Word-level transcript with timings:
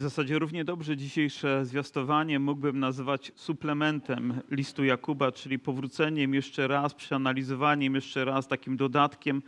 W 0.00 0.02
zasadzie 0.02 0.38
równie 0.38 0.64
dobrze 0.64 0.96
dzisiejsze 0.96 1.64
zwiastowanie 1.66 2.38
mógłbym 2.38 2.78
nazwać 2.78 3.32
suplementem 3.34 4.40
listu 4.50 4.84
Jakuba, 4.84 5.32
czyli 5.32 5.58
powróceniem 5.58 6.34
jeszcze 6.34 6.68
raz, 6.68 6.94
przeanalizowaniem 6.94 7.94
jeszcze 7.94 8.24
raz, 8.24 8.48
takim 8.48 8.76
dodatkiem 8.76 9.42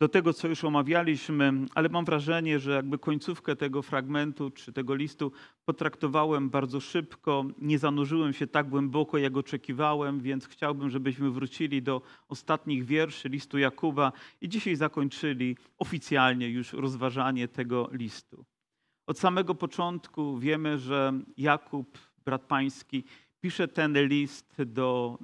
do 0.00 0.08
tego, 0.08 0.32
co 0.32 0.48
już 0.48 0.64
omawialiśmy, 0.64 1.52
ale 1.74 1.88
mam 1.88 2.04
wrażenie, 2.04 2.58
że 2.58 2.70
jakby 2.72 2.98
końcówkę 2.98 3.56
tego 3.56 3.82
fragmentu 3.82 4.50
czy 4.50 4.72
tego 4.72 4.94
listu 4.94 5.32
potraktowałem 5.64 6.50
bardzo 6.50 6.80
szybko, 6.80 7.44
nie 7.58 7.78
zanurzyłem 7.78 8.32
się 8.32 8.46
tak 8.46 8.68
głęboko, 8.68 9.18
jak 9.18 9.36
oczekiwałem, 9.36 10.20
więc 10.20 10.46
chciałbym, 10.46 10.90
żebyśmy 10.90 11.30
wrócili 11.30 11.82
do 11.82 12.02
ostatnich 12.28 12.84
wierszy 12.84 13.28
listu 13.28 13.58
Jakuba 13.58 14.12
i 14.40 14.48
dzisiaj 14.48 14.76
zakończyli 14.76 15.56
oficjalnie 15.78 16.48
już 16.48 16.72
rozważanie 16.72 17.48
tego 17.48 17.88
listu. 17.92 18.44
Od 19.06 19.18
samego 19.18 19.54
początku 19.54 20.38
wiemy, 20.38 20.78
że 20.78 21.12
Jakub, 21.36 21.98
brat 22.24 22.42
pański, 22.42 23.04
pisze 23.40 23.68
ten 23.68 24.08
list 24.08 24.62
do, 24.66 25.18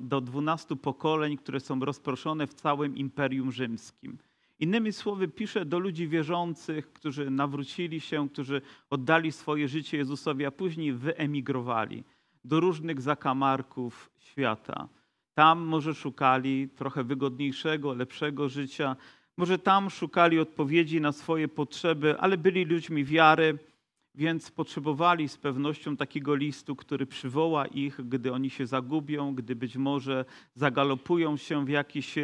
do 0.00 0.20
12 0.20 0.76
pokoleń, 0.76 1.36
które 1.36 1.60
są 1.60 1.80
rozproszone 1.80 2.46
w 2.46 2.54
całym 2.54 2.96
Imperium 2.96 3.52
Rzymskim. 3.52 4.18
Innymi 4.58 4.92
słowy, 4.92 5.28
pisze 5.28 5.64
do 5.64 5.78
ludzi 5.78 6.08
wierzących, 6.08 6.92
którzy 6.92 7.30
nawrócili 7.30 8.00
się, 8.00 8.28
którzy 8.28 8.62
oddali 8.90 9.32
swoje 9.32 9.68
życie 9.68 9.96
Jezusowi, 9.96 10.46
a 10.46 10.50
później 10.50 10.92
wyemigrowali 10.92 12.04
do 12.44 12.60
różnych 12.60 13.00
zakamarków 13.00 14.10
świata. 14.18 14.88
Tam 15.34 15.58
może 15.58 15.94
szukali 15.94 16.68
trochę 16.68 17.04
wygodniejszego, 17.04 17.94
lepszego 17.94 18.48
życia, 18.48 18.96
może 19.38 19.58
tam 19.58 19.90
szukali 19.90 20.38
odpowiedzi 20.38 21.00
na 21.00 21.12
swoje 21.12 21.48
potrzeby, 21.48 22.18
ale 22.18 22.38
byli 22.38 22.64
ludźmi 22.64 23.04
wiary, 23.04 23.58
więc 24.14 24.50
potrzebowali 24.50 25.28
z 25.28 25.36
pewnością 25.36 25.96
takiego 25.96 26.34
listu, 26.34 26.76
który 26.76 27.06
przywoła 27.06 27.66
ich, 27.66 28.08
gdy 28.08 28.32
oni 28.32 28.50
się 28.50 28.66
zagubią, 28.66 29.34
gdy 29.34 29.56
być 29.56 29.76
może 29.76 30.24
zagalopują 30.54 31.36
się 31.36 31.64
w 31.64 31.68
jakichś 31.68 32.14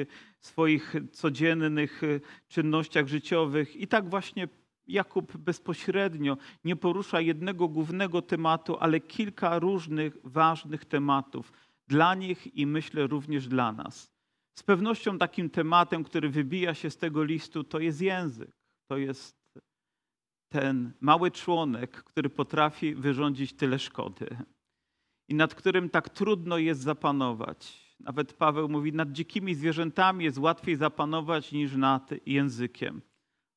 swoich 0.41 0.95
codziennych 1.13 2.03
czynnościach 2.49 3.07
życiowych. 3.07 3.77
I 3.77 3.87
tak 3.87 4.11
właśnie 4.11 4.49
Jakub 4.87 5.37
bezpośrednio 5.37 6.37
nie 6.65 6.77
porusza 6.77 7.21
jednego 7.21 7.69
głównego 7.69 8.23
tematu, 8.23 8.77
ale 8.81 9.01
kilka 9.01 9.59
różnych 9.59 10.17
ważnych 10.25 10.85
tematów 10.85 11.53
dla 11.89 12.15
nich 12.15 12.57
i 12.57 12.67
myślę 12.67 13.07
również 13.07 13.49
dla 13.49 13.73
nas. 13.73 14.14
Z 14.59 14.63
pewnością 14.63 15.19
takim 15.19 15.51
tematem, 15.51 16.05
który 16.05 16.31
wybija 16.31 16.75
się 16.75 16.91
z 16.91 16.97
tego 16.97 17.25
listu, 17.25 17.65
to 17.65 17.79
jest 17.81 18.01
język. 18.01 18.51
To 18.91 18.97
jest 18.97 19.37
ten 20.53 20.93
mały 21.01 21.31
członek, 21.31 22.03
który 22.03 22.31
potrafi 22.31 22.95
wyrządzić 22.95 23.53
tyle 23.53 23.79
szkody 23.79 24.37
i 25.29 25.35
nad 25.35 25.55
którym 25.55 25.91
tak 25.91 26.09
trudno 26.09 26.59
jest 26.59 26.81
zapanować. 26.81 27.85
Nawet 28.01 28.33
Paweł 28.33 28.69
mówi, 28.69 28.93
nad 28.93 29.13
dzikimi 29.13 29.55
zwierzętami 29.55 30.25
jest 30.25 30.39
łatwiej 30.39 30.77
zapanować 30.77 31.53
niż 31.53 31.77
nad 31.77 32.11
językiem. 32.27 33.03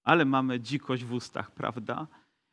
Ale 0.03 0.25
mamy 0.25 0.59
dzikość 0.59 1.03
w 1.03 1.13
ustach, 1.13 1.51
prawda? 1.51 2.07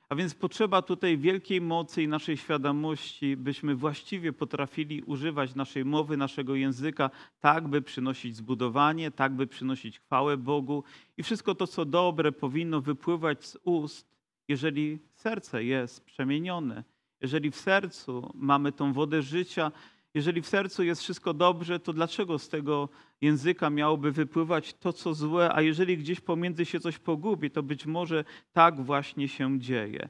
A 0.08 0.14
więc 0.14 0.34
potrzeba 0.34 0.82
tutaj 0.82 1.18
wielkiej 1.18 1.60
mocy 1.60 2.02
i 2.02 2.08
naszej 2.08 2.36
świadomości, 2.36 3.36
byśmy 3.36 3.74
właściwie 3.74 4.32
potrafili 4.32 5.02
używać 5.02 5.54
naszej 5.54 5.84
mowy, 5.84 6.16
naszego 6.16 6.54
języka, 6.54 7.10
tak 7.40 7.68
by 7.68 7.82
przynosić 7.82 8.36
zbudowanie, 8.36 9.10
tak 9.10 9.32
by 9.32 9.46
przynosić 9.46 10.00
chwałę 10.00 10.36
Bogu. 10.36 10.84
I 11.16 11.22
wszystko 11.22 11.54
to, 11.54 11.66
co 11.66 11.84
dobre, 11.84 12.32
powinno 12.32 12.80
wypływać 12.80 13.46
z 13.46 13.58
ust, 13.64 14.14
jeżeli 14.48 14.98
serce 15.14 15.64
jest 15.64 16.04
przemienione, 16.04 16.84
jeżeli 17.20 17.50
w 17.50 17.56
sercu 17.56 18.32
mamy 18.34 18.72
tą 18.72 18.92
wodę 18.92 19.22
życia, 19.22 19.72
jeżeli 20.14 20.42
w 20.42 20.46
sercu 20.48 20.82
jest 20.82 21.02
wszystko 21.02 21.34
dobrze, 21.34 21.80
to 21.80 21.92
dlaczego 21.92 22.38
z 22.38 22.48
tego 22.48 22.88
języka 23.20 23.70
miałoby 23.70 24.12
wypływać 24.12 24.74
to, 24.74 24.92
co 24.92 25.14
złe, 25.14 25.54
a 25.54 25.62
jeżeli 25.62 25.98
gdzieś 25.98 26.20
pomiędzy 26.20 26.64
się 26.64 26.80
coś 26.80 26.98
pogubi, 26.98 27.50
to 27.50 27.62
być 27.62 27.86
może 27.86 28.24
tak 28.52 28.80
właśnie 28.80 29.28
się 29.28 29.60
dzieje. 29.60 30.08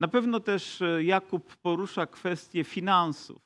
Na 0.00 0.08
pewno 0.08 0.40
też 0.40 0.82
e, 0.82 1.04
Jakub 1.04 1.56
porusza 1.56 2.06
kwestię 2.06 2.64
finansów 2.64 3.42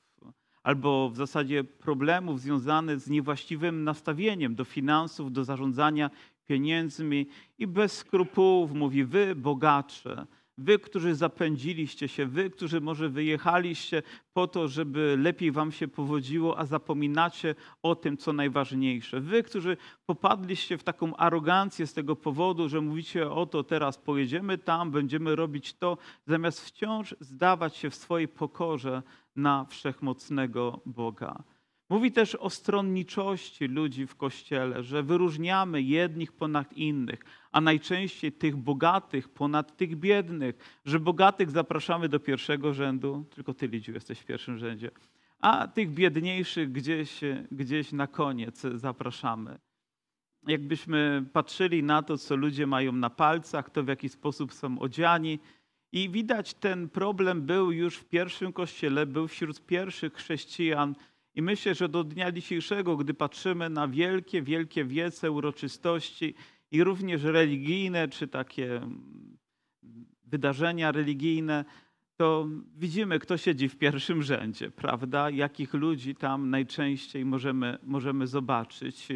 albo 0.62 1.10
w 1.10 1.16
zasadzie 1.16 1.64
problemów 1.64 2.41
związanych 2.41 3.00
z 3.00 3.10
niewłaściwym 3.10 3.84
nastawieniem 3.84 4.54
do 4.54 4.64
finansów, 4.64 5.32
do 5.32 5.44
zarządzania 5.44 6.10
pieniędzmi 6.47 7.26
i 7.58 7.66
bez 7.66 7.92
skrupułów 7.92 8.72
mówi: 8.72 9.04
Wy, 9.04 9.34
bogacze, 9.34 10.26
Wy, 10.59 10.78
którzy 10.78 11.15
zapędziliście 11.15 12.09
się, 12.09 12.27
wy, 12.27 12.50
którzy 12.50 12.81
może 12.81 13.09
wyjechaliście 13.09 14.03
po 14.33 14.47
to, 14.47 14.69
żeby 14.69 15.17
lepiej 15.19 15.53
wam 15.53 15.72
się 15.72 15.89
powodziło, 15.89 16.59
a 16.59 16.67
zapominacie 16.67 17.55
o 17.83 17.94
tym, 17.94 18.17
co 18.17 18.33
najważniejsze. 18.33 19.21
Wy, 19.21 19.43
którzy 19.43 19.77
popadliście 20.06 20.78
w 20.78 20.83
taką 20.84 21.17
arogancję 21.17 21.87
z 21.87 21.94
tego 21.94 22.17
powodu, 22.17 22.69
że 22.69 22.81
mówicie 22.81 23.31
o 23.31 23.47
to, 23.47 23.65
teraz 23.65 23.99
pojedziemy 23.99 24.59
tam, 24.59 24.91
będziemy 24.91 25.37
robić 25.37 25.75
to, 25.75 25.99
zamiast 26.27 26.61
wciąż 26.61 27.15
zdawać 27.21 27.77
się 27.77 27.91
w 27.91 27.94
swojej 27.94 28.28
pokorze 28.28 29.03
na 29.37 29.65
wszechmocnego 29.65 30.81
Boga. 30.87 31.43
Mówi 31.88 32.12
też 32.12 32.34
o 32.34 32.50
stronniczości 32.50 33.64
ludzi 33.64 34.06
w 34.06 34.16
kościele, 34.16 34.82
że 34.82 35.02
wyróżniamy 35.02 35.82
jednych 35.82 36.32
ponad 36.32 36.72
innych, 36.72 37.20
a 37.52 37.60
najczęściej 37.60 38.32
tych 38.32 38.56
bogatych 38.56 39.28
ponad 39.28 39.76
tych 39.76 39.96
biednych, 39.96 40.80
że 40.84 41.00
bogatych 41.00 41.50
zapraszamy 41.50 42.08
do 42.08 42.20
pierwszego 42.20 42.75
rzędu, 42.75 43.25
tylko 43.34 43.54
ty, 43.54 43.69
Lidziu, 43.69 43.92
jesteś 43.92 44.19
w 44.19 44.25
pierwszym 44.25 44.58
rzędzie, 44.58 44.91
a 45.41 45.69
tych 45.69 45.91
biedniejszych 45.91 46.72
gdzieś, 46.72 47.20
gdzieś 47.50 47.92
na 47.92 48.06
koniec 48.06 48.62
zapraszamy. 48.75 49.58
Jakbyśmy 50.46 51.25
patrzyli 51.32 51.82
na 51.82 52.02
to, 52.02 52.19
co 52.19 52.36
ludzie 52.36 52.66
mają 52.66 52.92
na 52.92 53.10
palcach, 53.10 53.70
to 53.70 53.84
w 53.84 53.88
jaki 53.88 54.08
sposób 54.08 54.52
są 54.52 54.78
odziani, 54.78 55.38
i 55.92 56.10
widać 56.10 56.54
ten 56.54 56.88
problem 56.88 57.42
był 57.42 57.72
już 57.72 57.96
w 57.96 58.04
pierwszym 58.04 58.52
kościele, 58.52 59.06
był 59.06 59.28
wśród 59.28 59.66
pierwszych 59.66 60.14
chrześcijan, 60.14 60.94
i 61.36 61.42
myślę, 61.42 61.74
że 61.74 61.88
do 61.88 62.04
dnia 62.04 62.32
dzisiejszego, 62.32 62.97
gdy 62.97 63.14
patrzymy 63.14 63.70
na 63.70 63.88
wielkie, 63.88 64.42
wielkie 64.42 64.84
wiece, 64.84 65.30
uroczystości 65.30 66.34
i 66.70 66.84
również 66.84 67.22
religijne, 67.22 68.08
czy 68.08 68.28
takie 68.28 68.76
mm, 68.76 69.38
wydarzenia 70.25 70.92
religijne, 70.92 71.64
to 72.16 72.48
widzimy, 72.76 73.19
kto 73.19 73.36
siedzi 73.36 73.69
w 73.69 73.76
pierwszym 73.76 74.22
rzędzie, 74.22 74.70
prawda? 74.70 75.30
Jakich 75.30 75.75
ludzi 75.75 76.14
tam 76.14 76.50
najczęściej 76.50 77.25
możemy, 77.25 77.78
możemy 77.82 78.26
zobaczyć. 78.26 79.08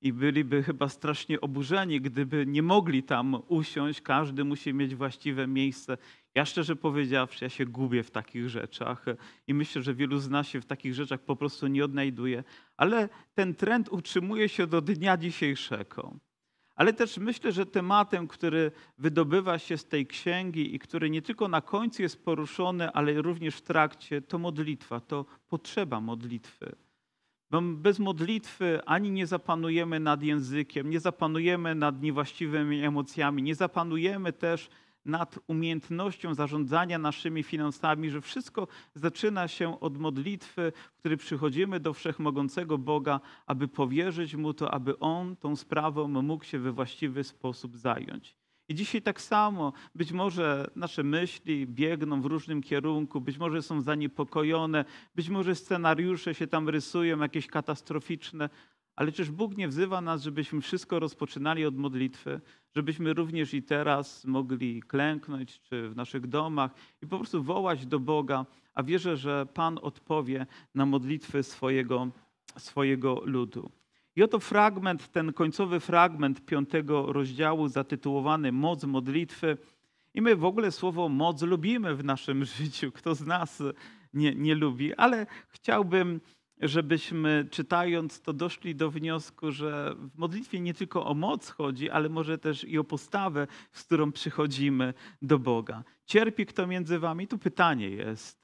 I 0.00 0.12
byliby 0.12 0.62
chyba 0.62 0.88
strasznie 0.88 1.40
oburzeni, 1.40 2.00
gdyby 2.00 2.46
nie 2.46 2.62
mogli 2.62 3.02
tam 3.02 3.42
usiąść. 3.48 4.00
Każdy 4.00 4.44
musi 4.44 4.74
mieć 4.74 4.94
właściwe 4.94 5.46
miejsce. 5.46 5.96
Ja 6.34 6.44
szczerze 6.44 6.76
powiedziawszy, 6.76 7.44
ja 7.44 7.48
się 7.48 7.66
gubię 7.66 8.02
w 8.02 8.10
takich 8.10 8.48
rzeczach 8.48 9.04
i 9.46 9.54
myślę, 9.54 9.82
że 9.82 9.94
wielu 9.94 10.18
z 10.18 10.30
nas 10.30 10.48
się 10.48 10.60
w 10.60 10.66
takich 10.66 10.94
rzeczach 10.94 11.20
po 11.20 11.36
prostu 11.36 11.66
nie 11.66 11.84
odnajduje, 11.84 12.44
ale 12.76 13.08
ten 13.34 13.54
trend 13.54 13.88
utrzymuje 13.88 14.48
się 14.48 14.66
do 14.66 14.80
dnia 14.80 15.16
dzisiejszego. 15.16 16.16
Ale 16.74 16.92
też 16.92 17.18
myślę, 17.18 17.52
że 17.52 17.66
tematem, 17.66 18.28
który 18.28 18.72
wydobywa 18.98 19.58
się 19.58 19.78
z 19.78 19.84
tej 19.84 20.06
księgi 20.06 20.74
i 20.74 20.78
który 20.78 21.10
nie 21.10 21.22
tylko 21.22 21.48
na 21.48 21.60
końcu 21.60 22.02
jest 22.02 22.24
poruszony, 22.24 22.92
ale 22.92 23.22
również 23.22 23.56
w 23.56 23.62
trakcie, 23.62 24.22
to 24.22 24.38
modlitwa, 24.38 25.00
to 25.00 25.24
potrzeba 25.48 26.00
modlitwy. 26.00 26.76
Bo 27.50 27.62
bez 27.62 27.98
modlitwy 27.98 28.84
ani 28.86 29.10
nie 29.10 29.26
zapanujemy 29.26 30.00
nad 30.00 30.22
językiem, 30.22 30.90
nie 30.90 31.00
zapanujemy 31.00 31.74
nad 31.74 32.02
niewłaściwymi 32.02 32.84
emocjami, 32.84 33.42
nie 33.42 33.54
zapanujemy 33.54 34.32
też 34.32 34.68
nad 35.04 35.38
umiejętnością 35.46 36.34
zarządzania 36.34 36.98
naszymi 36.98 37.42
finansami, 37.42 38.10
że 38.10 38.20
wszystko 38.20 38.68
zaczyna 38.94 39.48
się 39.48 39.80
od 39.80 39.98
modlitwy, 39.98 40.72
w 40.94 40.98
której 40.98 41.18
przychodzimy 41.18 41.80
do 41.80 41.92
wszechmogącego 41.92 42.78
Boga, 42.78 43.20
aby 43.46 43.68
powierzyć 43.68 44.34
Mu 44.34 44.54
to, 44.54 44.74
aby 44.74 44.98
On 44.98 45.36
tą 45.36 45.56
sprawą 45.56 46.08
mógł 46.08 46.44
się 46.44 46.58
we 46.58 46.72
właściwy 46.72 47.24
sposób 47.24 47.76
zająć. 47.76 48.36
I 48.68 48.74
dzisiaj 48.74 49.02
tak 49.02 49.20
samo, 49.20 49.72
być 49.94 50.12
może 50.12 50.70
nasze 50.76 51.02
myśli 51.02 51.66
biegną 51.66 52.22
w 52.22 52.26
różnym 52.26 52.62
kierunku, 52.62 53.20
być 53.20 53.38
może 53.38 53.62
są 53.62 53.80
zaniepokojone, 53.80 54.84
być 55.14 55.28
może 55.28 55.54
scenariusze 55.54 56.34
się 56.34 56.46
tam 56.46 56.68
rysują, 56.68 57.18
jakieś 57.18 57.46
katastroficzne, 57.46 58.48
ale 58.96 59.12
czyż 59.12 59.30
Bóg 59.30 59.56
nie 59.56 59.68
wzywa 59.68 60.00
nas, 60.00 60.22
żebyśmy 60.22 60.60
wszystko 60.60 60.98
rozpoczynali 60.98 61.64
od 61.64 61.76
modlitwy, 61.76 62.40
żebyśmy 62.76 63.14
również 63.14 63.54
i 63.54 63.62
teraz 63.62 64.24
mogli 64.24 64.82
klęknąć, 64.82 65.60
czy 65.60 65.88
w 65.88 65.96
naszych 65.96 66.26
domach 66.26 66.74
i 67.02 67.06
po 67.06 67.18
prostu 67.18 67.42
wołać 67.42 67.86
do 67.86 68.00
Boga, 68.00 68.46
a 68.74 68.82
wierzę, 68.82 69.16
że 69.16 69.46
Pan 69.54 69.78
odpowie 69.82 70.46
na 70.74 70.86
modlitwy 70.86 71.42
swojego, 71.42 72.08
swojego 72.58 73.22
ludu. 73.24 73.70
I 74.16 74.22
oto 74.22 74.40
fragment, 74.40 75.12
ten 75.12 75.32
końcowy 75.32 75.80
fragment 75.80 76.46
piątego 76.46 77.12
rozdziału 77.12 77.68
zatytułowany 77.68 78.52
Moc 78.52 78.84
modlitwy. 78.84 79.58
I 80.14 80.22
my 80.22 80.36
w 80.36 80.44
ogóle 80.44 80.72
słowo 80.72 81.08
moc 81.08 81.42
lubimy 81.42 81.94
w 81.94 82.04
naszym 82.04 82.44
życiu. 82.56 82.92
Kto 82.92 83.14
z 83.14 83.26
nas 83.26 83.62
nie, 84.14 84.34
nie 84.34 84.54
lubi, 84.54 84.94
ale 84.94 85.26
chciałbym, 85.48 86.20
żebyśmy 86.64 87.48
czytając 87.50 88.20
to 88.20 88.32
doszli 88.32 88.74
do 88.74 88.90
wniosku, 88.90 89.52
że 89.52 89.94
w 89.98 90.18
modlitwie 90.18 90.60
nie 90.60 90.74
tylko 90.74 91.06
o 91.06 91.14
moc 91.14 91.50
chodzi, 91.50 91.90
ale 91.90 92.08
może 92.08 92.38
też 92.38 92.64
i 92.64 92.78
o 92.78 92.84
postawę, 92.84 93.46
z 93.72 93.84
którą 93.84 94.12
przychodzimy 94.12 94.94
do 95.22 95.38
Boga. 95.38 95.84
Cierpi 96.06 96.46
kto 96.46 96.66
między 96.66 96.98
wami? 96.98 97.28
Tu 97.28 97.38
pytanie 97.38 97.88
jest. 97.88 98.42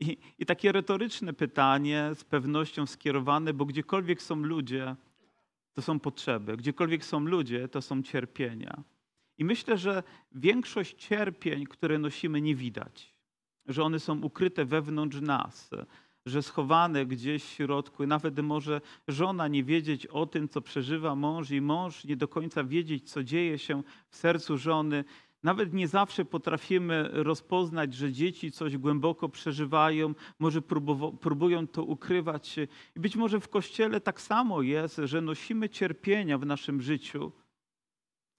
I, 0.00 0.18
I 0.38 0.46
takie 0.46 0.72
retoryczne 0.72 1.32
pytanie, 1.32 2.10
z 2.14 2.24
pewnością 2.24 2.86
skierowane, 2.86 3.52
bo 3.54 3.64
gdziekolwiek 3.64 4.22
są 4.22 4.36
ludzie, 4.36 4.96
to 5.72 5.82
są 5.82 6.00
potrzeby. 6.00 6.56
Gdziekolwiek 6.56 7.04
są 7.04 7.20
ludzie, 7.20 7.68
to 7.68 7.82
są 7.82 8.02
cierpienia. 8.02 8.82
I 9.38 9.44
myślę, 9.44 9.78
że 9.78 10.02
większość 10.32 10.94
cierpień, 10.94 11.64
które 11.64 11.98
nosimy, 11.98 12.40
nie 12.40 12.54
widać, 12.54 13.14
że 13.66 13.82
one 13.82 14.00
są 14.00 14.20
ukryte 14.22 14.64
wewnątrz 14.64 15.20
nas, 15.20 15.70
że 16.26 16.42
schowane 16.42 17.06
gdzieś 17.06 17.44
w 17.44 17.48
środku, 17.48 18.06
nawet 18.06 18.40
może 18.40 18.80
żona 19.08 19.48
nie 19.48 19.64
wiedzieć 19.64 20.06
o 20.06 20.26
tym, 20.26 20.48
co 20.48 20.60
przeżywa 20.60 21.14
mąż, 21.14 21.50
i 21.50 21.60
mąż 21.60 22.04
nie 22.04 22.16
do 22.16 22.28
końca 22.28 22.64
wiedzieć, 22.64 23.10
co 23.10 23.24
dzieje 23.24 23.58
się 23.58 23.82
w 24.08 24.16
sercu 24.16 24.58
żony. 24.58 25.04
Nawet 25.42 25.74
nie 25.74 25.88
zawsze 25.88 26.24
potrafimy 26.24 27.08
rozpoznać, 27.12 27.94
że 27.94 28.12
dzieci 28.12 28.52
coś 28.52 28.76
głęboko 28.76 29.28
przeżywają, 29.28 30.14
może 30.38 30.62
próbują 31.20 31.66
to 31.66 31.84
ukrywać. 31.84 32.56
I 32.96 33.00
być 33.00 33.16
może 33.16 33.40
w 33.40 33.48
kościele 33.48 34.00
tak 34.00 34.20
samo 34.20 34.62
jest, 34.62 35.00
że 35.04 35.20
nosimy 35.20 35.68
cierpienia 35.68 36.38
w 36.38 36.46
naszym 36.46 36.82
życiu. 36.82 37.32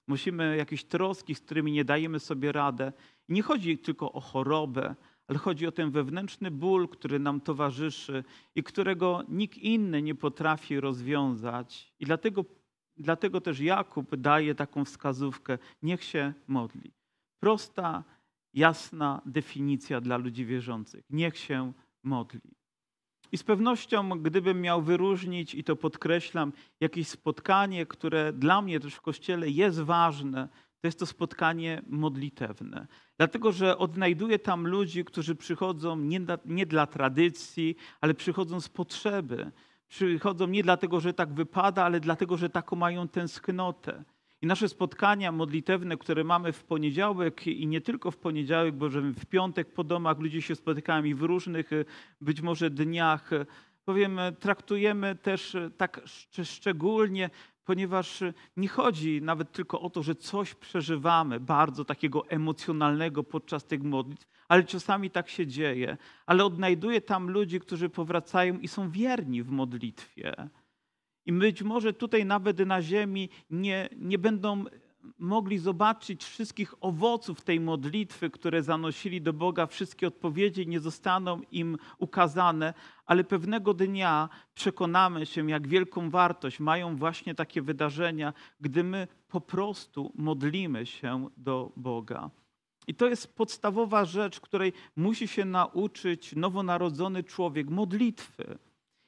Musimy 0.07 0.57
jakieś 0.57 0.83
troski, 0.83 1.36
z 1.36 1.42
którymi 1.42 1.72
nie 1.72 1.86
dajemy 1.86 2.19
sobie 2.19 2.51
radę. 2.51 2.94
I 3.30 3.33
nie 3.33 3.42
chodzi 3.42 3.78
tylko 3.78 4.12
o 4.12 4.19
chorobę, 4.19 4.95
ale 5.28 5.40
chodzi 5.40 5.68
o 5.68 5.72
ten 5.72 5.92
wewnętrzny 5.92 6.52
ból, 6.52 6.88
który 6.88 7.20
nam 7.20 7.42
towarzyszy 7.42 8.24
i 8.56 8.64
którego 8.64 9.24
nikt 9.30 9.58
inny 9.58 10.02
nie 10.02 10.16
potrafi 10.16 10.80
rozwiązać. 10.80 11.94
I 12.00 12.06
dlatego, 12.06 12.46
dlatego 12.98 13.42
też 13.42 13.60
Jakub 13.60 14.16
daje 14.16 14.56
taką 14.56 14.86
wskazówkę: 14.86 15.58
niech 15.82 16.04
się 16.04 16.34
modli. 16.48 16.92
Prosta, 17.40 18.04
jasna 18.54 19.22
definicja 19.26 20.02
dla 20.02 20.18
ludzi 20.18 20.46
wierzących. 20.46 21.06
Niech 21.10 21.38
się 21.38 21.74
modli. 22.04 22.58
I 23.32 23.38
z 23.38 23.44
pewnością, 23.44 24.10
gdybym 24.10 24.62
miał 24.62 24.82
wyróżnić, 24.82 25.56
i 25.56 25.64
to 25.64 25.76
podkreślam, 25.76 26.54
jakieś 26.80 27.08
spotkanie, 27.08 27.86
które 27.86 28.34
dla 28.34 28.62
mnie 28.62 28.80
też 28.80 28.96
w 28.96 29.02
kościele 29.02 29.50
jest 29.50 29.80
ważne, 29.80 30.50
to 30.82 30.88
jest 30.88 31.00
to 31.00 31.06
spotkanie 31.06 31.82
modlitewne. 31.88 32.88
Dlatego, 33.18 33.52
że 33.52 33.78
odnajduję 33.78 34.40
tam 34.40 34.68
ludzi, 34.68 35.06
którzy 35.06 35.36
przychodzą 35.36 35.98
nie 35.98 36.20
dla, 36.20 36.38
nie 36.46 36.66
dla 36.66 36.88
tradycji, 36.88 37.76
ale 38.02 38.14
przychodzą 38.14 38.62
z 38.62 38.70
potrzeby. 38.70 39.52
Przychodzą 39.88 40.48
nie 40.48 40.64
dlatego, 40.64 41.00
że 41.00 41.14
tak 41.14 41.34
wypada, 41.34 41.84
ale 41.84 42.00
dlatego, 42.00 42.38
że 42.38 42.50
taką 42.50 42.76
mają 42.76 43.08
tęsknotę. 43.08 44.04
I 44.42 44.48
nasze 44.48 44.70
spotkania 44.70 45.32
modlitewne, 45.32 45.98
które 45.98 46.24
mamy 46.24 46.54
w 46.54 46.64
poniedziałek 46.64 47.48
i 47.48 47.68
nie 47.68 47.82
tylko 47.82 48.12
w 48.12 48.18
poniedziałek, 48.18 48.76
bo 48.76 48.90
że 48.90 49.02
w 49.02 49.26
piątek 49.26 49.74
po 49.74 49.84
domach 49.84 50.20
ludzie 50.20 50.42
się 50.42 50.56
spotykają 50.56 51.04
i 51.04 51.14
w 51.14 51.22
różnych 51.22 51.70
być 52.22 52.42
może 52.42 52.70
dniach, 52.70 53.30
powiem, 53.86 54.20
traktujemy 54.40 55.16
też 55.16 55.58
tak 55.78 56.02
szczególnie, 56.44 57.30
ponieważ 57.68 58.24
nie 58.58 58.68
chodzi 58.68 59.22
nawet 59.22 59.52
tylko 59.52 59.81
o 59.81 59.90
to, 59.90 60.04
że 60.04 60.16
coś 60.16 60.56
przeżywamy 60.56 61.40
bardzo 61.40 61.86
takiego 61.86 62.28
emocjonalnego 62.30 63.24
podczas 63.24 63.66
tych 63.66 63.84
modlitw, 63.84 64.28
ale 64.48 64.64
czasami 64.64 65.10
tak 65.10 65.30
się 65.30 65.48
dzieje. 65.48 65.98
Ale 66.25 66.46
odnajduję 66.46 67.02
tam 67.02 67.30
ludzi, 67.30 67.60
którzy 67.60 67.90
powracają 67.90 68.60
i 68.60 68.68
są 68.68 68.90
wierni 68.92 69.44
w 69.44 69.52
modlitwie. 69.52 70.34
I 71.25 71.34
być 71.34 71.64
może 71.64 71.94
tutaj 71.94 72.25
nawet 72.25 72.60
na 72.60 72.81
ziemi 72.81 73.30
nie, 73.50 73.90
nie 73.98 74.18
będą 74.18 74.64
mogli 75.19 75.57
zobaczyć 75.57 76.24
wszystkich 76.24 76.74
owoców 76.81 77.42
tej 77.42 77.59
modlitwy, 77.59 78.30
które 78.30 78.63
zanosili 78.63 79.21
do 79.21 79.33
Boga, 79.33 79.68
wszystkie 79.68 80.07
odpowiedzi 80.07 80.68
nie 80.68 80.80
zostaną 80.80 81.42
im 81.51 81.77
ukazane, 81.98 82.74
ale 83.06 83.24
pewnego 83.24 83.74
dnia 83.74 84.30
przekonamy 84.54 85.25
się, 85.25 85.50
jak 85.50 85.68
wielką 85.68 86.09
wartość 86.09 86.59
mają 86.59 86.95
właśnie 86.95 87.36
takie 87.36 87.62
wydarzenia, 87.62 88.33
gdy 88.62 88.83
my 88.83 89.07
po 89.27 89.42
prostu 89.42 90.12
modlimy 90.15 90.86
się 90.86 91.30
do 91.38 91.71
Boga. 91.75 92.30
I 92.88 92.95
to 92.95 93.07
jest 93.07 93.36
podstawowa 93.36 94.06
rzecz, 94.06 94.39
której 94.39 94.74
musi 94.95 95.27
się 95.27 95.45
nauczyć 95.45 96.36
nowonarodzony 96.36 97.24
człowiek 97.24 97.69
modlitwy. 97.69 98.57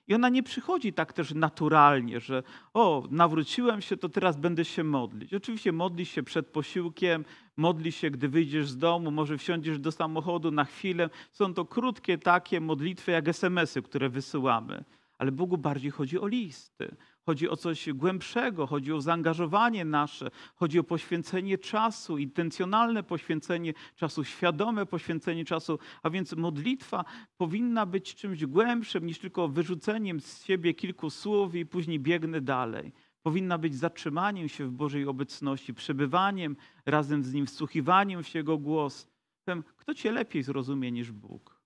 I 0.09 0.15
ona 0.15 0.29
nie 0.29 0.43
przychodzi 0.43 0.93
tak 0.93 1.13
też 1.13 1.33
naturalnie, 1.33 2.19
że 2.19 2.43
o, 2.73 3.03
nawróciłem 3.11 3.81
się, 3.81 3.97
to 3.97 4.09
teraz 4.09 4.37
będę 4.37 4.65
się 4.65 4.83
modlić. 4.83 5.33
Oczywiście 5.33 5.71
modli 5.71 6.05
się 6.05 6.23
przed 6.23 6.47
posiłkiem, 6.47 7.25
modli 7.57 7.91
się, 7.91 8.11
gdy 8.11 8.29
wyjdziesz 8.29 8.69
z 8.69 8.77
domu, 8.77 9.11
może 9.11 9.37
wsiądziesz 9.37 9.79
do 9.79 9.91
samochodu 9.91 10.51
na 10.51 10.65
chwilę. 10.65 11.09
Są 11.31 11.53
to 11.53 11.65
krótkie 11.65 12.17
takie 12.17 12.61
modlitwy 12.61 13.11
jak 13.11 13.27
SMS-y, 13.27 13.81
które 13.81 14.09
wysyłamy. 14.09 14.83
Ale 15.17 15.31
Bogu 15.31 15.57
bardziej 15.57 15.91
chodzi 15.91 16.19
o 16.19 16.27
listy. 16.27 16.95
Chodzi 17.29 17.49
o 17.49 17.57
coś 17.57 17.89
głębszego, 17.93 18.67
chodzi 18.67 18.93
o 18.93 19.01
zaangażowanie 19.01 19.85
nasze, 19.85 20.31
chodzi 20.55 20.79
o 20.79 20.83
poświęcenie 20.83 21.57
czasu, 21.57 22.17
intencjonalne 22.17 23.03
poświęcenie 23.03 23.73
czasu, 23.95 24.23
świadome 24.23 24.85
poświęcenie 24.85 25.45
czasu. 25.45 25.79
A 26.03 26.09
więc 26.09 26.35
modlitwa 26.35 27.05
powinna 27.37 27.85
być 27.85 28.15
czymś 28.15 28.45
głębszym 28.45 29.05
niż 29.05 29.19
tylko 29.19 29.47
wyrzuceniem 29.47 30.19
z 30.19 30.43
siebie 30.43 30.73
kilku 30.73 31.09
słów 31.09 31.55
i 31.55 31.65
później 31.65 31.99
biegnę 31.99 32.41
dalej. 32.41 32.93
Powinna 33.21 33.57
być 33.57 33.75
zatrzymaniem 33.75 34.49
się 34.49 34.65
w 34.65 34.71
Bożej 34.71 35.05
obecności, 35.05 35.73
przebywaniem 35.73 36.55
razem 36.85 37.23
z 37.23 37.33
Nim, 37.33 37.45
wsłuchiwaniem 37.45 38.23
się 38.23 38.39
Jego 38.39 38.57
głos. 38.57 39.07
Kto 39.77 39.93
Cię 39.93 40.11
lepiej 40.11 40.43
zrozumie 40.43 40.91
niż 40.91 41.11
Bóg? 41.11 41.58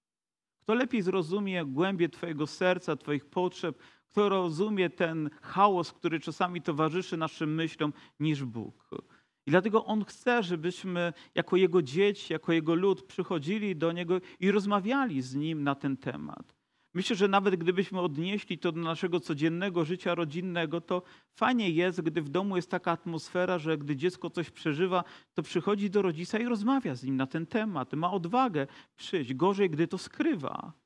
Kto 0.64 0.74
lepiej 0.74 1.02
zrozumie 1.02 1.66
głębie 1.66 2.10
Twojego 2.10 2.48
serca, 2.48 2.96
Twoich 2.96 3.26
potrzeb, 3.26 3.78
kto 4.12 4.30
rozumie 4.30 4.90
ten 4.90 5.30
chaos, 5.42 5.92
który 5.92 6.20
czasami 6.20 6.62
towarzyszy 6.62 7.18
naszym 7.18 7.56
myślom, 7.56 7.94
niż 8.20 8.44
Bóg. 8.44 8.90
I 9.46 9.52
dlatego 9.52 9.86
On 9.86 10.06
chce, 10.06 10.44
żebyśmy 10.44 11.14
jako 11.36 11.56
Jego 11.56 11.82
dzieci, 11.82 12.34
jako 12.34 12.54
Jego 12.54 12.76
lud 12.76 13.04
przychodzili 13.04 13.76
do 13.76 13.92
Niego 13.92 14.20
i 14.40 14.52
rozmawiali 14.52 15.22
z 15.22 15.36
Nim 15.36 15.64
na 15.64 15.76
ten 15.76 15.98
temat. 15.98 16.56
Myślę, 16.94 17.16
że 17.16 17.28
nawet 17.28 17.56
gdybyśmy 17.56 18.00
odnieśli 18.00 18.58
to 18.58 18.72
do 18.72 18.82
naszego 18.82 19.20
codziennego 19.20 19.86
życia 19.86 20.16
rodzinnego, 20.16 20.82
to 20.82 21.02
fajnie 21.36 21.70
jest, 21.70 22.02
gdy 22.02 22.22
w 22.22 22.30
domu 22.30 22.56
jest 22.56 22.72
taka 22.72 22.92
atmosfera, 22.92 23.60
że 23.60 23.78
gdy 23.78 23.96
dziecko 23.96 24.30
coś 24.30 24.50
przeżywa, 24.50 25.04
to 25.34 25.44
przychodzi 25.44 25.90
do 25.90 26.02
rodzica 26.02 26.40
i 26.40 26.46
rozmawia 26.46 26.96
z 26.96 27.04
nim 27.04 27.16
na 27.16 27.28
ten 27.28 27.46
temat. 27.46 27.94
Ma 27.94 28.12
odwagę 28.12 28.68
przyjść. 28.96 29.34
Gorzej, 29.34 29.70
gdy 29.70 29.88
to 29.88 29.98
skrywa 29.98 30.83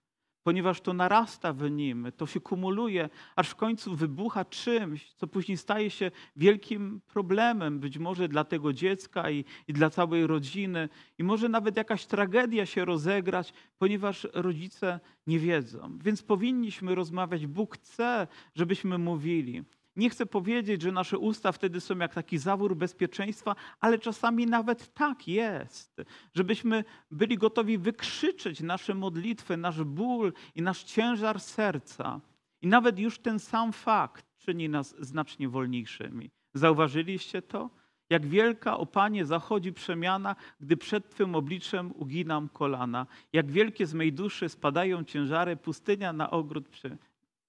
ponieważ 0.48 0.82
to 0.82 0.94
narasta 0.94 1.54
w 1.54 1.72
nim, 1.72 2.08
to 2.18 2.28
się 2.28 2.40
kumuluje, 2.40 3.10
aż 3.36 3.50
w 3.50 3.56
końcu 3.56 3.96
wybucha 3.96 4.46
czymś, 4.46 5.14
co 5.14 5.28
później 5.28 5.58
staje 5.58 5.90
się 5.90 6.12
wielkim 6.36 7.02
problemem, 7.08 7.80
być 7.80 7.98
może 7.98 8.28
dla 8.28 8.44
tego 8.44 8.74
dziecka 8.74 9.32
i, 9.32 9.46
i 9.68 9.74
dla 9.74 9.90
całej 9.90 10.28
rodziny, 10.28 10.90
i 11.18 11.24
może 11.24 11.50
nawet 11.50 11.78
jakaś 11.78 12.06
tragedia 12.06 12.66
się 12.66 12.86
rozegrać, 12.86 13.54
ponieważ 13.78 14.28
rodzice 14.34 15.00
nie 15.28 15.40
wiedzą. 15.40 15.98
Więc 16.04 16.22
powinniśmy 16.24 16.96
rozmawiać. 16.96 17.48
Bóg 17.48 17.76
chce, 17.76 18.28
żebyśmy 18.56 18.98
mówili. 18.98 19.64
Nie 19.98 20.10
chcę 20.10 20.26
powiedzieć, 20.26 20.82
że 20.82 20.92
nasze 20.92 21.18
usta 21.18 21.52
wtedy 21.52 21.82
są 21.82 21.98
jak 21.98 22.14
taki 22.14 22.38
zawór 22.38 22.76
bezpieczeństwa, 22.76 23.56
ale 23.80 24.00
czasami 24.00 24.46
nawet 24.46 24.94
tak 24.94 25.28
jest, 25.28 26.02
żebyśmy 26.34 26.84
byli 27.12 27.38
gotowi 27.38 27.78
wykrzyczeć 27.78 28.62
nasze 28.62 28.94
modlitwy, 28.94 29.58
nasz 29.58 29.84
ból 29.84 30.34
i 30.56 30.62
nasz 30.62 30.84
ciężar 30.84 31.40
serca. 31.40 32.22
I 32.62 32.68
nawet 32.68 33.00
już 33.00 33.20
ten 33.20 33.40
sam 33.40 33.74
fakt 33.74 34.26
czyni 34.38 34.70
nas 34.70 34.96
znacznie 35.00 35.50
wolniejszymi. 35.50 36.30
Zauważyliście 36.54 37.42
to? 37.42 37.70
Jak 38.10 38.26
wielka, 38.26 38.78
o 38.78 38.86
Panie, 38.86 39.26
zachodzi 39.26 39.74
przemiana, 39.74 40.36
gdy 40.60 40.78
przed 40.78 41.10
Twym 41.10 41.36
obliczem 41.36 41.94
uginam 41.96 42.50
kolana. 42.50 43.08
Jak 43.34 43.52
wielkie 43.52 43.86
z 43.86 43.94
mej 43.94 44.14
duszy 44.14 44.50
spadają 44.50 45.04
ciężary, 45.04 45.56
pustynia 45.56 46.14
na 46.14 46.30
ogród 46.30 46.70
przy... 46.70 46.98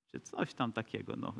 Czy 0.07 0.21
coś 0.21 0.55
tam 0.55 0.73
takiego, 0.73 1.17
no 1.17 1.35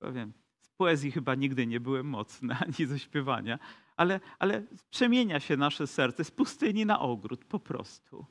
już 0.00 0.08
powiem, 0.08 0.32
z 0.60 0.68
poezji 0.68 1.10
chyba 1.10 1.34
nigdy 1.34 1.66
nie 1.66 1.80
byłem 1.80 2.06
mocny, 2.06 2.54
ani 2.66 2.86
ze 2.86 2.98
śpiewania, 2.98 3.58
ale, 3.96 4.20
ale 4.38 4.62
przemienia 4.90 5.40
się 5.40 5.56
nasze 5.56 5.86
serce 5.86 6.24
z 6.24 6.30
pustyni 6.30 6.86
na 6.86 7.00
ogród 7.00 7.44
po 7.44 7.58
prostu. 7.58 8.26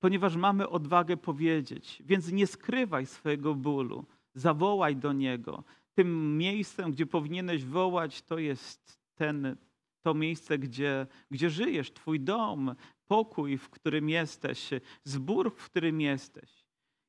Ponieważ 0.00 0.36
mamy 0.36 0.68
odwagę 0.68 1.16
powiedzieć, 1.16 2.02
więc 2.06 2.32
nie 2.32 2.46
skrywaj 2.46 3.06
swojego 3.06 3.54
bólu, 3.54 4.04
zawołaj 4.34 4.96
do 4.96 5.12
niego. 5.12 5.64
Tym 5.94 6.38
miejscem, 6.38 6.92
gdzie 6.92 7.06
powinieneś 7.06 7.64
wołać, 7.64 8.22
to 8.22 8.38
jest 8.38 9.00
ten, 9.14 9.56
to 10.02 10.14
miejsce, 10.14 10.58
gdzie, 10.58 11.06
gdzie 11.30 11.50
żyjesz, 11.50 11.92
Twój 11.92 12.20
dom, 12.20 12.74
pokój, 13.06 13.58
w 13.58 13.70
którym 13.70 14.08
jesteś, 14.08 14.70
zbór, 15.04 15.54
w 15.56 15.64
którym 15.64 16.00
jesteś. 16.00 16.57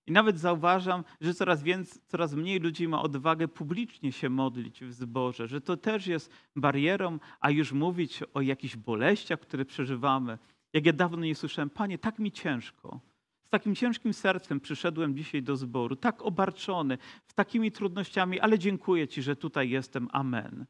I 0.10 0.12
nawet 0.12 0.40
zauważam, 0.40 1.04
że 1.22 1.34
coraz, 1.34 1.64
więcej, 1.64 2.02
coraz 2.08 2.34
mniej 2.34 2.60
ludzi 2.60 2.88
ma 2.88 3.02
odwagę 3.02 3.48
publicznie 3.48 4.12
się 4.12 4.30
modlić 4.30 4.84
w 4.84 4.94
zborze, 4.94 5.48
że 5.48 5.62
to 5.62 5.78
też 5.78 6.08
jest 6.08 6.32
barierą, 6.56 7.20
a 7.40 7.50
już 7.52 7.72
mówić 7.74 8.24
o 8.34 8.42
jakichś 8.42 8.76
boleściach, 8.76 9.40
które 9.40 9.66
przeżywamy. 9.66 10.38
Jak 10.74 10.86
ja 10.86 10.94
dawno 10.94 11.18
nie 11.18 11.36
słyszałem, 11.36 11.70
Panie, 11.70 11.98
tak 11.98 12.20
mi 12.20 12.32
ciężko. 12.32 13.00
Z 13.46 13.50
takim 13.50 13.76
ciężkim 13.76 14.14
sercem 14.14 14.60
przyszedłem 14.60 15.16
dzisiaj 15.16 15.44
do 15.44 15.56
zboru, 15.56 15.96
tak 15.96 16.22
obarczony, 16.22 16.98
z 17.26 17.34
takimi 17.34 17.72
trudnościami, 17.72 18.40
ale 18.40 18.60
dziękuję 18.60 19.08
Ci, 19.08 19.22
że 19.22 19.36
tutaj 19.36 19.70
jestem. 19.70 20.08
Amen. 20.12 20.66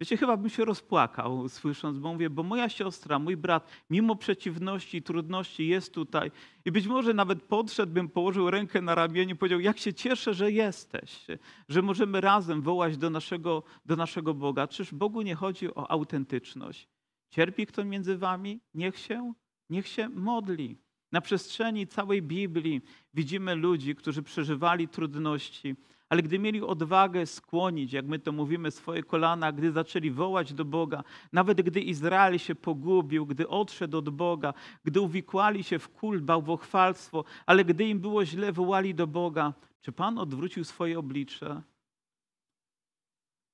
Wiecie, 0.00 0.16
chyba 0.16 0.36
bym 0.36 0.50
się 0.50 0.64
rozpłakał, 0.64 1.48
słysząc, 1.48 1.98
bo 1.98 2.12
mówię, 2.12 2.30
bo 2.30 2.42
moja 2.42 2.68
siostra, 2.68 3.18
mój 3.18 3.36
brat, 3.36 3.70
mimo 3.90 4.16
przeciwności 4.16 4.96
i 4.96 5.02
trudności 5.02 5.68
jest 5.68 5.94
tutaj. 5.94 6.30
I 6.64 6.72
być 6.72 6.86
może 6.86 7.14
nawet 7.14 7.42
podszedł, 7.42 7.92
bym 7.92 8.08
położył 8.08 8.50
rękę 8.50 8.80
na 8.80 8.94
ramieniu 8.94 9.34
i 9.34 9.38
powiedział, 9.38 9.60
jak 9.60 9.78
się 9.78 9.94
cieszę, 9.94 10.34
że 10.34 10.52
jesteś, 10.52 11.26
że 11.68 11.82
możemy 11.82 12.20
razem 12.20 12.62
wołać 12.62 12.96
do 12.96 13.10
naszego, 13.10 13.62
do 13.86 13.96
naszego 13.96 14.34
Boga. 14.34 14.66
Czyż 14.66 14.94
Bogu 14.94 15.22
nie 15.22 15.34
chodzi 15.34 15.74
o 15.74 15.90
autentyczność? 15.90 16.88
Cierpi 17.30 17.66
kto 17.66 17.84
między 17.84 18.18
wami? 18.18 18.60
Niech 18.74 18.98
się, 18.98 19.32
niech 19.70 19.88
się 19.88 20.08
modli. 20.08 20.78
Na 21.12 21.20
przestrzeni 21.20 21.86
całej 21.86 22.22
Biblii 22.22 22.80
widzimy 23.14 23.54
ludzi, 23.54 23.94
którzy 23.94 24.22
przeżywali 24.22 24.88
trudności, 24.88 25.76
ale 26.12 26.22
gdy 26.22 26.38
mieli 26.38 26.62
odwagę 26.62 27.26
skłonić, 27.26 27.92
jak 27.92 28.06
my 28.06 28.18
to 28.18 28.32
mówimy, 28.32 28.70
swoje 28.70 29.02
kolana, 29.02 29.52
gdy 29.52 29.72
zaczęli 29.72 30.10
wołać 30.10 30.52
do 30.52 30.64
Boga, 30.64 31.04
nawet 31.32 31.62
gdy 31.62 31.80
Izrael 31.80 32.38
się 32.38 32.54
pogubił, 32.54 33.26
gdy 33.26 33.48
odszedł 33.48 33.98
od 33.98 34.10
Boga, 34.10 34.54
gdy 34.84 35.00
uwikłali 35.00 35.64
się 35.64 35.78
w 35.78 35.88
kult, 35.88 36.22
bałwochwalstwo, 36.22 37.24
ale 37.46 37.64
gdy 37.64 37.84
im 37.84 38.00
było 38.00 38.26
źle, 38.26 38.52
wołali 38.52 38.94
do 38.94 39.06
Boga, 39.06 39.52
czy 39.80 39.92
Pan 39.92 40.18
odwrócił 40.18 40.64
swoje 40.64 40.98
oblicze? 40.98 41.62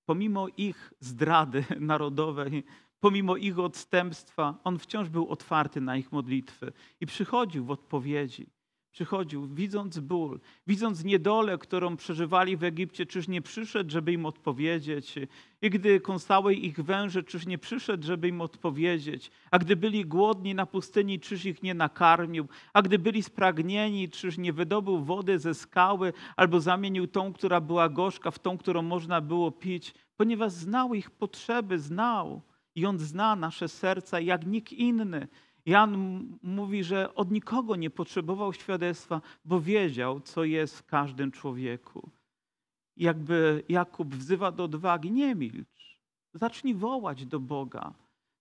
Pomimo 0.07 0.49
ich 0.57 0.93
zdrady 1.00 1.65
narodowej, 1.81 2.65
pomimo 3.00 3.37
ich 3.37 3.59
odstępstwa, 3.59 4.55
On 4.65 4.79
wciąż 4.79 5.09
był 5.09 5.29
otwarty 5.29 5.81
na 5.81 5.97
ich 5.97 6.12
modlitwy 6.12 6.73
i 7.00 7.07
przychodził 7.07 7.65
w 7.65 7.71
odpowiedzi 7.71 8.58
przychodził, 8.99 9.47
widząc 9.47 9.99
ból, 9.99 10.40
widząc 10.67 11.05
niedolę, 11.05 11.59
którą 11.59 11.97
przeżywali 11.97 12.57
w 12.57 12.64
Egipcie, 12.64 13.07
czyż 13.07 13.28
nie 13.28 13.43
przyszedł, 13.43 13.90
żeby 13.90 14.12
im 14.12 14.26
odpowiedzieć? 14.26 15.14
I 15.62 15.71
gdy 15.71 16.00
kąsały 16.00 16.55
ich 16.55 16.81
węże, 16.81 17.23
czyż 17.23 17.47
nie 17.47 17.59
przyszedł, 17.59 18.07
żeby 18.07 18.28
im 18.28 18.40
odpowiedzieć? 18.40 19.31
A 19.50 19.59
gdy 19.59 19.76
byli 19.76 20.05
głodni 20.05 20.55
na 20.55 20.67
pustyni, 20.67 21.21
czyż 21.21 21.45
ich 21.45 21.62
nie 21.62 21.75
nakarmił? 21.75 22.49
A 22.73 22.83
gdy 22.83 22.99
byli 22.99 23.23
spragnieni, 23.23 24.09
czyż 24.09 24.38
nie 24.38 24.52
wydobył 24.52 25.05
wody 25.05 25.38
ze 25.38 25.55
skały 25.55 26.12
albo 26.37 26.61
zamienił 26.61 27.07
tą, 27.07 27.33
która 27.33 27.61
była 27.61 27.88
gorzka, 27.88 28.31
w 28.31 28.38
tą, 28.38 28.59
którą 28.59 28.83
można 28.83 29.21
było 29.21 29.50
pić? 29.50 29.95
Ponieważ 30.17 30.52
znał 30.52 30.95
ich 30.95 31.11
potrzeby, 31.11 31.78
znał. 31.78 32.43
I 32.75 32.87
On 32.87 32.99
zna 32.99 33.37
nasze 33.37 33.69
serca 33.69 34.21
jak 34.21 34.47
nikt 34.47 34.73
inny. 34.73 35.28
Jan 35.68 36.22
mówi, 36.42 36.84
że 36.84 37.14
od 37.14 37.30
nikogo 37.30 37.76
nie 37.76 37.90
potrzebował 37.90 38.52
świadectwa, 38.52 39.20
bo 39.44 39.60
wiedział, 39.60 40.20
co 40.20 40.44
jest 40.44 40.78
w 40.78 40.84
każdym 40.84 41.30
człowieku. 41.30 42.10
Jakby 42.96 43.64
Jakub 43.68 44.14
wzywa 44.14 44.52
do 44.52 44.64
odwagi, 44.64 45.12
nie 45.12 45.34
milcz, 45.34 45.98
zacznij 46.34 46.75
wołać 46.75 47.26
do 47.26 47.40
Boga. 47.40 47.94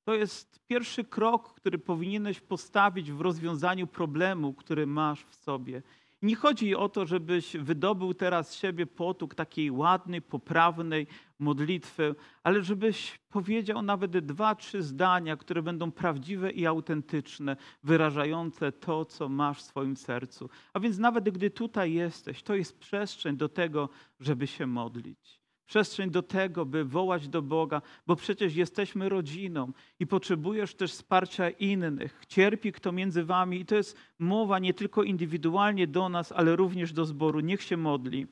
To 0.03 0.13
jest 0.13 0.59
pierwszy 0.67 1.03
krok, 1.03 1.53
który 1.53 1.79
powinieneś 1.79 2.39
postawić 2.39 3.11
w 3.11 3.21
rozwiązaniu 3.21 3.87
problemu, 3.87 4.53
który 4.53 4.87
masz 4.87 5.25
w 5.25 5.35
sobie. 5.35 5.81
Nie 6.21 6.35
chodzi 6.35 6.75
o 6.75 6.89
to, 6.89 7.05
żebyś 7.05 7.57
wydobył 7.57 8.13
teraz 8.13 8.49
z 8.49 8.55
siebie 8.55 8.85
potuk 8.85 9.35
takiej 9.35 9.71
ładnej, 9.71 10.21
poprawnej 10.21 11.07
modlitwy, 11.39 12.15
ale 12.43 12.63
żebyś 12.63 13.19
powiedział 13.29 13.81
nawet 13.81 14.17
dwa, 14.17 14.55
trzy 14.55 14.83
zdania, 14.83 15.37
które 15.37 15.61
będą 15.61 15.91
prawdziwe 15.91 16.51
i 16.51 16.65
autentyczne, 16.65 17.57
wyrażające 17.83 18.71
to, 18.71 19.05
co 19.05 19.29
masz 19.29 19.59
w 19.59 19.61
swoim 19.65 19.97
sercu. 19.97 20.49
A 20.73 20.79
więc 20.79 20.97
nawet 20.97 21.29
gdy 21.29 21.49
tutaj 21.49 21.93
jesteś, 21.93 22.43
to 22.43 22.55
jest 22.55 22.79
przestrzeń 22.79 23.37
do 23.37 23.49
tego, 23.49 23.89
żeby 24.19 24.47
się 24.47 24.67
modlić 24.67 25.46
przestrzeń 25.67 26.11
do 26.11 26.21
tego, 26.21 26.65
by 26.65 26.85
wołać 26.85 27.27
do 27.27 27.41
Boga, 27.41 27.81
bo 28.07 28.15
przecież 28.15 28.55
jesteśmy 28.55 29.09
rodziną 29.09 29.71
i 29.99 30.07
potrzebujesz 30.07 30.75
też 30.75 30.91
wsparcia 30.91 31.49
innych. 31.49 32.23
Cierpi 32.27 32.71
kto 32.71 32.91
między 32.91 33.23
wami 33.23 33.59
i 33.59 33.65
to 33.65 33.75
jest 33.75 33.97
mowa 34.19 34.59
nie 34.59 34.73
tylko 34.73 35.03
indywidualnie 35.03 35.87
do 35.87 36.09
nas, 36.09 36.31
ale 36.31 36.55
również 36.55 36.93
do 36.93 37.05
zboru. 37.05 37.39
Niech 37.39 37.61
się 37.61 37.77
modli. 37.77 38.27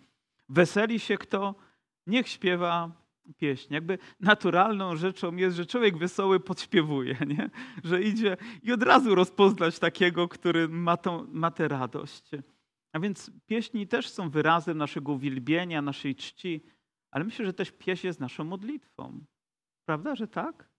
Weseli 0.49 0.99
się 0.99 1.17
kto, 1.17 1.55
niech 2.07 2.27
śpiewa 2.27 2.91
pieśń. 3.37 3.73
Jakby 3.73 3.97
naturalną 4.19 4.95
rzeczą 4.95 5.35
jest, 5.35 5.57
że 5.57 5.65
człowiek 5.65 5.97
wesoły 5.97 6.39
podśpiewuje, 6.39 7.17
nie? 7.37 7.49
że 7.83 8.01
idzie 8.01 8.37
i 8.63 8.71
od 8.71 8.83
razu 8.83 9.15
rozpoznać 9.15 9.79
takiego, 9.79 10.27
który 10.27 10.69
ma, 10.69 10.97
tą, 10.97 11.27
ma 11.31 11.51
tę 11.51 11.67
radość. 11.67 12.23
A 12.93 12.99
więc 12.99 13.31
pieśni 13.47 13.87
też 13.87 14.09
są 14.09 14.29
wyrazem 14.29 14.77
naszego 14.77 15.11
uwielbienia, 15.11 15.81
naszej 15.81 16.15
czci 16.15 16.63
ale 17.15 17.23
myślę, 17.23 17.45
że 17.45 17.53
też 17.53 17.71
pieśń 17.71 18.07
jest 18.07 18.19
naszą 18.19 18.43
modlitwą. 18.43 19.25
Prawda, 19.85 20.15
że 20.15 20.27
tak? 20.27 20.69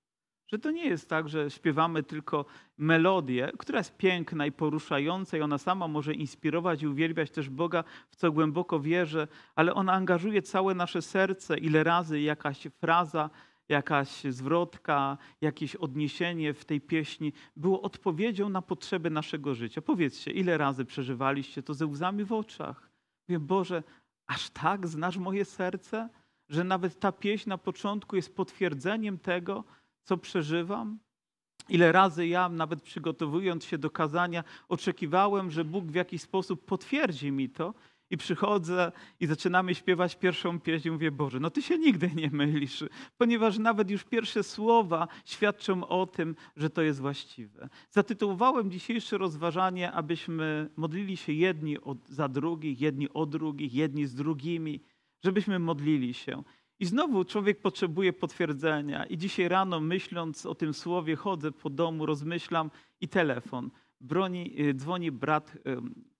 Że 0.52 0.58
to 0.58 0.70
nie 0.70 0.84
jest 0.84 1.08
tak, 1.08 1.28
że 1.28 1.50
śpiewamy 1.50 2.02
tylko 2.02 2.44
melodię, 2.78 3.52
która 3.58 3.78
jest 3.78 3.96
piękna 3.96 4.46
i 4.46 4.52
poruszająca 4.52 5.36
i 5.36 5.40
ona 5.40 5.58
sama 5.58 5.88
może 5.88 6.14
inspirować 6.14 6.82
i 6.82 6.86
uwielbiać 6.86 7.30
też 7.30 7.50
Boga, 7.50 7.84
w 8.08 8.16
co 8.16 8.32
głęboko 8.32 8.80
wierzę, 8.80 9.28
ale 9.54 9.74
ona 9.74 9.92
angażuje 9.92 10.42
całe 10.42 10.74
nasze 10.74 11.02
serce. 11.02 11.58
Ile 11.58 11.84
razy 11.84 12.20
jakaś 12.20 12.68
fraza, 12.80 13.30
jakaś 13.68 14.08
zwrotka, 14.24 15.18
jakieś 15.40 15.76
odniesienie 15.76 16.54
w 16.54 16.64
tej 16.64 16.80
pieśni 16.80 17.32
było 17.56 17.82
odpowiedzią 17.82 18.48
na 18.48 18.62
potrzeby 18.62 19.10
naszego 19.10 19.54
życia. 19.54 19.82
Powiedzcie, 19.82 20.30
ile 20.30 20.58
razy 20.58 20.84
przeżywaliście 20.84 21.62
to 21.62 21.74
ze 21.74 21.86
łzami 21.86 22.24
w 22.24 22.32
oczach? 22.32 22.90
Mówię, 23.28 23.38
Boże, 23.38 23.82
aż 24.26 24.50
tak 24.50 24.86
znasz 24.86 25.16
moje 25.16 25.44
serce? 25.44 26.08
Że 26.48 26.64
nawet 26.64 27.00
ta 27.00 27.12
pieśń 27.12 27.48
na 27.48 27.58
początku 27.58 28.16
jest 28.16 28.36
potwierdzeniem 28.36 29.18
tego, 29.18 29.64
co 30.02 30.16
przeżywam? 30.16 30.98
Ile 31.68 31.92
razy 31.92 32.26
ja, 32.26 32.48
nawet 32.48 32.82
przygotowując 32.82 33.64
się 33.64 33.78
do 33.78 33.90
kazania, 33.90 34.44
oczekiwałem, 34.68 35.50
że 35.50 35.64
Bóg 35.64 35.84
w 35.84 35.94
jakiś 35.94 36.22
sposób 36.22 36.64
potwierdzi 36.64 37.32
mi 37.32 37.50
to, 37.50 37.74
i 38.10 38.16
przychodzę 38.16 38.92
i 39.20 39.26
zaczynamy 39.26 39.74
śpiewać 39.74 40.16
pierwszą 40.16 40.60
pieśń 40.60 40.88
i 40.88 40.90
mówię, 40.90 41.10
Boże, 41.10 41.40
no 41.40 41.50
Ty 41.50 41.62
się 41.62 41.78
nigdy 41.78 42.10
nie 42.14 42.30
mylisz, 42.30 42.84
ponieważ 43.16 43.58
nawet 43.58 43.90
już 43.90 44.04
pierwsze 44.04 44.42
słowa 44.42 45.08
świadczą 45.24 45.88
o 45.88 46.06
tym, 46.06 46.36
że 46.56 46.70
to 46.70 46.82
jest 46.82 47.00
właściwe. 47.00 47.68
Zatytułowałem 47.90 48.70
dzisiejsze 48.70 49.18
rozważanie, 49.18 49.92
abyśmy 49.92 50.70
modlili 50.76 51.16
się 51.16 51.32
jedni 51.32 51.76
za 52.08 52.28
drugich, 52.28 52.80
jedni 52.80 53.12
o 53.12 53.26
drugich, 53.26 53.74
jedni 53.74 54.06
z 54.06 54.14
drugimi 54.14 54.80
żebyśmy 55.26 55.58
modlili 55.58 56.14
się. 56.14 56.42
I 56.78 56.86
znowu 56.86 57.24
człowiek 57.24 57.60
potrzebuje 57.60 58.12
potwierdzenia. 58.12 59.06
I 59.06 59.18
dzisiaj 59.18 59.48
rano, 59.48 59.80
myśląc 59.80 60.46
o 60.46 60.54
tym 60.54 60.74
słowie, 60.74 61.16
chodzę 61.16 61.52
po 61.52 61.70
domu, 61.70 62.06
rozmyślam 62.06 62.70
i 63.00 63.08
telefon. 63.08 63.70
Broni, 64.00 64.60
y, 64.60 64.74
dzwoni 64.74 65.12
brat 65.12 65.56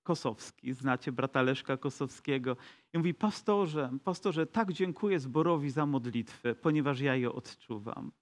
Kosowski, 0.03 0.73
znacie 0.73 1.13
brata 1.13 1.43
Leszka 1.43 1.77
Kosowskiego. 1.77 2.57
I 2.93 2.99
mówi, 2.99 3.15
pastorze, 3.15 3.91
pastorze, 4.05 4.47
tak 4.47 4.73
dziękuję 4.73 5.21
zborowi 5.21 5.71
za 5.71 5.87
modlitwę, 5.87 6.55
ponieważ 6.55 7.01
ja 7.01 7.17
je 7.17 7.33
odczuwam. 7.33 8.13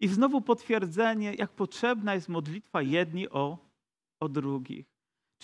I 0.00 0.08
znowu 0.08 0.40
potwierdzenie, 0.40 1.34
jak 1.34 1.52
potrzebna 1.52 2.14
jest 2.14 2.28
modlitwa 2.28 2.82
jedni 2.82 3.28
o, 3.30 3.58
o 4.20 4.28
drugich. 4.28 4.93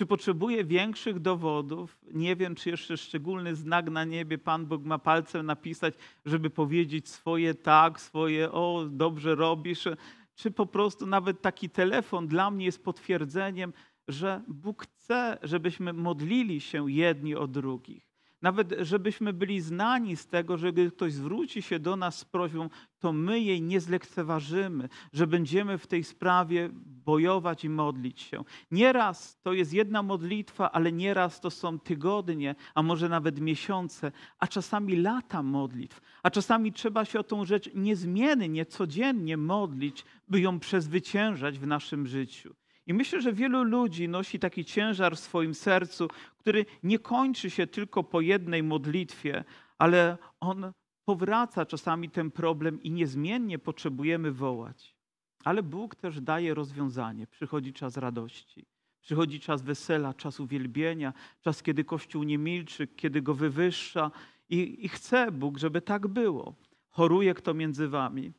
Czy 0.00 0.06
potrzebuje 0.06 0.64
większych 0.64 1.18
dowodów? 1.18 1.98
Nie 2.12 2.36
wiem, 2.36 2.54
czy 2.54 2.70
jeszcze 2.70 2.96
szczególny 2.96 3.56
znak 3.56 3.90
na 3.90 4.04
niebie 4.04 4.38
Pan 4.38 4.66
Bóg 4.66 4.84
ma 4.84 4.98
palcem 4.98 5.46
napisać, 5.46 5.94
żeby 6.24 6.50
powiedzieć 6.50 7.08
swoje 7.08 7.54
tak, 7.54 8.00
swoje 8.00 8.52
o, 8.52 8.86
dobrze 8.90 9.34
robisz. 9.34 9.88
Czy 10.34 10.50
po 10.50 10.66
prostu 10.66 11.06
nawet 11.06 11.42
taki 11.42 11.70
telefon 11.70 12.26
dla 12.26 12.50
mnie 12.50 12.64
jest 12.64 12.84
potwierdzeniem, 12.84 13.72
że 14.08 14.42
Bóg 14.48 14.82
chce, 14.82 15.38
żebyśmy 15.42 15.92
modlili 15.92 16.60
się 16.60 16.90
jedni 16.90 17.34
o 17.34 17.46
drugich. 17.46 18.09
Nawet 18.42 18.74
żebyśmy 18.80 19.32
byli 19.32 19.60
znani 19.60 20.16
z 20.16 20.26
tego, 20.26 20.56
że 20.56 20.72
gdy 20.72 20.90
ktoś 20.90 21.12
zwróci 21.12 21.62
się 21.62 21.78
do 21.78 21.96
nas 21.96 22.18
z 22.18 22.24
prośbą, 22.24 22.68
to 22.98 23.12
my 23.12 23.40
jej 23.40 23.62
nie 23.62 23.80
zlekceważymy, 23.80 24.88
że 25.12 25.26
będziemy 25.26 25.78
w 25.78 25.86
tej 25.86 26.04
sprawie 26.04 26.70
bojować 26.86 27.64
i 27.64 27.68
modlić 27.68 28.20
się. 28.20 28.44
Nieraz 28.70 29.40
to 29.42 29.52
jest 29.52 29.72
jedna 29.72 30.02
modlitwa, 30.02 30.72
ale 30.72 30.92
nieraz 30.92 31.40
to 31.40 31.50
są 31.50 31.78
tygodnie, 31.78 32.54
a 32.74 32.82
może 32.82 33.08
nawet 33.08 33.40
miesiące, 33.40 34.12
a 34.38 34.46
czasami 34.46 34.96
lata 34.96 35.42
modlitw, 35.42 36.00
a 36.22 36.30
czasami 36.30 36.72
trzeba 36.72 37.04
się 37.04 37.20
o 37.20 37.24
tą 37.24 37.44
rzecz 37.44 37.70
niezmiennie, 37.74 38.66
codziennie 38.66 39.36
modlić, 39.36 40.04
by 40.28 40.40
ją 40.40 40.60
przezwyciężać 40.60 41.58
w 41.58 41.66
naszym 41.66 42.06
życiu. 42.06 42.54
I 42.86 42.94
myślę, 42.94 43.20
że 43.22 43.32
wielu 43.32 43.62
ludzi 43.62 44.08
nosi 44.08 44.38
taki 44.38 44.64
ciężar 44.64 45.16
w 45.16 45.20
swoim 45.20 45.54
sercu, 45.54 46.08
który 46.38 46.66
nie 46.82 46.98
kończy 46.98 47.50
się 47.50 47.66
tylko 47.66 48.04
po 48.04 48.20
jednej 48.20 48.62
modlitwie, 48.62 49.44
ale 49.78 50.18
on 50.40 50.72
powraca 51.04 51.66
czasami 51.66 52.10
ten 52.10 52.30
problem 52.30 52.82
i 52.82 52.90
niezmiennie 52.90 53.58
potrzebujemy 53.58 54.32
wołać. 54.32 54.96
Ale 55.44 55.62
Bóg 55.62 55.94
też 55.94 56.20
daje 56.20 56.54
rozwiązanie. 56.54 57.26
Przychodzi 57.26 57.72
czas 57.72 57.96
radości, 57.96 58.66
przychodzi 59.00 59.40
czas 59.40 59.62
wesela, 59.62 60.14
czas 60.14 60.40
uwielbienia, 60.40 61.12
czas, 61.40 61.62
kiedy 61.62 61.84
Kościół 61.84 62.22
nie 62.22 62.38
milczy, 62.38 62.86
kiedy 62.86 63.22
go 63.22 63.34
wywyższa. 63.34 64.10
I, 64.48 64.84
i 64.84 64.88
chce 64.88 65.32
Bóg, 65.32 65.58
żeby 65.58 65.80
tak 65.80 66.08
było. 66.08 66.54
Choruje 66.90 67.34
kto 67.34 67.54
między 67.54 67.88
wami. 67.88 68.32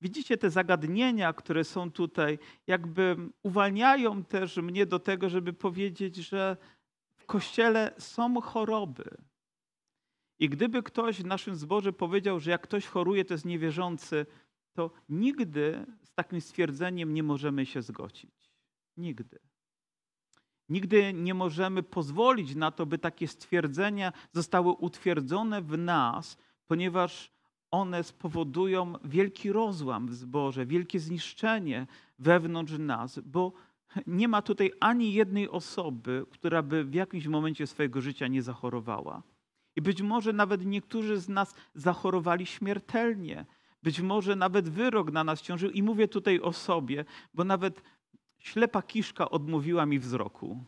Widzicie 0.00 0.36
te 0.36 0.50
zagadnienia, 0.50 1.32
które 1.32 1.64
są 1.64 1.90
tutaj, 1.90 2.38
jakby 2.66 3.16
uwalniają 3.42 4.24
też 4.24 4.56
mnie 4.56 4.86
do 4.86 4.98
tego, 4.98 5.28
żeby 5.28 5.52
powiedzieć, 5.52 6.16
że 6.16 6.56
w 7.16 7.26
kościele 7.26 7.94
są 7.98 8.40
choroby. 8.40 9.16
I 10.38 10.48
gdyby 10.48 10.82
ktoś 10.82 11.22
w 11.22 11.26
naszym 11.26 11.56
zborze 11.56 11.92
powiedział, 11.92 12.40
że 12.40 12.50
jak 12.50 12.62
ktoś 12.62 12.86
choruje, 12.86 13.24
to 13.24 13.34
jest 13.34 13.44
niewierzący, 13.44 14.26
to 14.72 14.90
nigdy 15.08 15.86
z 16.04 16.14
takim 16.14 16.40
stwierdzeniem 16.40 17.14
nie 17.14 17.22
możemy 17.22 17.66
się 17.66 17.82
zgodzić. 17.82 18.50
Nigdy. 18.96 19.38
Nigdy 20.68 21.12
nie 21.12 21.34
możemy 21.34 21.82
pozwolić 21.82 22.54
na 22.54 22.70
to, 22.70 22.86
by 22.86 22.98
takie 22.98 23.28
stwierdzenia 23.28 24.12
zostały 24.32 24.72
utwierdzone 24.72 25.62
w 25.62 25.78
nas, 25.78 26.36
ponieważ 26.66 27.37
one 27.70 28.04
spowodują 28.04 28.94
wielki 29.04 29.52
rozłam 29.52 30.06
w 30.06 30.14
zborze, 30.14 30.66
wielkie 30.66 31.00
zniszczenie 31.00 31.86
wewnątrz 32.18 32.78
nas, 32.78 33.18
bo 33.18 33.52
nie 34.06 34.28
ma 34.28 34.42
tutaj 34.42 34.72
ani 34.80 35.12
jednej 35.12 35.48
osoby, 35.48 36.26
która 36.30 36.62
by 36.62 36.84
w 36.84 36.94
jakimś 36.94 37.26
momencie 37.26 37.66
swojego 37.66 38.00
życia 38.00 38.26
nie 38.26 38.42
zachorowała. 38.42 39.22
I 39.76 39.82
być 39.82 40.02
może 40.02 40.32
nawet 40.32 40.66
niektórzy 40.66 41.16
z 41.16 41.28
nas 41.28 41.54
zachorowali 41.74 42.46
śmiertelnie. 42.46 43.46
Być 43.82 44.00
może 44.00 44.36
nawet 44.36 44.68
wyrok 44.68 45.12
na 45.12 45.24
nas 45.24 45.42
ciążył. 45.42 45.70
I 45.70 45.82
mówię 45.82 46.08
tutaj 46.08 46.40
o 46.40 46.52
sobie, 46.52 47.04
bo 47.34 47.44
nawet 47.44 47.82
ślepa 48.38 48.82
kiszka 48.82 49.30
odmówiła 49.30 49.86
mi 49.86 49.98
wzroku. 49.98 50.64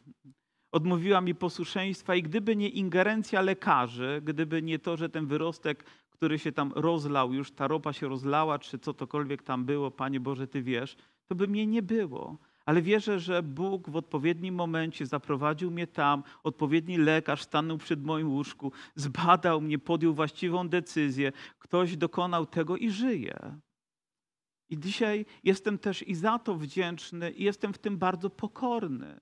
Odmówiła 0.73 1.21
mi 1.21 1.35
posłuszeństwa 1.35 2.15
i 2.15 2.23
gdyby 2.23 2.57
nie 2.57 2.69
ingerencja 2.69 3.41
lekarzy, 3.41 4.21
gdyby 4.25 4.63
nie 4.63 4.79
to, 4.79 4.97
że 4.97 5.09
ten 5.09 5.27
wyrostek 5.27 5.85
który 6.21 6.39
się 6.39 6.53
tam 6.53 6.73
rozlał, 6.77 7.33
już 7.33 7.53
ta 7.53 7.69
ropa 7.69 7.93
się 7.93 8.09
rozlała, 8.09 8.59
czy 8.59 8.79
co 8.79 8.95
tokolwiek 8.95 9.43
tam 9.43 9.65
było, 9.65 9.91
Panie 9.91 10.21
Boże, 10.21 10.47
Ty 10.47 10.63
wiesz, 10.63 10.97
to 11.27 11.35
by 11.35 11.49
mnie 11.49 11.67
nie 11.67 11.83
było. 11.83 12.39
Ale 12.67 12.83
wierzę, 12.83 13.21
że 13.21 13.43
Bóg 13.43 13.91
w 13.91 13.97
odpowiednim 13.97 14.55
momencie 14.55 15.07
zaprowadził 15.07 15.71
mnie 15.71 15.87
tam, 15.87 16.23
odpowiedni 16.43 16.99
lekarz 16.99 17.43
stanął 17.43 17.79
przed 17.79 18.05
moim 18.05 18.29
łóżku, 18.29 18.73
zbadał 18.95 19.61
mnie, 19.61 19.79
podjął 19.79 20.15
właściwą 20.15 20.69
decyzję, 20.69 21.33
ktoś 21.59 21.97
dokonał 21.97 22.47
tego 22.47 22.77
i 22.77 22.91
żyje. 22.91 23.57
I 24.69 24.79
dzisiaj 24.79 25.27
jestem 25.45 25.79
też 25.79 26.09
i 26.09 26.15
za 26.15 26.39
to 26.39 26.55
wdzięczny, 26.55 27.31
i 27.31 27.45
jestem 27.45 27.73
w 27.73 27.79
tym 27.79 27.99
bardzo 27.99 28.31
pokorny. 28.31 29.21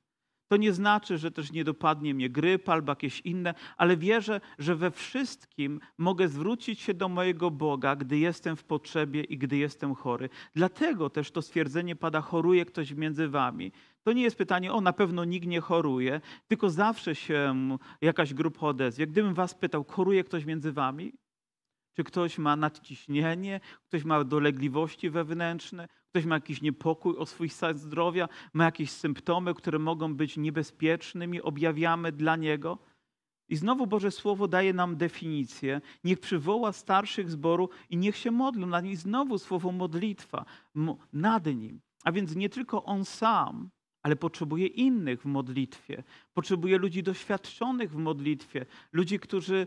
To 0.48 0.56
nie 0.56 0.72
znaczy, 0.72 1.18
że 1.18 1.30
też 1.30 1.52
nie 1.52 1.64
dopadnie 1.64 2.14
mnie 2.14 2.30
grypa 2.30 2.72
albo 2.72 2.92
jakieś 2.92 3.20
inne, 3.20 3.54
ale 3.76 3.96
wierzę, 3.96 4.40
że 4.58 4.76
we 4.76 4.90
wszystkim 4.90 5.80
mogę 5.98 6.28
zwrócić 6.28 6.80
się 6.80 6.94
do 6.94 7.08
mojego 7.08 7.50
Boga, 7.50 7.96
gdy 7.96 8.18
jestem 8.18 8.56
w 8.56 8.64
potrzebie 8.64 9.24
i 9.24 9.38
gdy 9.38 9.56
jestem 9.56 9.94
chory. 9.94 10.28
Dlatego 10.54 11.10
też 11.10 11.30
to 11.30 11.42
stwierdzenie 11.42 11.96
pada: 11.96 12.20
choruje 12.20 12.64
ktoś 12.64 12.92
między 12.92 13.28
wami. 13.28 13.72
To 14.02 14.12
nie 14.12 14.22
jest 14.22 14.36
pytanie, 14.36 14.72
o 14.72 14.80
na 14.80 14.92
pewno 14.92 15.24
nikt 15.24 15.46
nie 15.46 15.60
choruje, 15.60 16.20
tylko 16.48 16.70
zawsze 16.70 17.14
się 17.14 17.54
jakaś 18.00 18.34
grupa 18.34 18.66
odezwie. 18.66 19.06
Gdybym 19.06 19.34
was 19.34 19.54
pytał, 19.54 19.84
choruje 19.84 20.24
ktoś 20.24 20.44
między 20.44 20.72
wami? 20.72 21.12
Czy 21.98 22.04
ktoś 22.04 22.38
ma 22.38 22.56
nadciśnienie, 22.56 23.60
ktoś 23.88 24.04
ma 24.04 24.24
dolegliwości 24.24 25.10
wewnętrzne, 25.10 25.88
ktoś 26.10 26.24
ma 26.24 26.34
jakiś 26.34 26.62
niepokój 26.62 27.16
o 27.16 27.26
swój 27.26 27.48
stan 27.48 27.78
zdrowia, 27.78 28.28
ma 28.52 28.64
jakieś 28.64 28.90
symptomy, 28.90 29.54
które 29.54 29.78
mogą 29.78 30.14
być 30.14 30.36
niebezpiecznymi, 30.36 31.42
objawiamy 31.42 32.12
dla 32.12 32.36
niego. 32.36 32.78
I 33.48 33.56
znowu 33.56 33.86
Boże 33.86 34.10
Słowo 34.10 34.48
daje 34.48 34.72
nam 34.72 34.96
definicję. 34.96 35.80
Niech 36.04 36.20
przywoła 36.20 36.72
starszych 36.72 37.30
zboru 37.30 37.68
i 37.90 37.96
niech 37.96 38.16
się 38.16 38.30
modlą 38.30 38.66
nad 38.66 38.84
nim. 38.84 38.92
I 38.92 38.96
znowu 38.96 39.38
słowo 39.38 39.72
modlitwa 39.72 40.44
nad 41.12 41.46
nim. 41.46 41.80
A 42.04 42.12
więc 42.12 42.36
nie 42.36 42.48
tylko 42.48 42.84
on 42.84 43.04
sam, 43.04 43.70
ale 44.02 44.16
potrzebuje 44.16 44.66
innych 44.66 45.22
w 45.22 45.24
modlitwie. 45.24 46.02
Potrzebuje 46.34 46.78
ludzi 46.78 47.02
doświadczonych 47.02 47.90
w 47.90 47.96
modlitwie, 47.96 48.66
ludzi, 48.92 49.18
którzy 49.18 49.66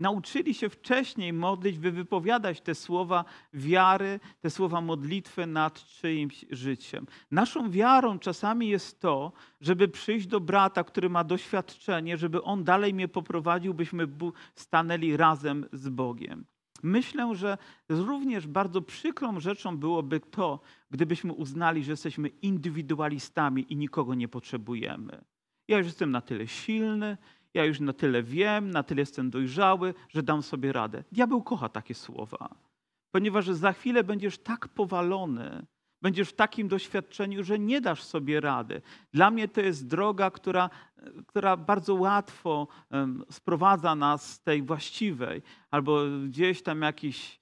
nauczyli 0.00 0.54
się 0.54 0.68
wcześniej 0.68 1.32
modlić, 1.32 1.78
by 1.78 1.90
wypowiadać 1.90 2.60
te 2.60 2.74
słowa 2.74 3.24
wiary, 3.52 4.20
te 4.40 4.50
słowa 4.50 4.80
modlitwy 4.80 5.46
nad 5.46 5.84
czyimś 5.84 6.44
życiem. 6.50 7.06
Naszą 7.30 7.70
wiarą 7.70 8.18
czasami 8.18 8.68
jest 8.68 9.00
to, 9.00 9.32
żeby 9.60 9.88
przyjść 9.88 10.26
do 10.26 10.40
brata, 10.40 10.84
który 10.84 11.10
ma 11.10 11.24
doświadczenie, 11.24 12.16
żeby 12.16 12.42
on 12.42 12.64
dalej 12.64 12.94
mnie 12.94 13.08
poprowadził, 13.08 13.74
byśmy 13.74 14.08
stanęli 14.54 15.16
razem 15.16 15.66
z 15.72 15.88
Bogiem. 15.88 16.44
Myślę, 16.82 17.34
że 17.34 17.58
również 17.88 18.46
bardzo 18.46 18.82
przykrą 18.82 19.40
rzeczą 19.40 19.76
byłoby 19.76 20.20
to, 20.20 20.60
gdybyśmy 20.90 21.32
uznali, 21.32 21.84
że 21.84 21.90
jesteśmy 21.92 22.28
indywidualistami 22.28 23.72
i 23.72 23.76
nikogo 23.76 24.14
nie 24.14 24.28
potrzebujemy. 24.28 25.24
Ja 25.68 25.78
już 25.78 25.86
jestem 25.86 26.10
na 26.10 26.20
tyle 26.20 26.46
silny, 26.46 27.16
ja 27.54 27.64
już 27.64 27.80
na 27.80 27.92
tyle 27.92 28.22
wiem, 28.22 28.70
na 28.70 28.82
tyle 28.82 29.02
jestem 29.02 29.30
dojrzały, 29.30 29.94
że 30.08 30.22
dam 30.22 30.42
sobie 30.42 30.72
radę. 30.72 31.04
Diabeł 31.12 31.42
kocha 31.42 31.68
takie 31.68 31.94
słowa, 31.94 32.54
ponieważ 33.10 33.46
za 33.46 33.72
chwilę 33.72 34.04
będziesz 34.04 34.38
tak 34.38 34.68
powalony, 34.68 35.66
będziesz 36.02 36.28
w 36.28 36.32
takim 36.32 36.68
doświadczeniu, 36.68 37.44
że 37.44 37.58
nie 37.58 37.80
dasz 37.80 38.02
sobie 38.02 38.40
rady. 38.40 38.82
Dla 39.12 39.30
mnie 39.30 39.48
to 39.48 39.60
jest 39.60 39.86
droga, 39.86 40.30
która, 40.30 40.70
która 41.26 41.56
bardzo 41.56 41.94
łatwo 41.94 42.68
sprowadza 43.30 43.94
nas 43.94 44.32
z 44.32 44.40
tej 44.40 44.62
właściwej, 44.62 45.42
albo 45.70 46.00
gdzieś 46.26 46.62
tam 46.62 46.82
jakiś, 46.82 47.40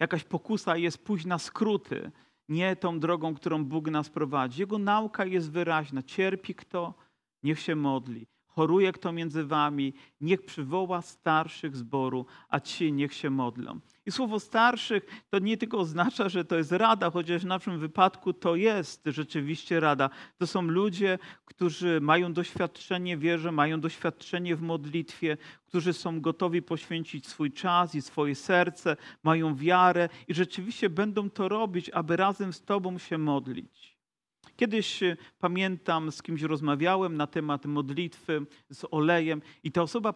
jakaś 0.00 0.24
pokusa 0.24 0.76
jest 0.76 1.04
pójść 1.04 1.26
na 1.26 1.38
skróty, 1.38 2.10
nie 2.48 2.76
tą 2.76 3.00
drogą, 3.00 3.34
którą 3.34 3.64
Bóg 3.64 3.90
nas 3.90 4.10
prowadzi. 4.10 4.60
Jego 4.60 4.78
nauka 4.78 5.24
jest 5.24 5.50
wyraźna. 5.50 6.02
Cierpi 6.02 6.54
kto, 6.54 6.94
niech 7.42 7.60
się 7.60 7.76
modli 7.76 8.26
choruje 8.54 8.92
kto 8.92 9.12
między 9.12 9.44
wami, 9.44 9.94
niech 10.20 10.44
przywoła 10.44 11.02
starszych 11.02 11.76
zboru, 11.76 12.26
a 12.48 12.60
ci 12.60 12.92
niech 12.92 13.14
się 13.14 13.30
modlą. 13.30 13.80
I 14.06 14.12
słowo 14.12 14.40
starszych 14.40 15.24
to 15.30 15.38
nie 15.38 15.56
tylko 15.56 15.78
oznacza, 15.78 16.28
że 16.28 16.44
to 16.44 16.56
jest 16.56 16.72
rada, 16.72 17.10
chociaż 17.10 17.42
w 17.42 17.46
naszym 17.46 17.78
wypadku 17.78 18.32
to 18.32 18.56
jest 18.56 19.02
rzeczywiście 19.06 19.80
rada. 19.80 20.10
To 20.38 20.46
są 20.46 20.62
ludzie, 20.62 21.18
którzy 21.44 22.00
mają 22.00 22.32
doświadczenie 22.32 23.16
w 23.16 23.20
wierze, 23.20 23.52
mają 23.52 23.80
doświadczenie 23.80 24.56
w 24.56 24.62
modlitwie, 24.62 25.36
którzy 25.66 25.92
są 25.92 26.20
gotowi 26.20 26.62
poświęcić 26.62 27.28
swój 27.28 27.52
czas 27.52 27.94
i 27.94 28.02
swoje 28.02 28.34
serce, 28.34 28.96
mają 29.22 29.56
wiarę 29.56 30.08
i 30.28 30.34
rzeczywiście 30.34 30.90
będą 30.90 31.30
to 31.30 31.48
robić, 31.48 31.90
aby 31.90 32.16
razem 32.16 32.52
z 32.52 32.62
Tobą 32.62 32.98
się 32.98 33.18
modlić. 33.18 33.93
Kiedyś 34.56 35.02
e, 35.02 35.16
pamiętam, 35.38 36.12
z 36.12 36.22
kimś 36.22 36.42
rozmawiałem 36.42 37.16
na 37.16 37.26
temat 37.26 37.66
modlitwy 37.66 38.46
z 38.70 38.84
olejem 38.90 39.42
i 39.62 39.72
ta 39.72 39.82
osoba 39.82 40.12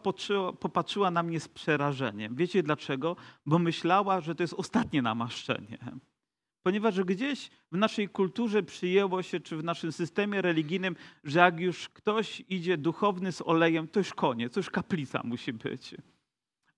popatrzyła 0.61 1.11
na 1.11 1.23
mnie 1.23 1.41
z 1.41 1.49
przerażeniem. 1.49 2.35
Wiecie 2.35 2.63
dlaczego? 2.63 3.17
Bo 3.47 3.59
myślała, 3.59 4.21
że 4.21 4.35
to 4.35 4.43
jest 4.43 4.55
ostatnie 4.55 5.03
namaszczenie. 5.03 5.79
Ponieważ 6.63 7.01
gdzieś 7.01 7.51
w 7.73 7.77
naszej 7.77 8.09
kulturze 8.09 8.63
przyjęło 8.63 9.23
się, 9.23 9.41
czy 9.41 9.57
w 9.57 9.65
naszym 9.65 9.93
systemie 9.93 10.43
religijnym, 10.43 10.97
że 11.25 11.39
jak 11.39 11.61
już 11.61 11.89
ktoś 11.89 12.43
idzie 12.49 12.77
duchowny 12.77 13.33
z 13.33 13.43
olejem, 13.43 13.89
to 13.89 14.01
już 14.01 14.15
koniec, 14.15 14.55
to 14.55 14.61
już 14.61 14.71
kaplica 14.71 15.21
musi 15.25 15.53
być. 15.53 15.95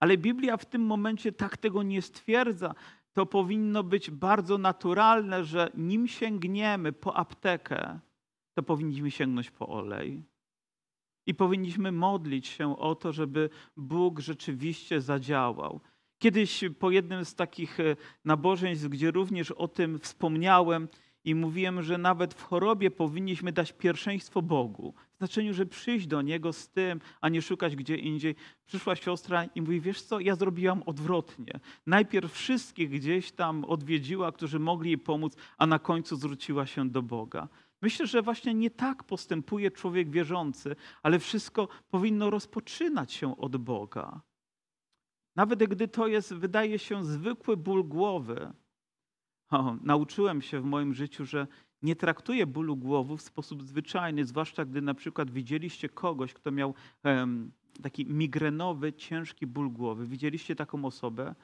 Ale 0.00 0.18
Biblia 0.18 0.56
w 0.56 0.66
tym 0.66 0.82
momencie 0.82 1.32
tak 1.32 1.56
tego 1.56 1.82
nie 1.82 2.02
stwierdza 2.02 2.74
to 3.12 3.26
powinno 3.26 3.82
być 3.82 4.10
bardzo 4.10 4.58
naturalne, 4.58 5.44
że 5.44 5.70
nim 5.74 6.08
sięgniemy 6.08 6.92
po 6.92 7.16
aptekę, 7.16 8.00
to 8.54 8.62
powinniśmy 8.62 9.10
sięgnąć 9.10 9.50
po 9.50 9.68
olej. 9.68 10.22
i 11.26 11.34
powinniśmy 11.34 11.92
modlić 11.92 12.46
się 12.46 12.78
o 12.78 12.94
to, 12.94 13.12
żeby 13.12 13.50
Bóg 13.76 14.20
rzeczywiście 14.20 15.00
zadziałał. 15.00 15.80
Kiedyś 16.18 16.64
po 16.78 16.90
jednym 16.90 17.24
z 17.24 17.34
takich 17.34 17.80
e, 17.80 17.96
nabożeństw, 18.24 18.88
gdzie 18.88 19.10
również 19.10 19.50
o 19.50 19.68
tym 19.68 19.98
wspomniałem 19.98 20.88
i 21.24 21.34
mówiłem, 21.34 21.82
że 21.82 21.98
nawet 21.98 22.34
w 22.34 22.42
chorobie 22.42 22.90
powinniśmy 22.90 23.52
dać 23.52 23.72
pierwszeństwo 23.72 24.42
Bogu. 24.42 24.94
W 25.14 25.18
znaczeniu, 25.18 25.54
że 25.54 25.66
przyjść 25.66 26.06
do 26.06 26.22
Niego 26.22 26.52
z 26.52 26.68
tym, 26.68 27.00
a 27.20 27.28
nie 27.28 27.42
szukać 27.42 27.76
gdzie 27.76 27.96
indziej. 27.96 28.34
Przyszła 28.66 28.96
siostra 28.96 29.44
i 29.44 29.62
mówi, 29.62 29.80
wiesz 29.80 30.02
co, 30.02 30.20
ja 30.20 30.36
zrobiłam 30.36 30.82
odwrotnie. 30.82 31.60
Najpierw 31.86 32.32
wszystkich 32.32 32.90
gdzieś 32.90 33.32
tam 33.32 33.64
odwiedziła, 33.64 34.32
którzy 34.32 34.58
mogli 34.58 34.90
jej 34.90 34.98
pomóc, 34.98 35.36
a 35.58 35.66
na 35.66 35.78
końcu 35.78 36.16
zwróciła 36.16 36.66
się 36.66 36.88
do 36.88 37.02
Boga. 37.02 37.48
Myślę, 37.82 38.06
że 38.06 38.22
właśnie 38.22 38.54
nie 38.54 38.70
tak 38.70 39.04
postępuje 39.04 39.70
człowiek 39.70 40.10
wierzący, 40.10 40.76
ale 41.02 41.18
wszystko 41.18 41.68
powinno 41.90 42.30
rozpoczynać 42.30 43.12
się 43.12 43.36
od 43.36 43.56
Boga. 43.56 44.20
Nawet 45.36 45.64
gdy 45.64 45.88
to 45.88 46.06
jest, 46.06 46.34
wydaje 46.34 46.78
się, 46.78 47.04
zwykły 47.04 47.56
ból 47.56 47.84
głowy. 47.84 48.52
O, 49.50 49.76
nauczyłem 49.82 50.42
się 50.42 50.60
w 50.60 50.64
moim 50.64 50.94
życiu, 50.94 51.26
że 51.26 51.46
nie 51.82 51.96
traktuję 51.96 52.46
bólu 52.46 52.76
głowy 52.76 53.16
w 53.16 53.22
sposób 53.22 53.62
zwyczajny, 53.62 54.24
zwłaszcza 54.24 54.64
gdy 54.64 54.82
na 54.82 54.94
przykład 54.94 55.30
widzieliście 55.30 55.88
kogoś, 55.88 56.34
kto 56.34 56.50
miał 56.50 56.74
taki 57.82 58.06
migrenowy, 58.06 58.92
ciężki 58.92 59.46
ból 59.46 59.70
głowy. 59.70 60.06
Widzieliście 60.06 60.56
taką 60.56 60.84
osobę? 60.84 61.34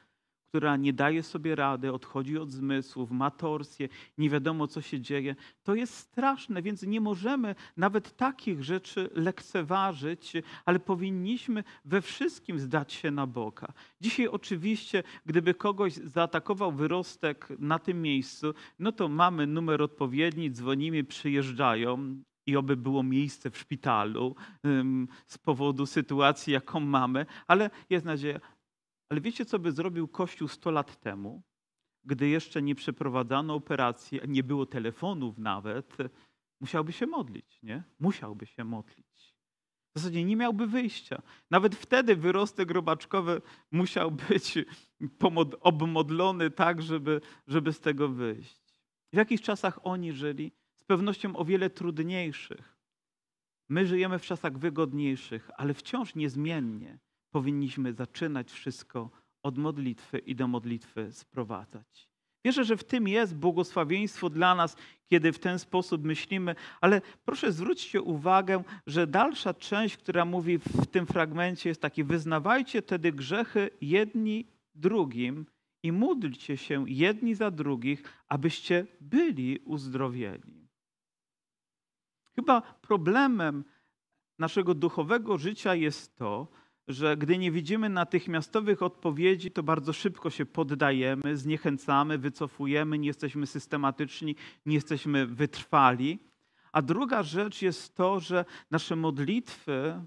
Która 0.48 0.76
nie 0.76 0.92
daje 0.92 1.22
sobie 1.22 1.54
rady, 1.54 1.92
odchodzi 1.92 2.38
od 2.38 2.50
zmysłów, 2.50 3.10
ma 3.10 3.30
torsję, 3.30 3.88
nie 4.18 4.30
wiadomo 4.30 4.66
co 4.66 4.82
się 4.82 5.00
dzieje, 5.00 5.36
to 5.62 5.74
jest 5.74 5.94
straszne, 5.94 6.62
więc 6.62 6.82
nie 6.82 7.00
możemy 7.00 7.54
nawet 7.76 8.16
takich 8.16 8.64
rzeczy 8.64 9.10
lekceważyć, 9.14 10.32
ale 10.64 10.80
powinniśmy 10.80 11.64
we 11.84 12.02
wszystkim 12.02 12.58
zdać 12.58 12.92
się 12.92 13.10
na 13.10 13.26
boka. 13.26 13.72
Dzisiaj 14.00 14.28
oczywiście, 14.28 15.02
gdyby 15.26 15.54
kogoś 15.54 15.94
zaatakował 15.94 16.72
wyrostek 16.72 17.48
na 17.58 17.78
tym 17.78 18.02
miejscu, 18.02 18.54
no 18.78 18.92
to 18.92 19.08
mamy 19.08 19.46
numer 19.46 19.82
odpowiedni, 19.82 20.50
dzwonimy, 20.50 21.04
przyjeżdżają, 21.04 22.16
i 22.46 22.56
oby 22.56 22.76
było 22.76 23.02
miejsce 23.02 23.50
w 23.50 23.58
szpitalu 23.58 24.34
z 25.26 25.38
powodu 25.38 25.86
sytuacji, 25.86 26.52
jaką 26.52 26.80
mamy, 26.80 27.26
ale 27.46 27.70
jest 27.90 28.04
nadzieja, 28.04 28.40
ale 29.08 29.20
wiecie, 29.20 29.44
co 29.44 29.58
by 29.58 29.72
zrobił 29.72 30.08
Kościół 30.08 30.48
100 30.48 30.70
lat 30.70 31.00
temu, 31.00 31.42
gdy 32.04 32.28
jeszcze 32.28 32.62
nie 32.62 32.74
przeprowadzano 32.74 33.54
operacji, 33.54 34.20
nie 34.28 34.42
było 34.42 34.66
telefonów 34.66 35.38
nawet, 35.38 35.96
musiałby 36.60 36.92
się 36.92 37.06
modlić, 37.06 37.62
nie? 37.62 37.82
Musiałby 37.98 38.46
się 38.46 38.64
modlić. 38.64 39.36
W 39.94 39.98
zasadzie 39.98 40.24
nie 40.24 40.36
miałby 40.36 40.66
wyjścia. 40.66 41.22
Nawet 41.50 41.74
wtedy 41.74 42.16
wyrostek 42.16 42.70
robaczkowy 42.70 43.42
musiał 43.70 44.10
być 44.10 44.58
obmodlony 45.60 46.50
tak, 46.50 46.82
żeby, 46.82 47.20
żeby 47.46 47.72
z 47.72 47.80
tego 47.80 48.08
wyjść. 48.08 48.60
W 49.12 49.16
jakich 49.16 49.40
czasach 49.40 49.78
oni 49.82 50.12
żyli? 50.12 50.52
Z 50.74 50.84
pewnością 50.84 51.36
o 51.36 51.44
wiele 51.44 51.70
trudniejszych. 51.70 52.76
My 53.68 53.86
żyjemy 53.86 54.18
w 54.18 54.26
czasach 54.26 54.58
wygodniejszych, 54.58 55.50
ale 55.56 55.74
wciąż 55.74 56.14
niezmiennie 56.14 56.98
powinniśmy 57.36 57.92
zaczynać 57.92 58.50
wszystko 58.50 59.10
od 59.42 59.58
modlitwy 59.58 60.18
i 60.18 60.34
do 60.34 60.48
modlitwy 60.48 61.12
sprowadzać. 61.12 62.08
Wierzę, 62.44 62.64
że 62.64 62.76
w 62.76 62.84
tym 62.84 63.08
jest 63.08 63.36
błogosławieństwo 63.36 64.30
dla 64.30 64.54
nas, 64.54 64.76
kiedy 65.10 65.32
w 65.32 65.38
ten 65.38 65.58
sposób 65.58 66.04
myślimy, 66.04 66.54
ale 66.80 67.00
proszę 67.24 67.52
zwróćcie 67.52 68.02
uwagę, 68.02 68.62
że 68.86 69.06
dalsza 69.06 69.54
część, 69.54 69.96
która 69.96 70.24
mówi 70.24 70.58
w 70.58 70.86
tym 70.86 71.06
fragmencie, 71.06 71.68
jest 71.68 71.82
taki: 71.82 72.04
wyznawajcie 72.04 72.82
tedy 72.82 73.12
grzechy 73.12 73.70
jedni 73.80 74.46
drugim 74.74 75.46
i 75.82 75.92
módlcie 75.92 76.56
się 76.56 76.84
jedni 76.88 77.34
za 77.34 77.50
drugich, 77.50 78.02
abyście 78.28 78.86
byli 79.00 79.58
uzdrowieni. 79.58 80.68
Chyba 82.34 82.60
problemem 82.62 83.64
naszego 84.38 84.74
duchowego 84.74 85.38
życia 85.38 85.74
jest 85.74 86.16
to, 86.16 86.48
że 86.88 87.16
gdy 87.16 87.38
nie 87.38 87.50
widzimy 87.50 87.88
natychmiastowych 87.88 88.82
odpowiedzi, 88.82 89.50
to 89.50 89.62
bardzo 89.62 89.92
szybko 89.92 90.30
się 90.30 90.46
poddajemy, 90.46 91.36
zniechęcamy, 91.36 92.18
wycofujemy, 92.18 92.98
nie 92.98 93.06
jesteśmy 93.06 93.46
systematyczni, 93.46 94.36
nie 94.66 94.74
jesteśmy 94.74 95.26
wytrwali. 95.26 96.18
A 96.72 96.82
druga 96.82 97.22
rzecz 97.22 97.62
jest 97.62 97.94
to, 97.94 98.20
że 98.20 98.44
nasze 98.70 98.96
modlitwy, 98.96 100.02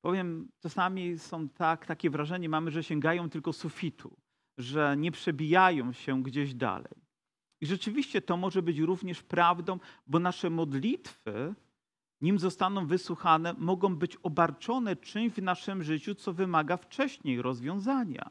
powiem, 0.00 0.48
czasami 0.60 1.18
są 1.18 1.48
tak, 1.48 1.86
takie 1.86 2.10
wrażenie 2.10 2.48
mamy, 2.48 2.70
że 2.70 2.82
sięgają 2.82 3.30
tylko 3.30 3.52
sufitu, 3.52 4.16
że 4.58 4.96
nie 4.98 5.12
przebijają 5.12 5.92
się 5.92 6.22
gdzieś 6.22 6.54
dalej. 6.54 6.94
I 7.60 7.66
rzeczywiście 7.66 8.22
to 8.22 8.36
może 8.36 8.62
być 8.62 8.78
również 8.78 9.22
prawdą, 9.22 9.78
bo 10.06 10.18
nasze 10.18 10.50
modlitwy 10.50 11.54
nim 12.20 12.38
zostaną 12.38 12.86
wysłuchane, 12.86 13.54
mogą 13.58 13.96
być 13.96 14.16
obarczone 14.16 14.96
czymś 14.96 15.32
w 15.32 15.42
naszym 15.42 15.82
życiu, 15.82 16.14
co 16.14 16.32
wymaga 16.32 16.76
wcześniej 16.76 17.42
rozwiązania. 17.42 18.30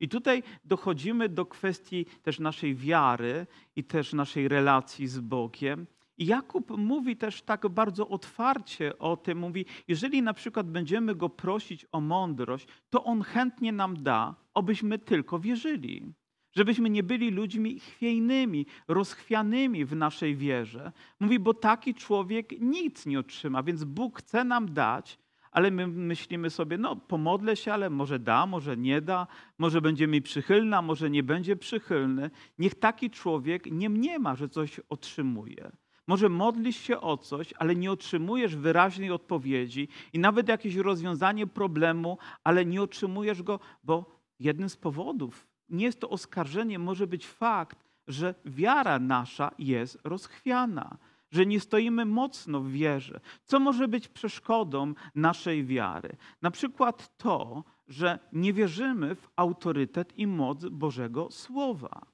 I 0.00 0.08
tutaj 0.08 0.42
dochodzimy 0.64 1.28
do 1.28 1.46
kwestii 1.46 2.06
też 2.22 2.38
naszej 2.38 2.74
wiary 2.74 3.46
i 3.76 3.84
też 3.84 4.12
naszej 4.12 4.48
relacji 4.48 5.06
z 5.06 5.20
Bogiem. 5.20 5.86
I 6.18 6.26
Jakub 6.26 6.70
mówi 6.78 7.16
też 7.16 7.42
tak 7.42 7.68
bardzo 7.68 8.08
otwarcie 8.08 8.98
o 8.98 9.16
tym, 9.16 9.38
mówi, 9.38 9.66
jeżeli 9.88 10.22
na 10.22 10.34
przykład 10.34 10.70
będziemy 10.70 11.14
go 11.14 11.28
prosić 11.28 11.86
o 11.92 12.00
mądrość, 12.00 12.66
to 12.90 13.04
on 13.04 13.22
chętnie 13.22 13.72
nam 13.72 14.02
da, 14.02 14.34
obyśmy 14.54 14.98
tylko 14.98 15.38
wierzyli 15.38 16.14
żebyśmy 16.54 16.90
nie 16.90 17.02
byli 17.02 17.30
ludźmi 17.30 17.80
chwiejnymi, 17.80 18.66
rozchwianymi 18.88 19.84
w 19.84 19.96
naszej 19.96 20.36
wierze. 20.36 20.92
Mówi, 21.20 21.38
bo 21.38 21.54
taki 21.54 21.94
człowiek 21.94 22.60
nic 22.60 23.06
nie 23.06 23.18
otrzyma, 23.18 23.62
więc 23.62 23.84
Bóg 23.84 24.18
chce 24.18 24.44
nam 24.44 24.72
dać, 24.74 25.18
ale 25.50 25.70
my 25.70 25.86
myślimy 25.86 26.50
sobie, 26.50 26.78
no 26.78 26.96
pomodlę 26.96 27.56
się, 27.56 27.72
ale 27.72 27.90
może 27.90 28.18
da, 28.18 28.46
może 28.46 28.76
nie 28.76 29.00
da, 29.00 29.26
może 29.58 29.80
będzie 29.80 30.06
mi 30.06 30.22
przychylna, 30.22 30.82
może 30.82 31.10
nie 31.10 31.22
będzie 31.22 31.56
przychylny. 31.56 32.30
Niech 32.58 32.74
taki 32.74 33.10
człowiek 33.10 33.66
nie 33.66 33.90
mniema, 33.90 34.36
że 34.36 34.48
coś 34.48 34.80
otrzymuje. 34.88 35.72
Może 36.06 36.28
modlisz 36.28 36.76
się 36.76 37.00
o 37.00 37.16
coś, 37.16 37.54
ale 37.58 37.76
nie 37.76 37.92
otrzymujesz 37.92 38.56
wyraźnej 38.56 39.10
odpowiedzi 39.10 39.88
i 40.12 40.18
nawet 40.18 40.48
jakieś 40.48 40.76
rozwiązanie 40.76 41.46
problemu, 41.46 42.18
ale 42.44 42.64
nie 42.64 42.82
otrzymujesz 42.82 43.42
go, 43.42 43.60
bo 43.84 44.20
jednym 44.40 44.68
z 44.68 44.76
powodów 44.76 45.53
nie 45.68 45.84
jest 45.84 46.00
to 46.00 46.10
oskarżenie, 46.10 46.78
może 46.78 47.06
być 47.06 47.26
fakt, 47.26 47.84
że 48.08 48.34
wiara 48.44 48.98
nasza 48.98 49.50
jest 49.58 49.98
rozchwiana, 50.04 50.98
że 51.30 51.46
nie 51.46 51.60
stoimy 51.60 52.04
mocno 52.04 52.60
w 52.60 52.70
wierze. 52.70 53.20
Co 53.44 53.60
może 53.60 53.88
być 53.88 54.08
przeszkodą 54.08 54.94
naszej 55.14 55.64
wiary? 55.64 56.16
Na 56.42 56.50
przykład 56.50 57.16
to, 57.16 57.64
że 57.88 58.18
nie 58.32 58.52
wierzymy 58.52 59.14
w 59.14 59.28
autorytet 59.36 60.18
i 60.18 60.26
moc 60.26 60.64
Bożego 60.64 61.30
Słowa. 61.30 62.06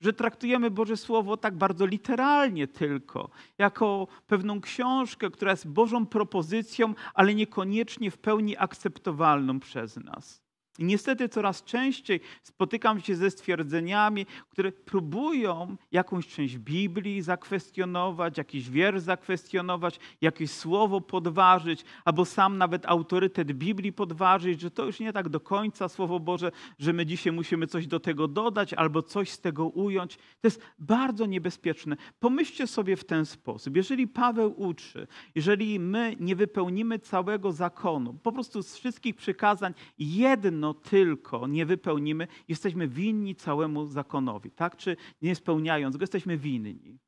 Że 0.00 0.12
traktujemy 0.12 0.70
Boże 0.70 0.96
Słowo 0.96 1.36
tak 1.36 1.56
bardzo 1.56 1.86
literalnie 1.86 2.66
tylko, 2.66 3.30
jako 3.58 4.06
pewną 4.26 4.60
książkę, 4.60 5.30
która 5.30 5.50
jest 5.50 5.68
Bożą 5.68 6.06
propozycją, 6.06 6.94
ale 7.14 7.34
niekoniecznie 7.34 8.10
w 8.10 8.18
pełni 8.18 8.56
akceptowalną 8.56 9.60
przez 9.60 9.96
nas. 9.96 10.47
I 10.78 10.84
niestety 10.84 11.28
coraz 11.28 11.64
częściej 11.64 12.20
spotykam 12.42 13.00
się 13.00 13.16
ze 13.16 13.30
stwierdzeniami, 13.30 14.26
które 14.50 14.72
próbują 14.72 15.76
jakąś 15.92 16.26
część 16.26 16.58
Biblii 16.58 17.22
zakwestionować, 17.22 18.38
jakiś 18.38 18.70
wiersz 18.70 19.00
zakwestionować, 19.00 20.00
jakieś 20.20 20.50
słowo 20.50 21.00
podważyć, 21.00 21.84
albo 22.04 22.24
sam 22.24 22.58
nawet 22.58 22.86
autorytet 22.86 23.52
Biblii 23.52 23.92
podważyć, 23.92 24.60
że 24.60 24.70
to 24.70 24.84
już 24.84 25.00
nie 25.00 25.12
tak 25.12 25.28
do 25.28 25.40
końca 25.40 25.88
Słowo 25.88 26.20
Boże, 26.20 26.52
że 26.78 26.92
my 26.92 27.06
dzisiaj 27.06 27.32
musimy 27.32 27.66
coś 27.66 27.86
do 27.86 28.00
tego 28.00 28.28
dodać 28.28 28.74
albo 28.74 29.02
coś 29.02 29.30
z 29.30 29.40
tego 29.40 29.68
ująć. 29.68 30.16
To 30.16 30.22
jest 30.44 30.62
bardzo 30.78 31.26
niebezpieczne. 31.26 31.96
Pomyślcie 32.20 32.66
sobie 32.66 32.96
w 32.96 33.04
ten 33.04 33.26
sposób. 33.26 33.76
Jeżeli 33.76 34.08
Paweł 34.08 34.54
uczy, 34.56 35.06
jeżeli 35.34 35.80
my 35.80 36.16
nie 36.20 36.36
wypełnimy 36.36 36.98
całego 36.98 37.52
zakonu, 37.52 38.14
po 38.14 38.32
prostu 38.32 38.62
z 38.62 38.76
wszystkich 38.76 39.16
przykazań 39.16 39.74
jedno 39.98 40.67
jedno 40.68 40.74
tylko 40.74 41.46
nie 41.46 41.66
wypełnimy, 41.66 42.28
jesteśmy 42.48 42.88
winni 42.88 43.34
całemu 43.34 43.86
zakonowi, 43.86 44.50
tak? 44.50 44.76
Czy 44.76 44.96
nie 45.22 45.34
spełniając 45.34 45.96
go, 45.96 46.02
jesteśmy 46.02 46.38
winni. 46.38 46.98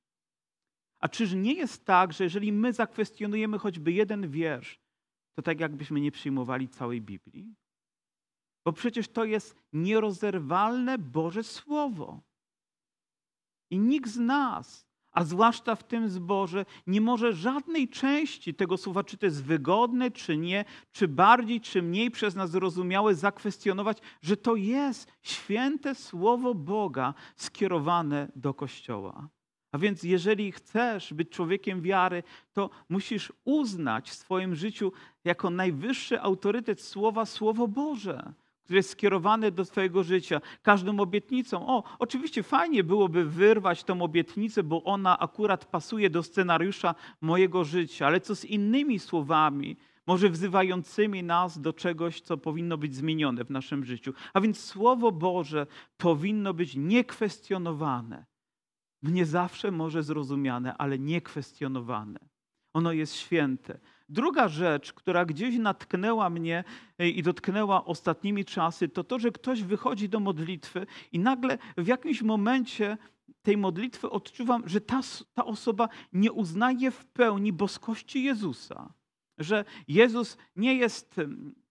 A 1.01 1.09
czyż 1.09 1.33
nie 1.33 1.55
jest 1.55 1.85
tak, 1.85 2.13
że 2.13 2.25
jeżeli 2.25 2.53
my 2.53 2.73
zakwestionujemy 2.73 3.59
choćby 3.59 3.93
jeden 3.93 4.31
wiersz, 4.31 4.81
to 5.37 5.43
tak 5.43 5.61
jakbyśmy 5.61 6.01
nie 6.01 6.13
przyjmowali 6.13 6.69
całej 6.69 7.01
Biblii? 7.01 7.55
Bo 8.65 8.73
przecież 8.73 9.09
to 9.09 9.25
jest 9.25 9.57
nierozerwalne 9.73 10.99
Boże 10.99 11.43
Słowo. 11.43 12.21
I 13.71 13.79
nikt 13.79 14.11
z 14.11 14.19
nas, 14.19 14.90
a 15.13 15.25
zwłaszcza 15.25 15.75
w 15.75 15.85
tym 15.85 16.09
zborze, 16.09 16.65
nie 16.87 17.01
może 17.01 17.33
żadnej 17.33 17.89
części 17.89 18.55
tego 18.55 18.77
słowa, 18.77 19.05
czy 19.05 19.17
to 19.17 19.27
jest 19.27 19.45
wygodne, 19.45 20.11
czy 20.11 20.37
nie, 20.37 20.65
czy 20.93 21.09
bardziej, 21.09 21.61
czy 21.61 21.83
mniej 21.83 22.11
przez 22.11 22.35
nas 22.35 22.51
zrozumiałe, 22.51 23.15
zakwestionować, 23.15 23.99
że 24.23 24.37
to 24.37 24.57
jest 24.57 25.13
święte 25.23 25.95
słowo 25.95 26.55
Boga 26.55 27.15
skierowane 27.37 28.29
do 28.37 28.55
Kościoła. 28.55 29.29
A 29.73 29.79
więc, 29.79 30.03
jeżeli 30.03 30.53
chcesz 30.53 31.15
być 31.15 31.31
człowiekiem 31.31 31.83
wiary, 31.83 32.23
to 32.53 32.71
musisz 32.89 33.33
uznać 33.45 34.11
w 34.11 34.15
swoim 34.15 34.55
życiu 34.55 34.93
jako 35.25 35.51
najwyższy 35.51 36.21
autorytet 36.21 36.83
słowa 36.83 37.27
Słowo 37.27 37.69
Boże 37.69 38.33
które 38.71 38.79
jest 38.79 38.91
skierowane 38.91 39.51
do 39.51 39.65
Twojego 39.65 40.03
życia, 40.03 40.41
każdą 40.63 41.01
obietnicą. 41.01 41.69
O, 41.69 41.83
oczywiście 41.99 42.43
fajnie 42.43 42.85
byłoby 42.85 43.25
wyrwać 43.25 43.85
tą 43.85 44.03
obietnicę, 44.03 44.63
bo 44.63 44.85
ona 44.85 45.19
akurat 45.19 45.65
pasuje 45.65 46.11
do 46.11 46.23
scenariusza 46.23 46.95
mojego 47.21 47.65
życia, 47.65 48.07
ale 48.07 48.21
co 48.21 48.35
z 48.35 48.45
innymi 48.45 48.99
słowami, 48.99 49.77
może 50.07 50.31
wzywającymi 50.31 51.23
nas 51.23 51.61
do 51.61 51.73
czegoś, 51.73 52.21
co 52.21 52.37
powinno 52.37 52.79
być 52.79 52.95
zmienione 52.95 53.45
w 53.45 53.51
naszym 53.51 53.85
życiu. 53.85 54.13
A 54.35 54.41
więc 54.41 54.65
Słowo 54.65 55.13
Boże 55.13 55.67
powinno 55.97 56.55
być 56.55 56.77
niekwestionowane. 56.77 58.25
Nie 59.03 59.27
zawsze 59.27 59.71
może 59.71 60.03
zrozumiane, 60.03 60.77
ale 60.77 60.99
niekwestionowane. 60.99 62.19
Ono 62.75 62.93
jest 62.93 63.17
święte. 63.17 63.81
Druga 64.11 64.49
rzecz, 64.49 64.93
która 64.93 65.25
gdzieś 65.25 65.59
natknęła 65.59 66.31
mnie 66.31 66.65
e, 66.99 67.09
i 67.09 67.23
dotknęła 67.23 67.85
ostatnimi 67.85 68.45
czasy, 68.45 68.89
to 68.89 69.05
to, 69.05 69.19
że 69.19 69.31
ktoś 69.31 69.63
wychodzi 69.63 70.09
do 70.09 70.21
modlitwy 70.21 70.87
i 71.13 71.19
nagle 71.19 71.59
w 71.77 71.87
jakimś 71.87 72.23
momencie 72.23 72.99
tej 73.43 73.57
modlitwy 73.57 74.11
odczuwam, 74.11 74.69
że 74.69 74.81
ta, 74.81 75.01
ta 75.35 75.45
osoba 75.45 75.89
nie 76.13 76.33
uznaje 76.33 76.91
w 76.91 77.07
pełni 77.07 77.53
boskości 77.53 78.25
Jezusa. 78.25 78.93
Że 79.39 79.65
Jezus 79.89 80.37
nie 80.57 80.75
jest 80.75 81.21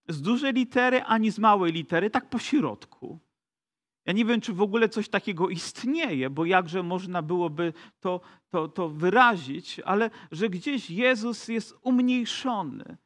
z 0.08 0.22
dużej 0.22 0.52
litery 0.52 1.02
ani 1.02 1.30
z 1.30 1.38
małej 1.38 1.72
litery, 1.72 2.10
tak 2.10 2.30
po 2.30 2.38
środku. 2.38 3.18
Ja 4.06 4.12
nie 4.12 4.24
wiem, 4.24 4.40
czy 4.40 4.52
w 4.52 4.62
ogóle 4.62 4.88
coś 4.88 5.08
takiego 5.08 5.48
istnieje, 5.48 6.30
bo 6.30 6.44
jakże 6.44 6.82
można 6.82 7.22
byłoby 7.22 7.72
to, 8.00 8.20
to, 8.50 8.68
to 8.68 8.88
wyrazić, 8.88 9.80
ale 9.84 10.10
że 10.32 10.48
gdzieś 10.48 10.90
Jezus 10.90 11.48
jest 11.48 11.74
umniejszony. 11.82 12.96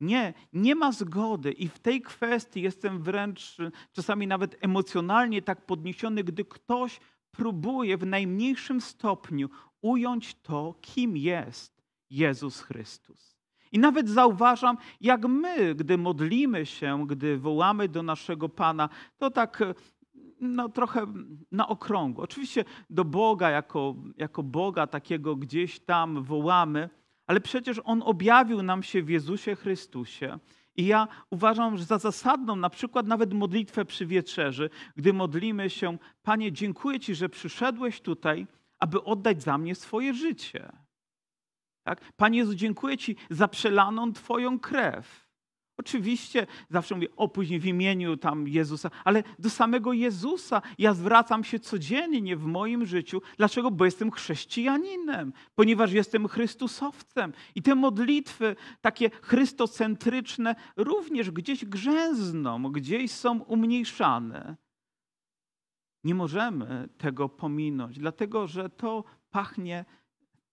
Nie, 0.00 0.34
nie 0.52 0.74
ma 0.74 0.92
zgody 0.92 1.52
i 1.52 1.68
w 1.68 1.78
tej 1.78 2.02
kwestii 2.02 2.62
jestem 2.62 3.02
wręcz 3.02 3.56
czasami 3.92 4.26
nawet 4.26 4.56
emocjonalnie 4.60 5.42
tak 5.42 5.66
podniesiony, 5.66 6.24
gdy 6.24 6.44
ktoś 6.44 7.00
próbuje 7.30 7.96
w 7.96 8.06
najmniejszym 8.06 8.80
stopniu 8.80 9.48
ująć 9.80 10.34
to, 10.34 10.74
kim 10.80 11.16
jest 11.16 11.82
Jezus 12.10 12.60
Chrystus. 12.60 13.34
I 13.72 13.78
nawet 13.78 14.08
zauważam, 14.08 14.76
jak 15.00 15.24
my, 15.24 15.74
gdy 15.74 15.98
modlimy 15.98 16.66
się, 16.66 17.06
gdy 17.06 17.38
wołamy 17.38 17.88
do 17.88 18.02
naszego 18.02 18.48
Pana, 18.48 18.88
to 19.16 19.30
tak 19.30 19.62
no, 20.44 20.68
trochę 20.68 21.06
na 21.52 21.68
okrągło. 21.68 22.24
Oczywiście 22.24 22.64
do 22.90 23.04
Boga 23.04 23.50
jako, 23.50 23.94
jako 24.16 24.42
Boga 24.42 24.86
takiego 24.86 25.36
gdzieś 25.36 25.80
tam 25.80 26.22
wołamy, 26.22 26.90
ale 27.26 27.40
przecież 27.40 27.80
On 27.84 28.02
objawił 28.02 28.62
nam 28.62 28.82
się 28.82 29.02
w 29.02 29.08
Jezusie 29.08 29.56
Chrystusie. 29.56 30.38
I 30.76 30.86
ja 30.86 31.08
uważam, 31.30 31.76
że 31.76 31.84
za 31.84 31.98
zasadną 31.98 32.56
na 32.56 32.70
przykład 32.70 33.06
nawet 33.06 33.32
modlitwę 33.32 33.84
przy 33.84 34.06
wieczerzy, 34.06 34.70
gdy 34.96 35.12
modlimy 35.12 35.70
się, 35.70 35.98
Panie, 36.22 36.52
dziękuję 36.52 37.00
Ci, 37.00 37.14
że 37.14 37.28
przyszedłeś 37.28 38.00
tutaj, 38.00 38.46
aby 38.78 39.04
oddać 39.04 39.42
za 39.42 39.58
mnie 39.58 39.74
swoje 39.74 40.14
życie. 40.14 40.72
Tak? 41.82 42.12
Panie 42.16 42.38
Jezu, 42.38 42.54
dziękuję 42.54 42.98
Ci 42.98 43.16
za 43.30 43.48
przelaną 43.48 44.12
Twoją 44.12 44.58
krew. 44.60 45.23
Oczywiście 45.76 46.46
zawsze 46.70 46.94
mówię, 46.94 47.08
o 47.16 47.28
później 47.28 47.60
w 47.60 47.66
imieniu 47.66 48.16
tam 48.16 48.48
Jezusa, 48.48 48.90
ale 49.04 49.22
do 49.38 49.50
samego 49.50 49.92
Jezusa 49.92 50.62
ja 50.78 50.94
zwracam 50.94 51.44
się 51.44 51.58
codziennie 51.58 52.36
w 52.36 52.44
moim 52.44 52.86
życiu. 52.86 53.22
Dlaczego? 53.36 53.70
Bo 53.70 53.84
jestem 53.84 54.10
chrześcijaninem, 54.10 55.32
ponieważ 55.54 55.92
jestem 55.92 56.28
Chrystusowcem. 56.28 57.32
I 57.54 57.62
te 57.62 57.74
modlitwy 57.74 58.56
takie 58.80 59.10
chrystocentryczne 59.10 60.54
również 60.76 61.30
gdzieś 61.30 61.64
grzęzną, 61.64 62.62
gdzieś 62.62 63.10
są 63.10 63.40
umniejszane. 63.40 64.56
Nie 66.04 66.14
możemy 66.14 66.88
tego 66.98 67.28
pominąć, 67.28 67.98
dlatego 67.98 68.46
że 68.46 68.70
to 68.70 69.04
pachnie 69.30 69.84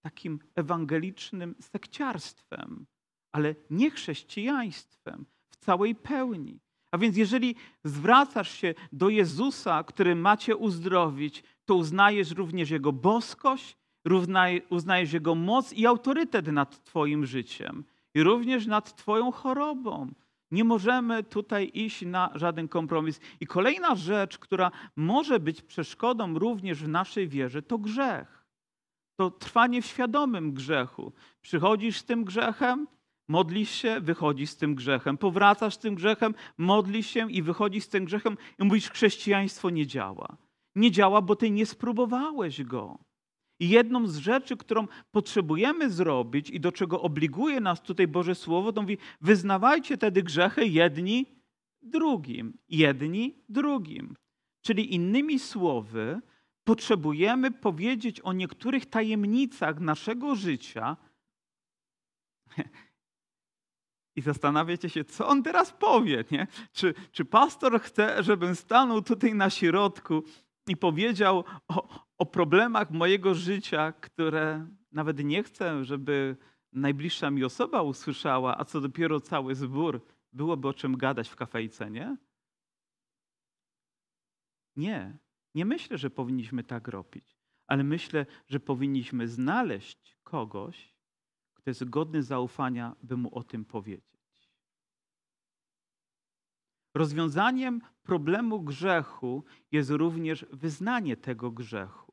takim 0.02 0.40
ewangelicznym 0.56 1.56
sekciarstwem 1.60 2.86
ale 3.32 3.56
nie 3.70 3.92
chrześcijaństwem 3.92 5.26
w 5.50 5.56
całej 5.56 5.96
pełni. 5.96 6.60
A 6.92 6.98
więc 6.98 7.18
jeżeli 7.18 7.56
zwracasz 7.84 8.52
się 8.52 8.74
do 8.92 9.10
Jezusa, 9.10 9.84
który 9.84 10.16
macie 10.16 10.56
uzdrowić, 10.56 11.44
to 11.66 11.76
uznajesz 11.76 12.32
również 12.32 12.70
Jego 12.70 12.92
boskość, 12.92 13.78
uznajesz 14.70 15.14
Jego 15.14 15.36
moc 15.36 15.74
i 15.74 15.86
autorytet 15.86 16.48
nad 16.48 16.84
Twoim 16.84 17.26
życiem 17.26 17.84
i 18.14 18.24
również 18.24 18.68
nad 18.68 18.96
Twoją 18.96 19.32
chorobą. 19.32 20.12
Nie 20.52 20.64
możemy 20.64 21.24
tutaj 21.24 21.72
iść 21.74 22.02
na 22.02 22.32
żaden 22.36 22.68
kompromis. 22.68 23.20
I 23.40 23.48
kolejna 23.48 23.96
rzecz, 23.96 24.38
która 24.38 24.72
może 24.96 25.40
być 25.40 25.62
przeszkodą 25.62 26.40
również 26.40 26.84
w 26.84 26.88
naszej 26.88 27.28
wierze, 27.28 27.62
to 27.62 27.78
grzech. 27.78 28.46
To 29.16 29.32
trwanie 29.32 29.82
w 29.82 29.86
świadomym 29.86 30.54
grzechu. 30.54 31.14
Przychodzisz 31.42 31.98
z 31.98 32.06
tym 32.06 32.24
grzechem, 32.24 32.88
Modlisz 33.28 33.72
się, 33.72 34.02
wychodzisz 34.02 34.50
z 34.50 34.58
tym 34.58 34.76
grzechem. 34.76 35.18
Powracasz 35.18 35.74
z 35.74 35.78
tym 35.78 35.96
grzechem, 35.96 36.34
modlisz 36.58 37.08
się 37.08 37.32
i 37.32 37.42
wychodzisz 37.42 37.84
z 37.84 37.90
tym 37.90 38.06
grzechem 38.06 38.38
i 38.60 38.64
mówisz, 38.64 38.90
chrześcijaństwo 38.90 39.70
nie 39.70 39.88
działa. 39.88 40.38
Nie 40.76 40.92
działa, 40.92 41.22
bo 41.22 41.36
ty 41.36 41.52
nie 41.52 41.66
spróbowałeś 41.66 42.64
go. 42.64 43.00
I 43.60 43.70
jedną 43.70 44.08
z 44.08 44.18
rzeczy, 44.18 44.58
którą 44.58 44.88
potrzebujemy 45.12 45.90
zrobić 45.90 46.50
i 46.50 46.60
do 46.60 46.72
czego 46.72 47.02
obliguje 47.02 47.60
nas 47.60 47.82
tutaj 47.82 48.08
Boże 48.08 48.36
Słowo, 48.36 48.74
to 48.74 48.82
mówi, 48.82 48.98
wyznawajcie 49.22 49.98
tedy 49.98 50.24
grzechy 50.24 50.68
jedni 50.68 51.26
drugim. 51.82 52.58
Jedni 52.70 53.44
drugim. 53.50 54.16
Czyli 54.62 54.96
innymi 54.96 55.40
słowy, 55.40 56.22
potrzebujemy 56.64 57.52
powiedzieć 57.52 58.20
o 58.20 58.34
niektórych 58.34 58.86
tajemnicach 58.86 59.80
naszego 59.80 60.36
życia, 60.36 60.98
i 64.16 64.22
zastanawiacie 64.22 64.90
się, 64.90 65.04
co 65.04 65.28
on 65.28 65.44
teraz 65.44 65.72
powie. 65.72 66.24
Nie? 66.32 66.48
Czy, 66.72 66.94
czy 67.12 67.26
pastor 67.26 67.82
chce, 67.82 68.24
żebym 68.24 68.56
stanął 68.56 69.02
tutaj 69.02 69.36
na 69.36 69.50
środku 69.50 70.24
i 70.68 70.78
powiedział 70.78 71.44
o, 71.68 72.06
o 72.18 72.26
problemach 72.26 72.92
mojego 72.92 73.36
życia, 73.36 73.92
które 73.92 74.68
nawet 74.92 75.24
nie 75.24 75.44
chcę, 75.44 75.86
żeby 75.86 76.38
najbliższa 76.72 77.32
mi 77.32 77.44
osoba 77.44 77.82
usłyszała, 77.82 78.58
a 78.58 78.66
co 78.66 78.82
dopiero 78.82 79.20
cały 79.20 79.56
zbór, 79.56 80.06
byłoby 80.34 80.68
o 80.68 80.74
czym 80.74 80.98
gadać 80.98 81.30
w 81.30 81.36
kafejce, 81.36 81.92
nie? 81.92 82.18
Nie, 84.76 85.18
nie 85.56 85.66
myślę, 85.66 85.98
że 85.98 86.10
powinniśmy 86.10 86.64
tak 86.64 86.88
robić, 86.88 87.38
ale 87.68 87.84
myślę, 87.84 88.26
że 88.48 88.60
powinniśmy 88.60 89.28
znaleźć 89.28 90.18
kogoś, 90.24 90.91
kto 91.62 91.70
jest 91.70 91.90
godny 91.90 92.24
zaufania, 92.24 92.96
by 93.04 93.18
mu 93.18 93.36
o 93.36 93.44
tym 93.44 93.66
powiedzieć. 93.66 94.12
Rozwiązaniem 96.96 97.82
problemu 98.04 98.62
grzechu 98.62 99.44
jest 99.72 99.90
również 99.90 100.46
wyznanie 100.52 101.18
tego 101.18 101.52
grzechu. 101.52 102.12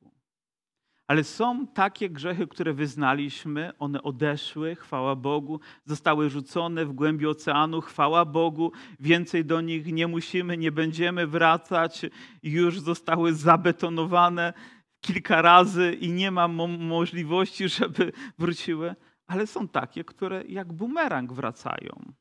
Ale 1.07 1.25
są 1.25 1.67
takie 1.67 2.11
grzechy, 2.11 2.47
które 2.47 2.73
wyznaliśmy, 2.73 3.73
one 3.79 4.03
odeszły, 4.03 4.75
chwała 4.75 5.17
Bogu, 5.17 5.61
zostały 5.85 6.31
rzucone 6.31 6.87
w 6.87 6.93
głębi 6.93 7.27
oceanu, 7.27 7.81
chwała 7.81 8.25
Bogu, 8.25 8.73
więcej 9.01 9.45
do 9.45 9.61
nich 9.61 9.87
nie 9.87 10.07
musimy, 10.07 10.57
nie 10.57 10.73
będziemy 10.73 11.27
wracać, 11.27 12.07
już 12.43 12.81
zostały 12.81 13.33
zabetonowane 13.33 14.53
kilka 15.01 15.43
razy 15.43 15.93
i 15.93 16.13
nie 16.13 16.31
ma 16.31 16.49
mo 16.49 16.67
możliwości, 16.67 17.69
żeby 17.69 18.13
wróciły 18.39 18.95
ale 19.29 19.47
są 19.47 19.69
takie, 19.69 20.05
które 20.05 20.45
jak 20.45 20.73
bumerang 20.73 21.33
wracają. 21.33 22.13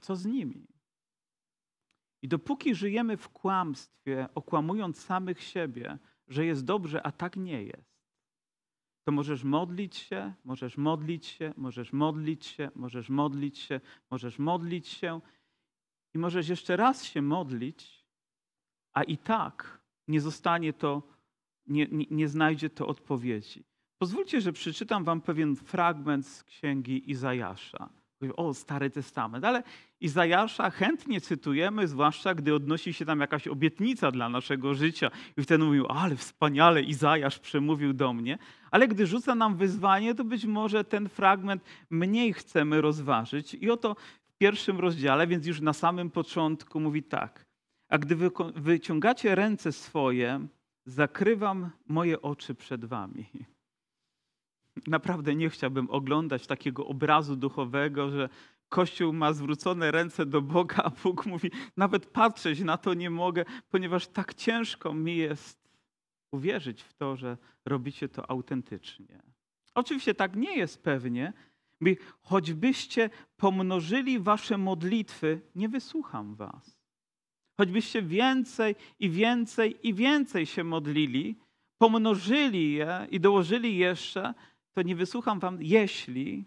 Co 0.00 0.16
z 0.16 0.26
nimi? 0.26 0.66
I 2.22 2.28
dopóki 2.28 2.74
żyjemy 2.74 3.16
w 3.16 3.28
kłamstwie, 3.28 4.28
okłamując 4.34 5.04
samych 5.04 5.42
siebie, 5.42 5.98
że 6.28 6.46
jest 6.46 6.64
dobrze, 6.64 7.06
a 7.06 7.12
tak 7.12 7.36
nie 7.36 7.62
jest, 7.62 7.98
to 9.04 9.12
możesz 9.12 9.44
modlić 9.44 9.96
się, 9.96 10.34
możesz 10.44 10.76
modlić 10.76 11.26
się, 11.26 11.54
możesz 11.56 11.92
modlić 11.92 12.46
się, 12.46 12.70
możesz 12.74 13.08
modlić 13.08 13.58
się, 13.58 13.80
możesz 14.10 14.38
modlić 14.38 14.88
się 14.88 15.20
i 16.14 16.18
możesz 16.18 16.48
jeszcze 16.48 16.76
raz 16.76 17.04
się 17.04 17.22
modlić, 17.22 18.06
a 18.92 19.02
i 19.02 19.18
tak 19.18 19.80
nie 20.08 20.20
zostanie 20.20 20.72
to 20.72 21.02
nie, 21.66 21.86
nie, 21.86 22.06
nie 22.10 22.28
znajdzie 22.28 22.70
to 22.70 22.86
odpowiedzi. 22.86 23.64
Pozwólcie, 23.98 24.40
że 24.40 24.52
przeczytam 24.52 25.04
wam 25.04 25.20
pewien 25.20 25.56
fragment 25.56 26.26
z 26.26 26.44
księgi 26.44 27.10
Izajasza. 27.10 27.88
O, 28.36 28.54
Stary 28.54 28.90
Testament, 28.90 29.44
ale 29.44 29.62
Izajasza 30.00 30.70
chętnie 30.70 31.20
cytujemy, 31.20 31.88
zwłaszcza 31.88 32.34
gdy 32.34 32.54
odnosi 32.54 32.92
się 32.92 33.04
tam 33.04 33.20
jakaś 33.20 33.48
obietnica 33.48 34.10
dla 34.10 34.28
naszego 34.28 34.74
życia. 34.74 35.10
I 35.36 35.42
wtedy 35.42 35.64
mówił, 35.64 35.86
ale 35.88 36.16
wspaniale, 36.16 36.82
Izajasz 36.82 37.38
przemówił 37.38 37.92
do 37.92 38.12
mnie. 38.12 38.38
Ale 38.70 38.88
gdy 38.88 39.06
rzuca 39.06 39.34
nam 39.34 39.56
wyzwanie, 39.56 40.14
to 40.14 40.24
być 40.24 40.44
może 40.44 40.84
ten 40.84 41.08
fragment 41.08 41.62
mniej 41.90 42.32
chcemy 42.32 42.80
rozważyć. 42.80 43.54
I 43.54 43.70
oto 43.70 43.96
w 44.24 44.36
pierwszym 44.38 44.80
rozdziale, 44.80 45.26
więc 45.26 45.46
już 45.46 45.60
na 45.60 45.72
samym 45.72 46.10
początku 46.10 46.80
mówi 46.80 47.02
tak. 47.02 47.46
A 47.88 47.98
gdy 47.98 48.16
wyciągacie 48.54 49.34
ręce 49.34 49.72
swoje, 49.72 50.46
zakrywam 50.86 51.70
moje 51.88 52.22
oczy 52.22 52.54
przed 52.54 52.84
wami. 52.84 53.26
Naprawdę 54.86 55.34
nie 55.34 55.50
chciałbym 55.50 55.90
oglądać 55.90 56.46
takiego 56.46 56.86
obrazu 56.86 57.36
duchowego, 57.36 58.10
że 58.10 58.28
Kościół 58.68 59.12
ma 59.12 59.32
zwrócone 59.32 59.90
ręce 59.90 60.26
do 60.26 60.42
Boga, 60.42 60.76
a 60.84 60.90
Bóg 60.90 61.26
mówi: 61.26 61.50
Nawet 61.76 62.06
patrzeć 62.06 62.60
na 62.60 62.76
to 62.76 62.94
nie 62.94 63.10
mogę, 63.10 63.44
ponieważ 63.70 64.06
tak 64.06 64.34
ciężko 64.34 64.94
mi 64.94 65.16
jest 65.16 65.58
uwierzyć 66.32 66.82
w 66.82 66.94
to, 66.94 67.16
że 67.16 67.36
robicie 67.64 68.08
to 68.08 68.30
autentycznie. 68.30 69.22
Oczywiście 69.74 70.14
tak 70.14 70.36
nie 70.36 70.56
jest 70.56 70.82
pewnie. 70.82 71.32
Mówi, 71.80 71.96
choćbyście 72.22 73.10
pomnożyli 73.36 74.18
wasze 74.18 74.58
modlitwy, 74.58 75.40
nie 75.54 75.68
wysłucham 75.68 76.34
was. 76.34 76.78
Choćbyście 77.60 78.02
więcej 78.02 78.76
i 78.98 79.10
więcej 79.10 79.88
i 79.88 79.94
więcej 79.94 80.46
się 80.46 80.64
modlili, 80.64 81.38
pomnożyli 81.78 82.72
je 82.72 83.06
i 83.10 83.20
dołożyli 83.20 83.76
jeszcze, 83.76 84.34
to 84.78 84.82
nie 84.82 84.96
wysłucham 84.96 85.40
wam, 85.40 85.62
jeśli, 85.62 86.44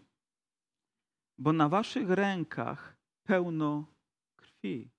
bo 1.38 1.54
na 1.54 1.70
waszych 1.70 2.10
rękach 2.10 2.98
pełno 3.24 3.86
krwi. 4.36 4.92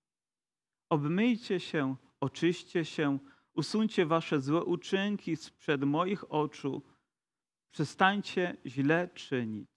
Obmyjcie 0.91 1.61
się, 1.61 1.97
oczyście 2.21 2.85
się, 2.85 3.19
usuńcie 3.55 4.07
wasze 4.07 4.41
złe 4.41 4.65
uczynki 4.65 5.37
sprzed 5.37 5.85
moich 5.85 6.33
oczu, 6.33 6.83
przestańcie 7.71 8.57
źle 8.67 9.09
czynić. 9.15 9.71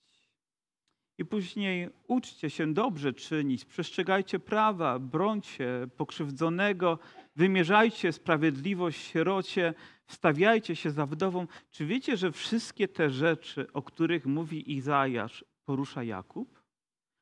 I 1.18 1.26
później 1.26 1.90
uczcie 2.08 2.50
się 2.50 2.74
dobrze 2.74 3.14
czynić, 3.14 3.66
przestrzegajcie 3.66 4.40
prawa, 4.40 5.00
brońcie 5.00 5.88
pokrzywdzonego, 5.98 7.00
wymierzajcie 7.36 8.12
sprawiedliwość 8.12 9.02
sierocie, 9.06 9.74
wstawiajcie 10.06 10.76
się 10.76 10.92
za 10.92 11.06
wdową. 11.06 11.48
Czy 11.72 11.86
wiecie, 11.86 12.18
że 12.18 12.32
wszystkie 12.32 12.88
te 12.88 13.10
rzeczy, 13.10 13.68
o 13.74 13.82
których 13.82 14.26
mówi 14.26 14.74
Izajasz, 14.74 15.46
porusza 15.66 16.04
Jakub? 16.04 16.60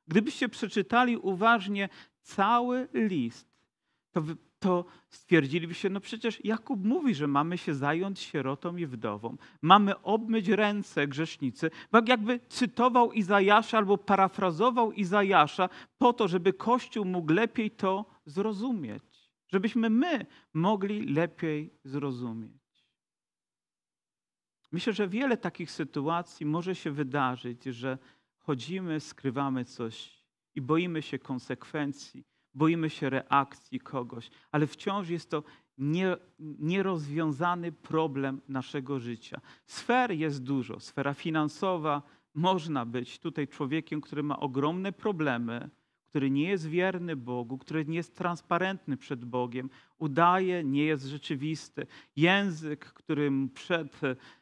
Gdybyście 0.07 0.49
przeczytali 0.49 1.17
uważnie 1.17 1.89
cały 2.21 2.87
list, 2.93 3.47
to, 4.11 4.23
to 4.59 4.85
stwierdzilibyście, 5.09 5.89
no 5.89 5.99
przecież 5.99 6.45
Jakub 6.45 6.85
mówi, 6.85 7.15
że 7.15 7.27
mamy 7.27 7.57
się 7.57 7.73
zająć 7.73 8.19
sierotą 8.19 8.77
i 8.77 8.85
wdową. 8.85 9.37
Mamy 9.61 10.01
obmyć 10.01 10.47
ręce 10.47 11.07
grzesznicy. 11.07 11.71
Jakby 12.07 12.39
cytował 12.49 13.11
Izajasza 13.11 13.77
albo 13.77 13.97
parafrazował 13.97 14.91
Izajasza 14.91 15.69
po 15.97 16.13
to, 16.13 16.27
żeby 16.27 16.53
Kościół 16.53 17.05
mógł 17.05 17.33
lepiej 17.33 17.71
to 17.71 18.05
zrozumieć. 18.25 19.12
Żebyśmy 19.53 19.89
my 19.89 20.25
mogli 20.53 21.05
lepiej 21.05 21.73
zrozumieć. 21.83 22.87
Myślę, 24.71 24.93
że 24.93 25.07
wiele 25.07 25.37
takich 25.37 25.71
sytuacji 25.71 26.45
może 26.45 26.75
się 26.75 26.91
wydarzyć, 26.91 27.63
że 27.63 27.97
chodzimy, 28.37 28.99
skrywamy 28.99 29.65
coś 29.65 30.23
i 30.55 30.61
boimy 30.61 31.01
się 31.01 31.19
konsekwencji, 31.19 32.25
boimy 32.53 32.89
się 32.89 33.09
reakcji 33.09 33.79
kogoś, 33.79 34.29
ale 34.51 34.67
wciąż 34.67 35.09
jest 35.09 35.29
to 35.29 35.43
nie, 35.77 36.17
nierozwiązany 36.39 37.71
problem 37.71 38.41
naszego 38.47 38.99
życia. 38.99 39.41
Sfer 39.65 40.11
jest 40.11 40.43
dużo. 40.43 40.79
Sfera 40.79 41.13
finansowa, 41.13 42.01
można 42.33 42.85
być 42.85 43.19
tutaj 43.19 43.47
człowiekiem, 43.47 44.01
który 44.01 44.23
ma 44.23 44.39
ogromne 44.39 44.91
problemy, 44.91 45.69
który 46.13 46.31
nie 46.31 46.49
jest 46.49 46.67
wierny 46.67 47.15
Bogu, 47.15 47.57
który 47.57 47.85
nie 47.85 47.97
jest 47.97 48.15
transparentny 48.15 48.97
przed 48.97 49.25
Bogiem, 49.25 49.69
udaje, 50.03 50.63
nie 50.63 50.85
jest 50.85 51.05
rzeczywisty. 51.05 51.87
Język, 52.15 52.85
którym 52.85 53.49
przed 53.49 54.01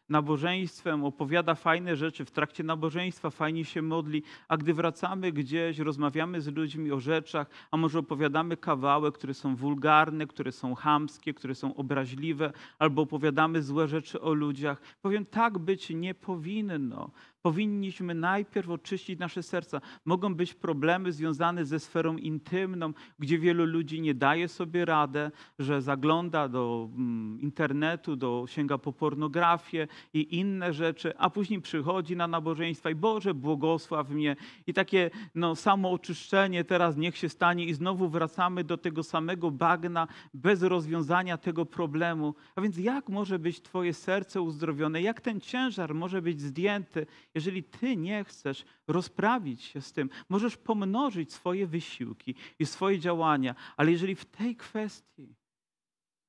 nabożeństwem 0.10 1.04
opowiada 1.04 1.56
fajne 1.56 1.96
rzeczy, 1.96 2.26
w 2.26 2.32
trakcie 2.32 2.64
nabożeństwa 2.64 3.30
fajnie 3.30 3.66
się 3.66 3.82
modli, 3.82 4.24
a 4.48 4.58
gdy 4.58 4.74
wracamy 4.74 5.32
gdzieś, 5.32 5.80
rozmawiamy 5.80 6.42
z 6.42 6.48
ludźmi 6.48 6.92
o 6.92 7.00
rzeczach, 7.00 7.48
a 7.72 7.78
może 7.78 8.00
opowiadamy 8.00 8.58
kawałek, 8.58 9.16
które 9.16 9.34
są 9.34 9.56
wulgarne, 9.56 10.28
które 10.28 10.52
są 10.52 10.76
chamskie, 10.76 11.34
które 11.34 11.56
są 11.56 11.76
obraźliwe, 11.76 12.54
albo 12.80 13.02
opowiadamy 13.02 13.62
złe 13.62 13.88
rzeczy 13.88 14.22
o 14.22 14.34
ludziach. 14.34 14.82
Powiem, 15.02 15.26
tak 15.26 15.58
być 15.58 15.90
nie 15.90 16.14
powinno. 16.14 17.12
Powinniśmy 17.42 18.16
najpierw 18.16 18.70
oczyścić 18.70 19.20
nasze 19.20 19.44
serca. 19.44 19.82
Mogą 20.06 20.36
być 20.36 20.54
problemy 20.54 21.12
związane 21.12 21.66
ze 21.66 21.80
sferą 21.80 22.18
intymną, 22.18 22.94
gdzie 23.20 23.40
wielu 23.40 23.66
ludzi 23.66 24.02
nie 24.02 24.14
daje 24.14 24.48
sobie 24.48 24.86
radę, 24.86 25.32
że 25.60 25.82
zagląda 25.82 26.48
do 26.48 26.90
mm, 26.94 27.42
internetu, 27.42 28.16
do, 28.16 28.46
sięga 28.48 28.78
po 28.78 28.94
pornografię 28.94 29.88
i 30.14 30.38
inne 30.38 30.74
rzeczy, 30.74 31.18
a 31.18 31.30
później 31.30 31.62
przychodzi 31.62 32.16
na 32.16 32.28
nabożeństwa 32.28 32.90
i 32.90 32.96
Boże, 32.96 33.34
błogosław 33.34 34.10
mnie. 34.10 34.36
I 34.68 34.74
takie 34.74 35.10
no, 35.36 35.56
samo 35.56 35.92
oczyszczenie 35.92 36.64
teraz 36.64 36.98
niech 36.98 37.18
się 37.18 37.30
stanie 37.30 37.66
i 37.66 37.74
znowu 37.74 38.10
wracamy 38.10 38.64
do 38.64 38.78
tego 38.78 39.04
samego 39.04 39.52
bagna 39.52 40.08
bez 40.34 40.64
rozwiązania 40.64 41.38
tego 41.38 41.66
problemu. 41.66 42.36
A 42.56 42.62
więc 42.62 42.78
jak 42.78 43.10
może 43.10 43.40
być 43.40 43.62
Twoje 43.62 43.94
serce 43.94 44.42
uzdrowione? 44.42 45.02
Jak 45.02 45.22
ten 45.22 45.42
ciężar 45.42 45.94
może 45.96 46.22
być 46.22 46.42
zdjęty, 46.42 47.06
jeżeli 47.36 47.64
Ty 47.64 47.98
nie 47.98 48.24
chcesz 48.24 48.66
rozprawić 48.88 49.64
się 49.64 49.82
z 49.82 49.94
tym? 49.94 50.10
Możesz 50.30 50.58
pomnożyć 50.58 51.34
swoje 51.34 51.68
wysiłki 51.68 52.36
i 52.60 52.66
swoje 52.66 53.00
działania, 53.00 53.56
ale 53.78 53.92
jeżeli 53.92 54.16
w 54.16 54.26
tej 54.26 54.56
kwestii 54.56 55.41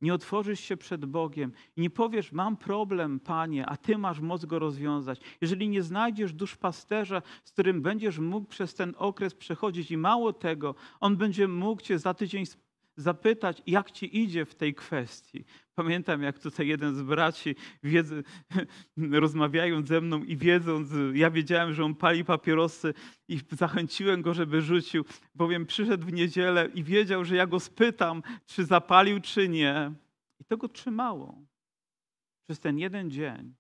nie 0.03 0.15
otworzysz 0.15 0.61
się 0.61 0.77
przed 0.77 1.05
Bogiem 1.05 1.53
i 1.77 1.81
nie 1.81 1.91
powiesz, 1.91 2.33
mam 2.33 2.57
problem, 2.57 3.21
Panie, 3.21 3.67
a 3.67 3.77
Ty 3.77 3.99
masz 3.99 4.21
moc 4.21 4.45
go 4.45 4.59
rozwiązać. 4.59 5.21
Jeżeli 5.41 5.69
nie 5.69 5.83
znajdziesz 5.83 6.33
duszpasterza, 6.33 7.23
z 7.45 7.53
którym 7.53 7.83
będziesz 7.83 8.19
mógł 8.19 8.47
przez 8.47 8.75
ten 8.75 8.95
okres 8.99 9.35
przechodzić 9.35 9.91
i 9.91 9.97
mało 9.97 10.33
tego, 10.33 10.75
on 11.01 11.17
będzie 11.17 11.49
mógł 11.49 11.83
Cię 11.83 11.99
za 11.99 12.15
tydzień 12.15 12.45
zapytać, 12.97 13.63
jak 13.67 13.91
Ci 13.91 14.23
idzie 14.23 14.45
w 14.45 14.55
tej 14.55 14.75
kwestii. 14.75 15.45
Pamiętam, 15.75 16.23
jak 16.23 16.39
tutaj 16.39 16.67
jeden 16.67 16.95
z 16.95 17.03
braci, 17.03 17.55
wiedzy, 17.83 18.23
rozmawiając 18.97 19.89
ze 19.89 20.01
mną 20.01 20.25
i 20.25 20.37
wiedząc, 20.37 20.91
ja 21.15 21.31
wiedziałem, 21.31 21.75
że 21.75 21.85
on 21.85 21.95
pali 21.95 22.25
papierosy 22.25 22.95
i 23.29 23.41
zachęciłem 23.51 24.23
go, 24.23 24.35
żeby 24.35 24.63
rzucił, 24.63 25.05
bowiem 25.35 25.67
przyszedł 25.67 26.07
w 26.07 26.13
niedzielę 26.13 26.69
i 26.75 26.85
wiedział, 26.85 27.25
że 27.25 27.37
ja 27.37 27.47
go 27.47 27.61
spytam, 27.61 28.23
czy 28.47 28.65
zapalił, 28.65 29.21
czy 29.21 29.49
nie. 29.49 29.93
I 30.41 30.45
to 30.45 30.57
go 30.57 30.69
trzymało 30.69 31.43
przez 32.45 32.61
ten 32.61 32.79
jeden 32.79 33.11
dzień, 33.11 33.55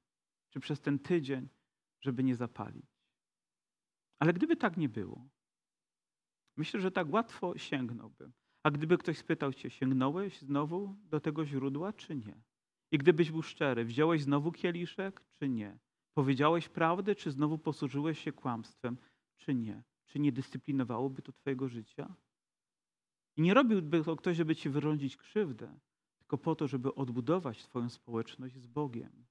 czy 0.50 0.60
przez 0.60 0.80
ten 0.80 0.98
tydzień, 0.98 1.48
żeby 2.00 2.24
nie 2.24 2.36
zapalić. 2.36 2.86
Ale 4.18 4.32
gdyby 4.32 4.56
tak 4.56 4.76
nie 4.76 4.88
było, 4.88 5.28
myślę, 6.56 6.80
że 6.80 6.90
tak 6.90 7.12
łatwo 7.12 7.58
sięgnąłbym. 7.58 8.32
A 8.62 8.70
gdyby 8.70 8.98
ktoś 8.98 9.18
spytał 9.18 9.52
cię, 9.52 9.70
sięgnąłeś 9.70 10.38
znowu 10.38 10.96
do 11.10 11.20
tego 11.20 11.46
źródła, 11.46 11.92
czy 11.92 12.16
nie? 12.16 12.42
I 12.90 12.98
gdybyś 12.98 13.30
był 13.30 13.42
szczery, 13.42 13.84
wziąłeś 13.84 14.22
znowu 14.22 14.52
kieliszek, 14.52 15.22
czy 15.30 15.48
nie? 15.48 15.78
Powiedziałeś 16.14 16.68
prawdę, 16.68 17.14
czy 17.14 17.30
znowu 17.30 17.58
posłużyłeś 17.58 18.18
się 18.18 18.32
kłamstwem, 18.32 18.96
czy 19.36 19.54
nie? 19.54 19.82
Czy 20.06 20.18
nie 20.18 20.32
dyscyplinowałoby 20.32 21.22
to 21.22 21.32
twojego 21.32 21.68
życia? 21.68 22.14
I 23.36 23.42
nie 23.42 23.54
robiłby 23.54 24.04
to 24.04 24.16
ktoś, 24.16 24.36
żeby 24.36 24.56
ci 24.56 24.70
wyrządzić 24.70 25.16
krzywdę, 25.16 25.78
tylko 26.18 26.38
po 26.38 26.54
to, 26.54 26.68
żeby 26.68 26.94
odbudować 26.94 27.64
twoją 27.64 27.88
społeczność 27.88 28.56
z 28.56 28.66
Bogiem. 28.66 29.26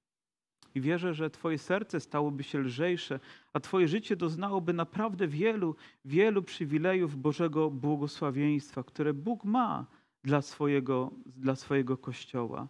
I 0.76 0.82
wierzę, 0.82 1.14
że 1.14 1.30
Twoje 1.30 1.58
serce 1.58 2.00
stałoby 2.00 2.44
się 2.44 2.60
lżejsze, 2.60 3.20
a 3.54 3.60
Twoje 3.60 3.88
życie 3.88 4.16
doznałoby 4.16 4.74
naprawdę 4.74 5.28
wielu, 5.28 5.76
wielu 6.06 6.44
przywilejów 6.44 7.16
Bożego 7.16 7.70
błogosławieństwa, 7.72 8.84
które 8.84 9.14
Bóg 9.14 9.44
ma 9.44 9.86
dla 10.24 10.42
swojego, 10.42 11.12
dla 11.26 11.56
swojego 11.56 11.98
Kościoła. 11.98 12.68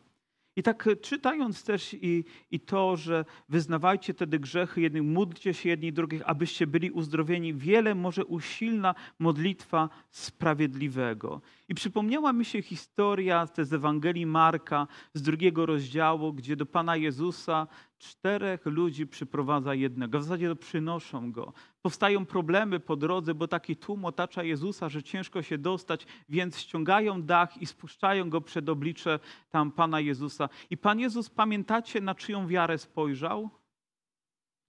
I 0.56 0.64
tak 0.64 0.88
e, 0.88 0.96
czytając 0.96 1.64
też 1.64 1.94
i, 1.94 2.24
i 2.52 2.60
to, 2.60 2.98
że 2.98 3.26
wyznawajcie 3.50 4.14
wtedy 4.14 4.40
grzechy 4.40 4.82
jednym, 4.82 5.12
módlcie 5.12 5.54
się 5.54 5.70
jedni 5.70 5.94
drugich, 5.94 6.22
abyście 6.26 6.68
byli 6.68 6.92
uzdrowieni, 6.92 7.54
wiele 7.54 7.96
może 7.96 8.26
usilna 8.26 8.96
modlitwa 9.20 9.90
sprawiedliwego. 10.12 11.42
I 11.72 11.76
przypomniała 11.76 12.34
mi 12.34 12.46
się 12.46 12.62
historia 12.62 13.48
z 13.58 13.74
Ewangelii 13.74 14.26
Marka 14.26 14.88
z 15.14 15.22
drugiego 15.22 15.66
rozdziału, 15.66 16.34
gdzie 16.34 16.56
do 16.56 16.66
Pana 16.66 16.96
Jezusa 16.96 17.68
czterech 17.98 18.66
ludzi 18.66 19.08
przyprowadza 19.08 19.74
jednego. 19.74 20.20
W 20.20 20.24
zasadzie 20.24 20.56
przynoszą 20.56 21.32
go. 21.32 21.54
Powstają 21.82 22.26
problemy 22.26 22.80
po 22.80 22.96
drodze, 22.96 23.34
bo 23.34 23.48
taki 23.48 23.76
tłum 23.76 24.06
otacza 24.06 24.44
Jezusa, 24.44 24.90
że 24.90 25.04
ciężko 25.04 25.42
się 25.42 25.58
dostać, 25.58 26.06
więc 26.30 26.60
ściągają 26.60 27.22
dach 27.22 27.62
i 27.62 27.66
spuszczają 27.66 28.30
go 28.30 28.42
przed 28.42 28.70
oblicze 28.70 29.20
tam 29.50 29.72
Pana 29.72 30.00
Jezusa. 30.00 30.50
I 30.70 30.78
Pan 30.78 31.00
Jezus, 31.00 31.30
pamiętacie, 31.30 32.02
na 32.02 32.16
czyją 32.16 32.48
wiarę 32.48 32.78
spojrzał? 32.78 33.61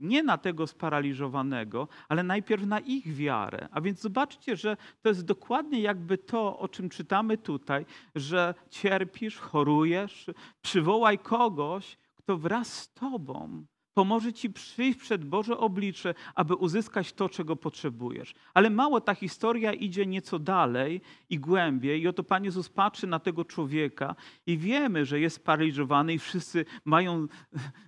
Nie 0.03 0.23
na 0.23 0.39
tego 0.39 0.67
sparaliżowanego, 0.67 1.89
ale 2.09 2.23
najpierw 2.23 2.67
na 2.67 2.81
ich 2.81 3.15
wiarę. 3.15 3.69
A 3.71 3.81
więc 3.81 4.01
zobaczcie, 4.01 4.57
że 4.57 4.77
to 5.03 5.09
jest 5.09 5.25
dokładnie 5.25 5.81
jakby 5.81 6.19
to, 6.19 6.59
o 6.59 6.69
czym 6.69 6.89
czytamy 6.89 7.39
tutaj, 7.39 7.87
że 8.15 8.55
cierpisz, 8.71 9.39
chorujesz, 9.39 10.31
przywołaj 10.63 11.19
kogoś, 11.19 11.99
kto 12.17 12.37
wraz 12.37 12.73
z 12.73 12.93
Tobą 12.93 13.65
pomoże 13.95 14.33
Ci 14.33 14.51
przyjść 14.51 14.99
przed 14.99 15.25
Boże 15.25 15.59
oblicze, 15.59 16.15
aby 16.35 16.55
uzyskać 16.55 17.13
to, 17.13 17.29
czego 17.29 17.57
potrzebujesz. 17.57 18.35
Ale 18.55 18.71
mało 18.71 19.01
ta 19.01 19.15
historia 19.15 19.73
idzie 19.73 20.07
nieco 20.07 20.39
dalej 20.39 21.01
i 21.31 21.39
głębiej. 21.39 22.03
I 22.03 22.09
oto 22.09 22.23
Pan 22.23 22.45
Jezus 22.45 22.69
patrzy 22.69 23.07
na 23.07 23.19
tego 23.19 23.45
człowieka 23.45 24.15
i 24.47 24.59
wiemy, 24.59 25.07
że 25.07 25.21
jest 25.21 25.45
paraliżowany 25.45 26.15
i 26.15 26.19
wszyscy 26.19 26.65
mają 26.85 27.27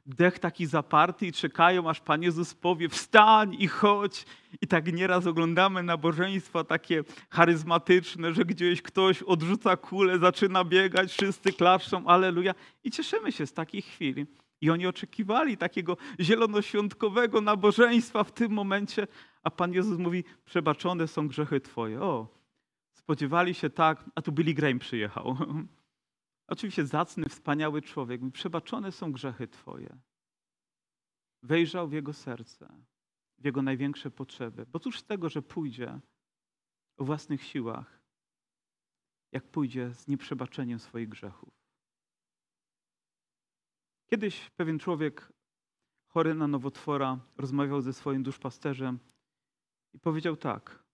dech 0.07 0.39
taki 0.39 0.67
zaparty 0.67 1.27
i 1.27 1.33
czekają, 1.33 1.91
aż 1.91 2.01
Pan 2.01 2.23
Jezus 2.23 2.55
powie 2.55 2.89
wstań 2.89 3.57
i 3.59 3.69
chodź. 3.69 4.27
I 4.61 4.67
tak 4.67 4.93
nieraz 4.93 5.27
oglądamy 5.27 5.83
nabożeństwa 5.83 6.65
takie 6.65 7.05
charyzmatyczne, 7.31 8.35
że 8.35 8.45
gdzieś 8.45 8.83
ktoś 8.83 9.23
odrzuca 9.23 9.77
kulę, 9.77 10.19
zaczyna 10.19 10.65
biegać, 10.65 11.13
wszyscy 11.13 11.53
klaszczą, 11.53 12.07
aleluja. 12.07 12.55
I 12.85 12.91
cieszymy 12.91 13.33
się 13.33 13.47
z 13.47 13.53
takich 13.53 13.85
chwili. 13.85 14.27
I 14.61 14.71
oni 14.71 14.87
oczekiwali 14.87 15.57
takiego 15.57 15.97
zielonoświątkowego 16.21 17.41
nabożeństwa 17.41 18.25
w 18.25 18.33
tym 18.33 18.53
momencie, 18.53 19.07
a 19.43 19.51
Pan 19.51 19.73
Jezus 19.73 19.99
mówi: 19.99 20.25
Przebaczone 20.45 21.09
są 21.09 21.29
grzechy 21.29 21.61
Twoje. 21.61 22.03
O, 22.03 22.29
spodziewali 22.93 23.55
się 23.55 23.71
tak, 23.71 24.05
a 24.15 24.23
tu 24.23 24.33
Billy 24.33 24.55
Graham 24.55 24.79
przyjechał. 24.79 25.37
Oczywiście 26.47 26.87
zacny, 26.87 27.29
wspaniały 27.29 27.83
człowiek. 27.83 28.21
Przebaczone 28.33 28.93
są 28.93 29.13
grzechy 29.13 29.49
Twoje. 29.49 29.97
Wejrzał 31.43 31.89
w 31.89 31.93
jego 31.93 32.13
serce, 32.13 32.69
w 33.39 33.45
jego 33.45 33.63
największe 33.63 34.11
potrzeby. 34.11 34.67
Bo 34.67 34.79
cóż 34.79 34.99
z 34.99 35.05
tego, 35.05 35.29
że 35.29 35.43
pójdzie 35.43 36.01
o 36.97 37.05
własnych 37.05 37.43
siłach, 37.43 38.01
jak 39.33 39.45
pójdzie 39.51 39.95
z 39.95 40.09
nieprzebaczeniem 40.09 40.79
swoich 40.79 41.09
grzechów. 41.09 41.64
Kiedyś 44.07 44.51
pewien 44.51 44.79
człowiek 44.79 45.33
chory 46.07 46.35
na 46.35 46.49
nowotwora 46.49 47.19
rozmawiał 47.37 47.81
ze 47.81 47.93
swoim 47.93 48.23
duszpasterzem 48.23 48.99
i 49.93 49.99
powiedział 49.99 50.37
tak: 50.37 50.85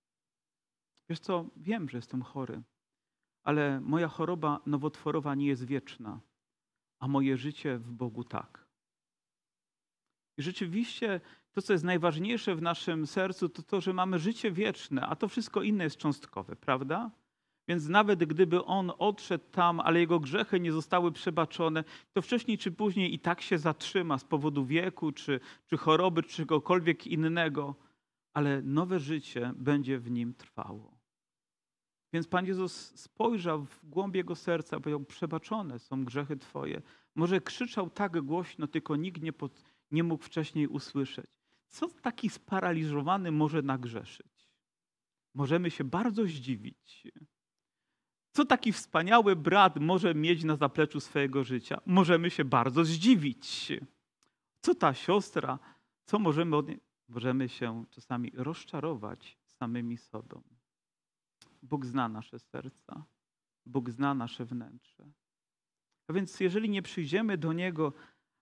Wiesz 1.09 1.21
co, 1.21 1.47
wiem, 1.57 1.89
że 1.89 1.99
jestem 1.99 2.23
chory, 2.23 2.63
ale 3.43 3.81
moja 3.81 4.09
choroba 4.09 4.61
nowotworowa 4.67 5.35
nie 5.35 5.47
jest 5.47 5.65
wieczna, 5.65 6.21
a 6.99 7.09
moje 7.09 7.37
życie 7.37 7.79
w 7.79 7.93
Bogu 7.93 8.25
tak. 8.25 8.67
I 10.39 10.43
rzeczywiście 10.43 11.21
to, 11.53 11.63
co 11.63 11.73
jest 11.73 11.85
najważniejsze 11.85 12.55
w 12.55 12.63
naszym 12.63 13.07
sercu, 13.07 13.49
to 13.49 13.63
to, 13.63 13.81
że 13.81 13.93
mamy 13.93 14.19
życie 14.19 14.53
wieczne, 14.53 15.07
a 15.07 15.17
to 15.17 15.29
wszystko 15.29 15.63
inne 15.63 15.85
jest 15.85 15.97
cząstkowe, 15.97 16.57
prawda? 16.57 17.11
Więc 17.71 17.89
nawet 17.89 18.25
gdyby 18.25 18.64
on 18.64 18.93
odszedł 18.99 19.45
tam, 19.51 19.81
ale 19.81 20.01
jego 20.01 20.21
grzechy 20.21 20.61
nie 20.61 20.73
zostały 20.73 21.12
przebaczone, 21.12 21.85
to 22.12 22.23
wcześniej 22.23 22.59
czy 22.59 22.73
później 22.73 23.14
i 23.14 23.18
tak 23.18 23.41
się 23.41 23.59
zatrzyma 23.59 24.18
z 24.18 24.25
powodu 24.25 24.66
wieku, 24.66 25.12
czy, 25.12 25.41
czy 25.66 25.77
choroby, 25.77 26.23
czy 26.23 26.37
czegokolwiek 26.37 27.07
innego, 27.07 27.75
ale 28.33 28.62
nowe 28.62 29.01
życie 29.01 29.53
będzie 29.57 29.99
w 29.99 30.11
nim 30.11 30.35
trwało. 30.35 30.99
Więc 32.12 32.29
Pan 32.29 32.47
Jezus 32.47 33.01
spojrzał 33.01 33.64
w 33.64 33.81
głąb 33.83 34.14
jego 34.14 34.37
serca 34.37 34.77
i 34.77 34.81
powiedział: 34.81 35.05
Przebaczone 35.05 35.79
są 35.79 36.05
grzechy 36.05 36.37
Twoje. 36.37 36.83
Może 37.14 37.41
krzyczał 37.41 37.91
tak 37.91 38.21
głośno, 38.21 38.66
tylko 38.66 38.97
nikt 38.97 39.23
nie, 39.23 39.33
pod, 39.33 39.62
nie 39.91 40.03
mógł 40.03 40.25
wcześniej 40.25 40.68
usłyszeć. 40.68 41.31
Co 41.68 41.89
taki 41.89 42.31
sparaliżowany 42.31 43.33
może 43.33 43.62
nagrzeszyć? 43.62 44.51
Możemy 45.35 45.71
się 45.71 45.85
bardzo 45.85 46.25
zdziwić. 46.25 47.07
Co 48.33 48.45
taki 48.45 48.72
wspaniały 48.72 49.37
brat 49.37 49.76
może 49.76 50.14
mieć 50.14 50.45
na 50.45 50.57
zapleczu 50.57 51.01
swojego 51.01 51.45
życia? 51.45 51.81
Możemy 51.87 52.31
się 52.31 52.45
bardzo 52.45 52.85
zdziwić. 52.85 53.72
Co 54.61 54.74
ta 54.74 54.95
siostra, 54.95 55.59
co 56.05 56.18
możemy 56.18 56.57
od 56.57 56.68
niej? 56.68 56.81
Możemy 57.09 57.49
się 57.49 57.85
czasami 57.91 58.33
rozczarować 58.35 59.39
samymi 59.47 59.97
sobą. 59.97 60.43
Bóg 61.62 61.87
zna 61.87 62.09
nasze 62.09 62.39
serca, 62.39 63.05
Bóg 63.66 63.91
zna 63.91 64.14
nasze 64.14 64.45
wnętrze. 64.45 65.05
A 66.09 66.12
więc 66.12 66.41
jeżeli 66.41 66.70
nie 66.70 66.83
przyjdziemy 66.83 67.39
do 67.39 67.53
Niego, 67.53 67.93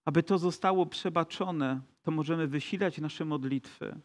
aby 0.05 0.23
to 0.23 0.39
zostało 0.39 0.87
przebaczone, 0.87 1.81
to 2.03 2.11
możemy 2.11 2.47
wysilać 2.47 2.99
nasze 2.99 3.25
modlitwy. 3.25 4.01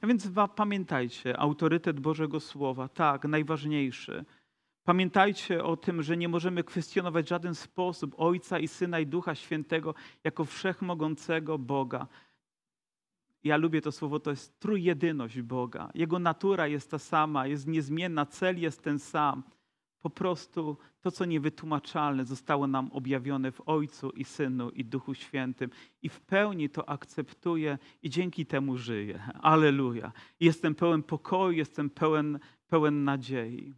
A 0.00 0.06
więc 0.06 0.28
pamiętajcie, 0.56 1.38
autorytet 1.38 2.00
Bożego 2.00 2.40
Słowa, 2.40 2.88
tak, 2.88 3.24
najważniejszy– 3.24 4.24
Pamiętajcie 4.90 5.64
o 5.64 5.76
tym, 5.76 6.02
że 6.02 6.16
nie 6.16 6.28
możemy 6.28 6.64
kwestionować 6.64 7.26
w 7.26 7.28
żaden 7.28 7.54
sposób 7.54 8.14
Ojca 8.18 8.58
i 8.58 8.68
Syna 8.68 9.00
i 9.00 9.06
Ducha 9.06 9.34
Świętego 9.34 9.94
jako 10.24 10.44
wszechmogącego 10.44 11.58
Boga. 11.58 12.06
Ja 13.44 13.56
lubię 13.56 13.80
to 13.80 13.92
słowo, 13.92 14.20
to 14.20 14.30
jest 14.30 14.60
trójjedyność 14.60 15.42
Boga. 15.42 15.90
Jego 15.94 16.18
natura 16.18 16.66
jest 16.66 16.90
ta 16.90 16.98
sama, 16.98 17.46
jest 17.46 17.66
niezmienna, 17.66 18.26
cel 18.26 18.60
jest 18.60 18.82
ten 18.82 18.98
sam. 18.98 19.42
Po 20.00 20.10
prostu 20.10 20.76
to, 21.00 21.10
co 21.10 21.24
niewytłumaczalne, 21.24 22.24
zostało 22.24 22.66
nam 22.66 22.92
objawione 22.92 23.52
w 23.52 23.68
Ojcu 23.68 24.10
i 24.10 24.24
Synu 24.24 24.70
i 24.70 24.84
Duchu 24.84 25.14
Świętym. 25.14 25.70
I 26.02 26.08
w 26.08 26.20
pełni 26.20 26.70
to 26.70 26.88
akceptuję 26.88 27.78
i 28.02 28.10
dzięki 28.10 28.46
temu 28.46 28.76
żyję. 28.76 29.22
Aleluja. 29.42 30.12
Jestem 30.40 30.74
pełen 30.74 31.02
pokoju, 31.02 31.52
jestem 31.52 31.90
pełen, 31.90 32.38
pełen 32.68 33.04
nadziei 33.04 33.74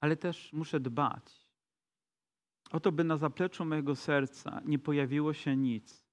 ale 0.00 0.16
też 0.16 0.52
muszę 0.52 0.80
dbać 0.80 1.50
o 2.70 2.80
to, 2.80 2.92
by 2.92 3.04
na 3.04 3.16
zapleczu 3.16 3.64
mojego 3.64 3.96
serca 3.96 4.60
nie 4.64 4.78
pojawiło 4.78 5.32
się 5.32 5.56
nic, 5.56 6.06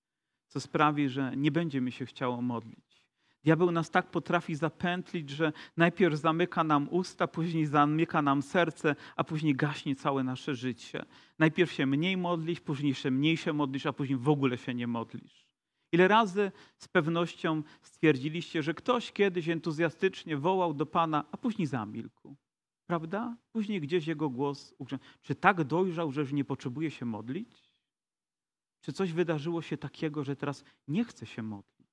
co 0.48 0.60
sprawi, 0.60 1.10
że 1.10 1.38
nie 1.38 1.52
będzie 1.52 1.82
mi 1.82 1.92
się 1.92 2.06
chciało 2.06 2.42
modlić. 2.42 3.04
Diabeł 3.44 3.72
nas 3.72 3.90
tak 3.90 4.12
potrafi 4.12 4.56
zapętlić, 4.56 5.30
że 5.30 5.54
najpierw 5.78 6.16
zamyka 6.16 6.64
nam 6.64 6.88
usta, 6.92 7.28
później 7.28 7.66
zamyka 7.66 8.22
nam 8.22 8.42
serce, 8.42 8.96
a 9.16 9.24
później 9.24 9.56
gaśnie 9.56 9.96
całe 9.96 10.24
nasze 10.24 10.56
życie. 10.56 11.06
Najpierw 11.40 11.72
się 11.72 11.86
mniej 11.86 12.18
modlisz, 12.18 12.60
później 12.60 12.94
się 12.94 13.12
mniej 13.12 13.38
się 13.38 13.54
modlisz, 13.54 13.86
a 13.86 13.94
później 13.94 14.20
w 14.20 14.30
ogóle 14.30 14.58
się 14.58 14.74
nie 14.74 14.88
modlisz. 14.88 15.48
Ile 15.92 16.08
razy 16.08 16.52
z 16.78 16.88
pewnością 16.88 17.64
stwierdziliście, 17.82 18.64
że 18.64 18.74
ktoś 18.74 19.12
kiedyś 19.12 19.50
entuzjastycznie 19.50 20.38
wołał 20.38 20.74
do 20.74 20.86
Pana, 20.86 21.26
a 21.32 21.38
później 21.38 21.68
zamilkł? 21.68 22.38
Prawda? 22.88 23.38
Później 23.52 23.82
gdzieś 23.82 24.08
jego 24.08 24.30
głos 24.30 24.74
ugrzał. 24.78 25.00
Czy 25.22 25.36
tak 25.36 25.64
dojrzał, 25.64 26.12
że 26.12 26.22
już 26.22 26.34
nie 26.34 26.46
potrzebuje 26.46 26.92
się 26.92 27.06
modlić? 27.06 27.74
Czy 28.82 28.94
coś 28.94 29.14
wydarzyło 29.14 29.62
się 29.62 29.78
takiego, 29.78 30.24
że 30.24 30.36
teraz 30.36 30.64
nie 30.88 31.04
chce 31.04 31.26
się 31.26 31.44
modlić? 31.44 31.88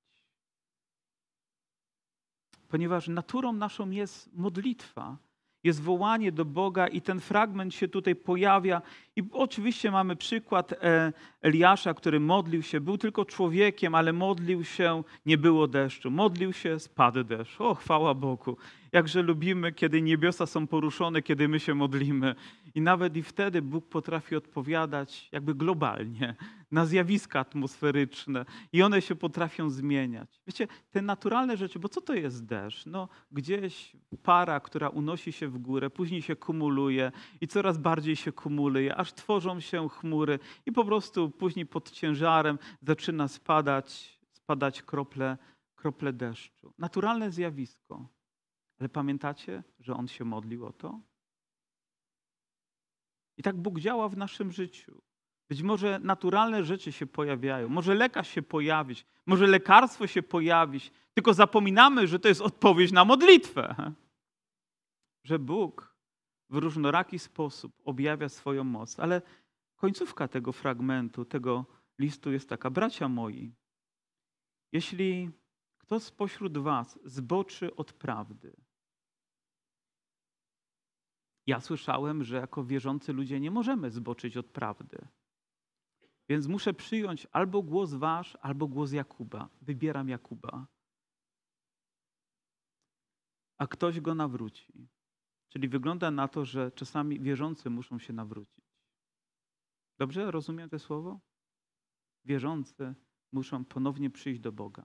Ponieważ 2.69 3.09
naturą 3.09 3.53
naszą 3.53 3.91
jest 3.91 4.33
modlitwa 4.33 5.19
jest 5.65 5.83
wołanie 5.83 6.33
do 6.33 6.45
Boga 6.45 6.89
i 6.89 7.01
ten 7.01 7.21
fragment 7.21 7.75
się 7.75 7.89
tutaj 7.89 8.17
pojawia. 8.17 8.83
I 9.17 9.23
oczywiście 9.33 9.91
mamy 9.91 10.17
przykład 10.17 10.73
e, 10.73 11.13
Eliasza, 11.43 11.95
który 11.95 12.21
modlił 12.21 12.63
się, 12.63 12.81
był 12.81 12.99
tylko 12.99 13.25
człowiekiem, 13.25 13.95
ale 13.95 14.13
modlił 14.13 14.65
się, 14.65 15.03
nie 15.27 15.39
było 15.39 15.69
deszczu. 15.69 16.11
Modlił 16.11 16.53
się, 16.53 16.79
spadł 16.79 17.25
deszcz. 17.25 17.61
O, 17.61 17.75
chwała 17.75 18.15
Bogu. 18.15 18.57
Jakże 18.95 19.23
lubimy, 19.23 19.73
kiedy 19.73 20.03
niebiosa 20.03 20.47
są 20.47 20.67
poruszone, 20.67 21.23
kiedy 21.23 21.49
my 21.49 21.61
się 21.61 21.75
modlimy. 21.75 22.35
I 22.75 22.81
nawet 22.81 23.17
i 23.17 23.23
wtedy 23.23 23.63
Bóg 23.63 23.89
potrafi 23.89 24.37
odpowiadać 24.37 25.29
jakby 25.33 25.55
globalnie 25.55 26.35
na 26.71 26.87
zjawiska 26.87 27.41
atmosferyczne 27.41 28.45
i 28.73 28.83
one 28.83 29.03
się 29.03 29.15
potrafią 29.15 29.71
zmieniać. 29.71 30.41
Wiecie, 30.47 30.69
te 30.91 31.03
naturalne 31.03 31.57
rzeczy, 31.57 31.79
bo 31.79 31.89
co 31.89 32.01
to 32.01 32.15
jest 32.15 32.47
deszcz? 32.47 32.87
No, 32.87 33.09
gdzieś 33.33 33.97
para, 34.23 34.61
która 34.61 34.89
unosi 34.89 35.33
się 35.33 35.49
w 35.49 35.59
górę, 35.59 35.91
później 35.91 36.23
się 36.23 36.37
kumuluje 36.37 37.13
i 37.41 37.49
coraz 37.49 37.79
bardziej 37.79 38.17
się 38.17 38.33
kumuluje, 38.33 38.97
aż 38.97 39.13
tworzą 39.13 39.61
się 39.61 39.89
chmury 39.89 40.39
i 40.67 40.73
po 40.73 40.85
prostu 40.85 41.31
później 41.31 41.67
pod 41.67 41.91
ciężarem 41.91 42.59
zaczyna 42.83 43.29
spadać, 43.29 44.19
spadać 44.33 44.83
krople, 44.83 45.39
krople 45.77 46.13
deszczu. 46.13 46.73
Naturalne 46.79 47.31
zjawisko. 47.31 48.14
Ale 48.85 48.89
pamiętacie, 48.89 49.63
że 49.81 49.95
on 49.95 50.09
się 50.09 50.25
modlił 50.25 50.67
o 50.67 50.73
to? 50.73 51.01
I 53.37 53.43
tak 53.43 53.57
Bóg 53.57 53.81
działa 53.81 54.09
w 54.09 54.17
naszym 54.17 54.53
życiu. 54.53 55.03
Być 55.49 55.63
może 55.63 56.01
naturalne 56.03 56.65
rzeczy 56.65 56.93
się 56.93 57.07
pojawiają, 57.07 57.69
może 57.69 57.95
lekarz 57.95 58.29
się 58.29 58.43
pojawić, 58.43 59.07
może 59.27 59.47
lekarstwo 59.47 60.07
się 60.07 60.23
pojawić, 60.23 60.93
tylko 61.15 61.35
zapominamy, 61.35 62.07
że 62.07 62.19
to 62.19 62.29
jest 62.29 62.41
odpowiedź 62.41 62.93
na 62.93 63.05
modlitwę. 63.05 63.93
Że 65.25 65.39
Bóg 65.39 65.97
w 66.51 66.57
różnoraki 66.57 67.19
sposób 67.19 67.83
objawia 67.85 68.29
swoją 68.29 68.65
moc. 68.65 69.01
Ale 69.01 69.23
końcówka 69.77 70.29
tego 70.29 70.53
fragmentu, 70.53 71.25
tego 71.25 71.67
listu 71.99 72.33
jest 72.33 72.49
taka: 72.49 72.71
Bracia 72.71 73.09
moi, 73.09 73.55
jeśli 74.73 75.31
kto 75.79 76.01
spośród 76.01 76.59
Was 76.59 76.99
zboczy 77.05 77.77
od 77.77 77.93
prawdy, 77.93 78.64
ja 81.47 81.61
słyszałem, 81.61 82.25
że 82.25 82.37
jako 82.37 82.65
wierzący 82.65 83.13
ludzie 83.13 83.41
nie 83.41 83.51
możemy 83.51 83.91
zboczyć 83.91 84.37
od 84.37 84.47
prawdy. 84.47 85.09
Więc 86.29 86.47
muszę 86.47 86.75
przyjąć 86.75 87.27
albo 87.33 87.63
głos 87.63 87.95
wasz, 87.95 88.37
albo 88.41 88.69
głos 88.69 88.93
Jakuba. 88.93 89.49
Wybieram 89.63 90.09
Jakuba. 90.09 90.67
A 93.59 93.67
ktoś 93.67 94.01
go 94.01 94.15
nawróci. 94.15 94.89
Czyli 95.49 95.69
wygląda 95.69 96.11
na 96.11 96.29
to, 96.29 96.45
że 96.45 96.73
czasami 96.73 97.21
wierzący 97.21 97.71
muszą 97.71 97.99
się 97.99 98.13
nawrócić. 98.13 98.65
Dobrze 99.99 100.31
rozumiem 100.31 100.71
to 100.71 100.79
słowo? 100.79 101.21
Wierzący 102.25 102.95
muszą 103.33 103.65
ponownie 103.65 104.11
przyjść 104.11 104.41
do 104.41 104.53
Boga. 104.53 104.85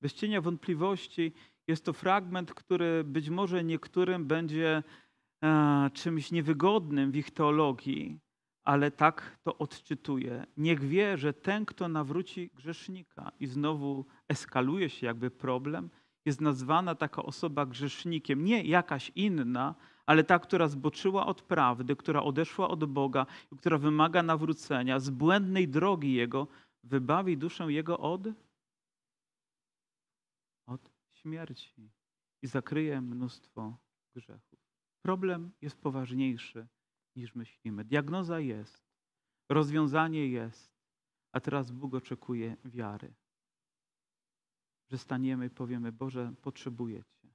Bez 0.00 0.14
cienia 0.14 0.40
wątpliwości 0.40 1.32
jest 1.70 1.84
to 1.84 1.92
fragment, 1.92 2.54
który 2.54 3.04
być 3.04 3.30
może 3.30 3.64
niektórym 3.64 4.26
będzie 4.26 4.82
e, 5.44 5.90
czymś 5.94 6.32
niewygodnym 6.32 7.10
w 7.10 7.16
ich 7.16 7.30
teologii, 7.30 8.18
ale 8.64 8.90
tak 8.90 9.38
to 9.42 9.58
odczytuje. 9.58 10.46
Niech 10.56 10.80
wie, 10.80 11.18
że 11.18 11.32
ten, 11.32 11.66
kto 11.66 11.88
nawróci 11.88 12.50
grzesznika 12.54 13.32
i 13.40 13.46
znowu 13.46 14.06
eskaluje 14.28 14.88
się 14.90 15.06
jakby 15.06 15.30
problem, 15.30 15.90
jest 16.24 16.40
nazwana 16.40 16.94
taka 16.94 17.22
osoba 17.22 17.66
grzesznikiem, 17.66 18.44
nie 18.44 18.62
jakaś 18.62 19.12
inna, 19.14 19.74
ale 20.06 20.24
ta, 20.24 20.38
która 20.38 20.68
zboczyła 20.68 21.26
od 21.26 21.42
prawdy, 21.42 21.96
która 21.96 22.22
odeszła 22.22 22.68
od 22.68 22.84
Boga, 22.84 23.26
która 23.58 23.78
wymaga 23.78 24.22
nawrócenia, 24.22 24.98
z 24.98 25.10
błędnej 25.10 25.68
drogi 25.68 26.12
Jego, 26.12 26.46
wybawi 26.84 27.36
duszę 27.36 27.72
Jego 27.72 27.98
od, 27.98 28.26
od 28.26 28.32
śmierci 31.20 31.90
i 32.42 32.46
zakryje 32.46 33.00
mnóstwo 33.00 33.78
grzechów. 34.14 34.58
Problem 35.02 35.52
jest 35.60 35.80
poważniejszy 35.80 36.68
niż 37.16 37.34
myślimy. 37.34 37.84
Diagnoza 37.84 38.40
jest, 38.40 38.84
rozwiązanie 39.48 40.28
jest, 40.28 40.72
a 41.32 41.40
teraz 41.40 41.70
Bóg 41.70 41.94
oczekuje 41.94 42.56
wiary. 42.64 43.14
Że 44.90 44.98
staniemy 44.98 45.46
i 45.46 45.50
powiemy: 45.50 45.92
Boże, 45.92 46.32
potrzebuję 46.42 47.02
Cię. 47.04 47.28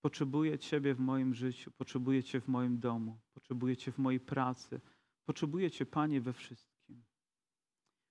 Potrzebuję 0.00 0.58
Ciebie 0.58 0.94
w 0.94 1.00
moim 1.00 1.34
życiu, 1.34 1.70
potrzebuję 1.70 2.22
Cię 2.22 2.40
w 2.40 2.48
moim 2.48 2.78
domu, 2.80 3.20
potrzebuję 3.34 3.76
Cię 3.76 3.92
w 3.92 3.98
mojej 3.98 4.20
pracy, 4.20 4.80
potrzebuję 5.24 5.70
Cię, 5.70 5.86
Panie, 5.86 6.20
we 6.20 6.32
wszystkim. 6.32 7.04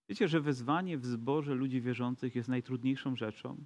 Wiecie, 0.10 0.28
że 0.28 0.42
wezwanie 0.42 0.98
w 0.98 1.06
zborze 1.06 1.56
ludzi 1.56 1.82
wierzących 1.82 2.36
jest 2.36 2.50
najtrudniejszą 2.50 3.16
rzeczą? 3.16 3.66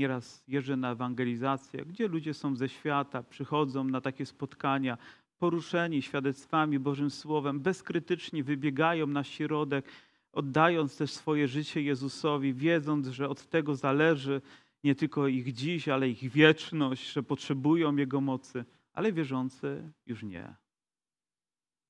Nieraz 0.00 0.44
jeżdżę 0.48 0.76
na 0.76 0.90
ewangelizację, 0.90 1.84
gdzie 1.84 2.08
ludzie 2.08 2.34
są 2.34 2.56
ze 2.56 2.68
świata, 2.68 3.22
przychodzą 3.22 3.84
na 3.84 4.00
takie 4.00 4.26
spotkania, 4.26 4.98
poruszeni 5.38 6.02
świadectwami, 6.02 6.78
Bożym 6.78 7.10
Słowem, 7.10 7.60
bezkrytycznie 7.60 8.44
wybiegają 8.44 9.06
na 9.06 9.24
środek, 9.24 9.84
oddając 10.32 10.96
też 10.96 11.10
swoje 11.10 11.48
życie 11.48 11.82
Jezusowi, 11.82 12.54
wiedząc, 12.54 13.06
że 13.06 13.28
od 13.28 13.48
tego 13.48 13.74
zależy 13.74 14.42
nie 14.84 14.94
tylko 14.94 15.28
ich 15.28 15.52
dziś, 15.52 15.88
ale 15.88 16.08
ich 16.08 16.30
wieczność, 16.30 17.12
że 17.12 17.22
potrzebują 17.22 17.96
Jego 17.96 18.20
mocy, 18.20 18.64
ale 18.92 19.12
wierzący 19.12 19.92
już 20.06 20.22
nie. 20.22 20.54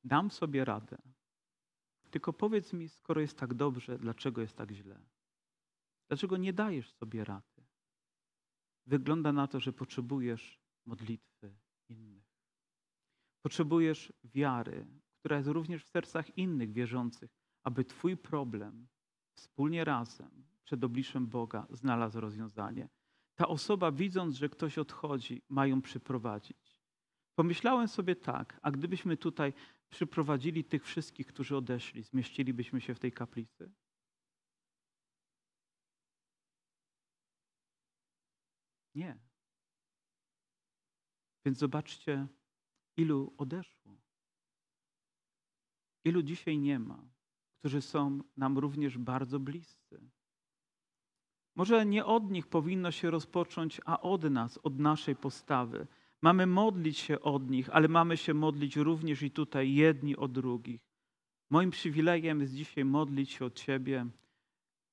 Dam 0.05 0.31
sobie 0.31 0.65
radę. 0.65 0.99
Tylko 2.11 2.33
powiedz 2.33 2.73
mi, 2.73 2.89
skoro 2.89 3.21
jest 3.21 3.39
tak 3.39 3.55
dobrze, 3.55 3.99
dlaczego 3.99 4.41
jest 4.41 4.57
tak 4.57 4.71
źle? 4.71 5.01
Dlaczego 6.09 6.37
nie 6.37 6.53
dajesz 6.53 6.91
sobie 6.91 7.25
rady? 7.25 7.60
Wygląda 8.87 9.33
na 9.33 9.47
to, 9.47 9.61
że 9.61 9.73
potrzebujesz 9.73 10.61
modlitwy 10.87 11.55
innych. 11.89 12.25
Potrzebujesz 13.43 14.13
wiary, 14.25 14.87
która 15.19 15.37
jest 15.37 15.49
również 15.49 15.85
w 15.85 15.89
sercach 15.89 16.39
innych 16.39 16.73
wierzących, 16.73 17.31
aby 17.63 17.85
Twój 17.85 18.17
problem 18.17 18.89
wspólnie 19.35 19.85
razem 19.85 20.45
przed 20.65 20.85
obliczem 20.85 21.27
Boga 21.27 21.67
znalazł 21.71 22.21
rozwiązanie. 22.21 22.89
Ta 23.35 23.49
osoba, 23.49 23.93
widząc, 23.93 24.37
że 24.37 24.49
ktoś 24.49 24.79
odchodzi, 24.79 25.43
ma 25.49 25.67
ją 25.67 25.83
przyprowadzić. 25.83 26.81
Pomyślałem 27.35 27.89
sobie 27.89 28.17
tak, 28.17 28.61
a 28.63 28.71
gdybyśmy 28.71 29.17
tutaj 29.17 29.53
przyprowadzili 29.89 30.65
tych 30.65 30.85
wszystkich, 30.85 31.27
którzy 31.27 31.57
odeszli, 31.57 32.03
zmieścilibyśmy 32.03 32.81
się 32.81 32.95
w 32.95 32.99
tej 32.99 33.13
kaplicy? 33.13 33.73
Nie. 39.01 39.19
Więc 41.45 41.59
zobaczcie, 41.59 42.27
ilu 42.97 43.35
odeszło. 43.39 43.97
Ilu 46.05 46.23
dzisiaj 46.23 46.59
nie 46.59 46.79
ma, 46.79 47.09
którzy 47.59 47.83
są 47.83 48.21
nam 48.37 48.59
również 48.59 48.99
bardzo 48.99 49.41
bliscy. 49.41 50.01
Może 51.57 51.87
nie 51.87 52.05
od 52.05 52.31
nich 52.31 52.47
powinno 52.47 52.91
się 52.91 53.11
rozpocząć, 53.11 53.81
a 53.85 54.01
od 54.01 54.25
nas, 54.25 54.59
od 54.59 54.79
naszej 54.79 55.17
postawy. 55.17 55.87
Mamy 56.23 56.47
modlić 56.47 56.99
się 56.99 57.21
od 57.21 57.51
nich, 57.51 57.71
ale 57.71 57.89
mamy 57.89 58.17
się 58.17 58.35
modlić 58.35 58.77
również 58.77 59.23
i 59.23 59.31
tutaj 59.31 59.75
jedni 59.75 60.17
o 60.17 60.29
drugich. 60.29 60.81
Moim 61.51 61.71
przywilejem 61.71 62.41
jest 62.41 62.55
dzisiaj 62.55 62.85
modlić 62.85 63.31
się 63.31 63.45
o 63.45 63.51
Ciebie. 63.51 64.07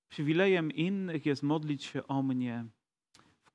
Przywilejem 0.10 0.72
innych 0.72 1.26
jest 1.26 1.44
modlić 1.44 1.84
się 1.84 2.08
o 2.08 2.24
mnie, 2.24 2.70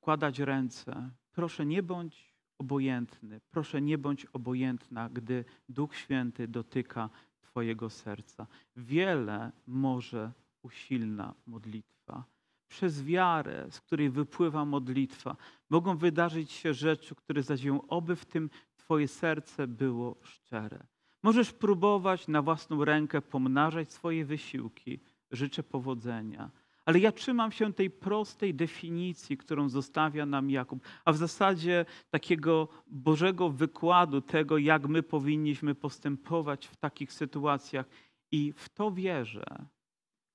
wkładać 0.03 0.39
ręce. 0.39 1.09
Proszę, 1.31 1.65
nie 1.65 1.83
bądź 1.83 2.33
obojętny. 2.57 3.41
Proszę, 3.49 3.81
nie 3.81 3.97
bądź 3.97 4.25
obojętna, 4.25 5.09
gdy 5.09 5.45
Duch 5.69 5.95
Święty 5.95 6.47
dotyka 6.47 7.09
Twojego 7.41 7.89
serca. 7.89 8.47
Wiele 8.75 9.51
może 9.67 10.31
usilna 10.63 11.33
modlitwa. 11.47 12.23
Przez 12.67 13.03
wiarę, 13.03 13.67
z 13.69 13.81
której 13.81 14.09
wypływa 14.09 14.65
modlitwa, 14.65 15.35
mogą 15.69 15.97
wydarzyć 15.97 16.51
się 16.51 16.73
rzeczy, 16.73 17.15
które 17.15 17.43
zadzieją, 17.43 17.87
oby 17.87 18.15
w 18.15 18.25
tym 18.25 18.49
Twoje 18.75 19.07
serce 19.07 19.67
było 19.67 20.17
szczere. 20.23 20.87
Możesz 21.23 21.53
próbować 21.53 22.27
na 22.27 22.41
własną 22.41 22.85
rękę 22.85 23.21
pomnażać 23.21 23.91
swoje 23.91 24.25
wysiłki. 24.25 24.99
Życzę 25.31 25.63
powodzenia 25.63 26.51
ale 26.85 26.99
ja 26.99 27.11
trzymam 27.11 27.51
się 27.51 27.73
tej 27.73 27.89
prostej 27.89 28.53
definicji, 28.53 29.37
którą 29.37 29.69
zostawia 29.69 30.25
nam 30.25 30.49
Jakub, 30.49 30.83
a 31.05 31.11
w 31.11 31.17
zasadzie 31.17 31.85
takiego 32.09 32.67
Bożego 32.87 33.49
wykładu 33.49 34.21
tego, 34.21 34.57
jak 34.57 34.87
my 34.87 35.03
powinniśmy 35.03 35.75
postępować 35.75 36.67
w 36.67 36.75
takich 36.75 37.13
sytuacjach. 37.13 37.85
I 38.31 38.53
w 38.55 38.69
to 38.69 38.91
wierzę, 38.91 39.45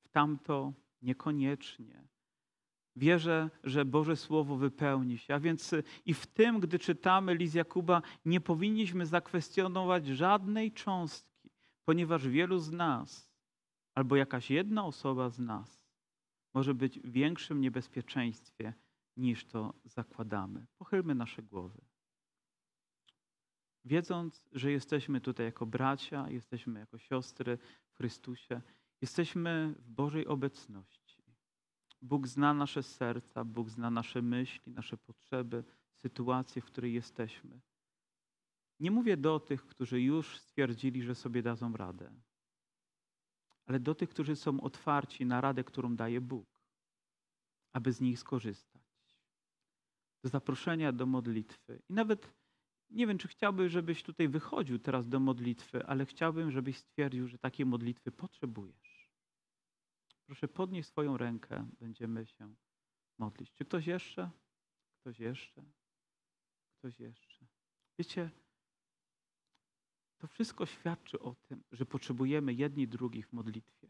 w 0.03 0.09
tamto 0.09 0.73
niekoniecznie. 1.03 2.09
Wierzę, 2.97 3.51
że 3.65 3.85
Boże 3.85 4.17
Słowo 4.17 4.57
wypełni 4.57 5.19
się. 5.19 5.35
A 5.35 5.41
więc 5.41 5.75
i 6.07 6.15
w 6.15 6.27
tym, 6.27 6.61
gdy 6.61 6.79
czytamy 6.79 7.35
list 7.35 7.55
Jakuba, 7.55 8.03
nie 8.25 8.41
powinniśmy 8.41 9.07
zakwestionować 9.07 10.07
żadnej 10.07 10.73
cząstki, 10.73 11.51
ponieważ 11.85 12.29
wielu 12.29 12.59
z 12.59 12.73
nas, 12.73 13.31
albo 13.95 14.17
jakaś 14.17 14.51
jedna 14.51 14.85
osoba 14.87 15.31
z 15.31 15.39
nas, 15.39 15.78
może 16.59 16.75
być 16.75 17.01
w 17.01 17.11
większym 17.11 17.61
niebezpieczeństwie 17.61 18.75
niż 19.17 19.45
to 19.45 19.75
zakładamy. 19.85 20.67
Pochylmy 20.79 21.15
nasze 21.15 21.43
głowy. 21.43 21.81
wiedząc, 23.85 24.49
że 24.53 24.73
jesteśmy 24.73 25.21
tutaj 25.21 25.47
jako 25.47 25.67
bracia, 25.67 26.31
jesteśmy 26.31 26.81
jako 26.81 26.99
siostry 26.99 27.59
w 27.89 27.97
Chrystusie, 27.97 28.63
jesteśmy 29.01 29.75
w 29.79 29.91
Bożej 29.91 30.27
obecności. 30.27 31.23
Bóg 32.03 32.27
zna 32.27 32.55
nasze 32.55 32.83
serca, 32.83 33.45
Bóg 33.45 33.71
zna 33.71 33.91
nasze 33.91 34.23
myśli, 34.23 34.73
nasze 34.73 34.97
potrzeby, 34.97 35.65
sytuacje, 35.95 36.63
w 36.63 36.65
której 36.65 36.95
jesteśmy. 36.95 37.61
Nie 38.81 38.91
mówię 38.91 39.17
do 39.17 39.41
tych, 39.41 39.67
którzy 39.67 40.01
już 40.01 40.39
stwierdzili, 40.39 41.03
że 41.03 41.15
sobie 41.15 41.43
dadzą 41.43 41.73
radę, 41.77 42.13
ale 43.69 43.81
do 43.81 43.95
tych, 43.95 44.11
którzy 44.11 44.37
są 44.37 44.61
otwarci 44.61 45.27
na 45.27 45.41
radę, 45.41 45.65
którą 45.65 45.97
daje 45.97 46.21
Bóg, 46.21 46.63
aby 47.73 47.93
z 47.93 48.01
nich 48.01 48.19
skorzystać. 48.19 48.83
Do 50.25 50.29
zaproszenia 50.29 50.93
do 50.93 51.07
modlitwy. 51.07 51.83
I 51.89 51.93
nawet 51.93 52.35
nie 52.91 53.07
wiem, 53.07 53.19
czy 53.19 53.29
chciałbym, 53.29 53.69
żebyś 53.69 54.03
tutaj 54.03 54.29
wychodził 54.29 54.79
teraz 54.79 55.09
do 55.09 55.21
modlitwy, 55.21 55.87
ale 55.87 56.07
chciałbym, 56.07 56.51
żebyś 56.51 56.79
stwierdził, 56.79 57.29
że 57.29 57.39
takiej 57.39 57.67
modlitwy 57.67 58.13
potrzebujesz. 58.13 59.11
Proszę 60.27 60.49
podnieś 60.49 60.87
swoją 60.87 61.17
rękę, 61.17 61.69
będziemy 61.81 62.27
się 62.27 62.55
modlić. 63.19 63.55
Czy 63.55 63.65
ktoś 63.65 63.87
jeszcze? 63.87 64.31
Ktoś 65.01 65.21
jeszcze? 65.21 65.63
Ktoś 66.79 67.01
jeszcze? 67.01 67.47
Wiecie, 67.99 68.31
wszystko 70.39 70.67
świadczy 70.67 71.21
o 71.21 71.35
tym, 71.35 71.63
że 71.73 71.87
potrzebujemy 71.87 72.55
jedni 72.55 72.89
drugich 72.89 73.29
w 73.29 73.33
modlitwie. 73.33 73.89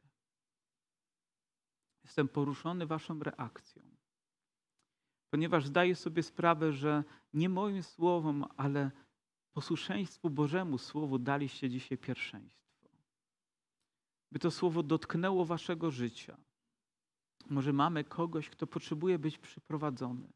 Jestem 2.05 2.29
poruszony 2.29 2.87
Waszą 2.87 3.21
reakcją, 3.21 3.83
ponieważ 5.31 5.67
zdaję 5.67 5.97
sobie 5.97 6.23
sprawę, 6.23 6.73
że 6.73 7.05
nie 7.35 7.49
moim 7.49 7.83
słowom, 7.83 8.45
ale 8.57 8.91
posłuszeństwu 9.53 10.31
Bożemu 10.31 10.79
Słowu 10.79 11.19
daliście 11.19 11.71
dzisiaj 11.71 11.99
pierwszeństwo. 11.99 12.89
By 14.33 14.39
to 14.39 14.51
słowo 14.51 14.83
dotknęło 14.83 15.45
Waszego 15.45 15.91
życia. 15.91 16.37
Może 17.51 17.73
mamy 17.73 18.05
kogoś, 18.05 18.51
kto 18.51 18.67
potrzebuje 18.67 19.19
być 19.19 19.39
przyprowadzony. 19.39 20.33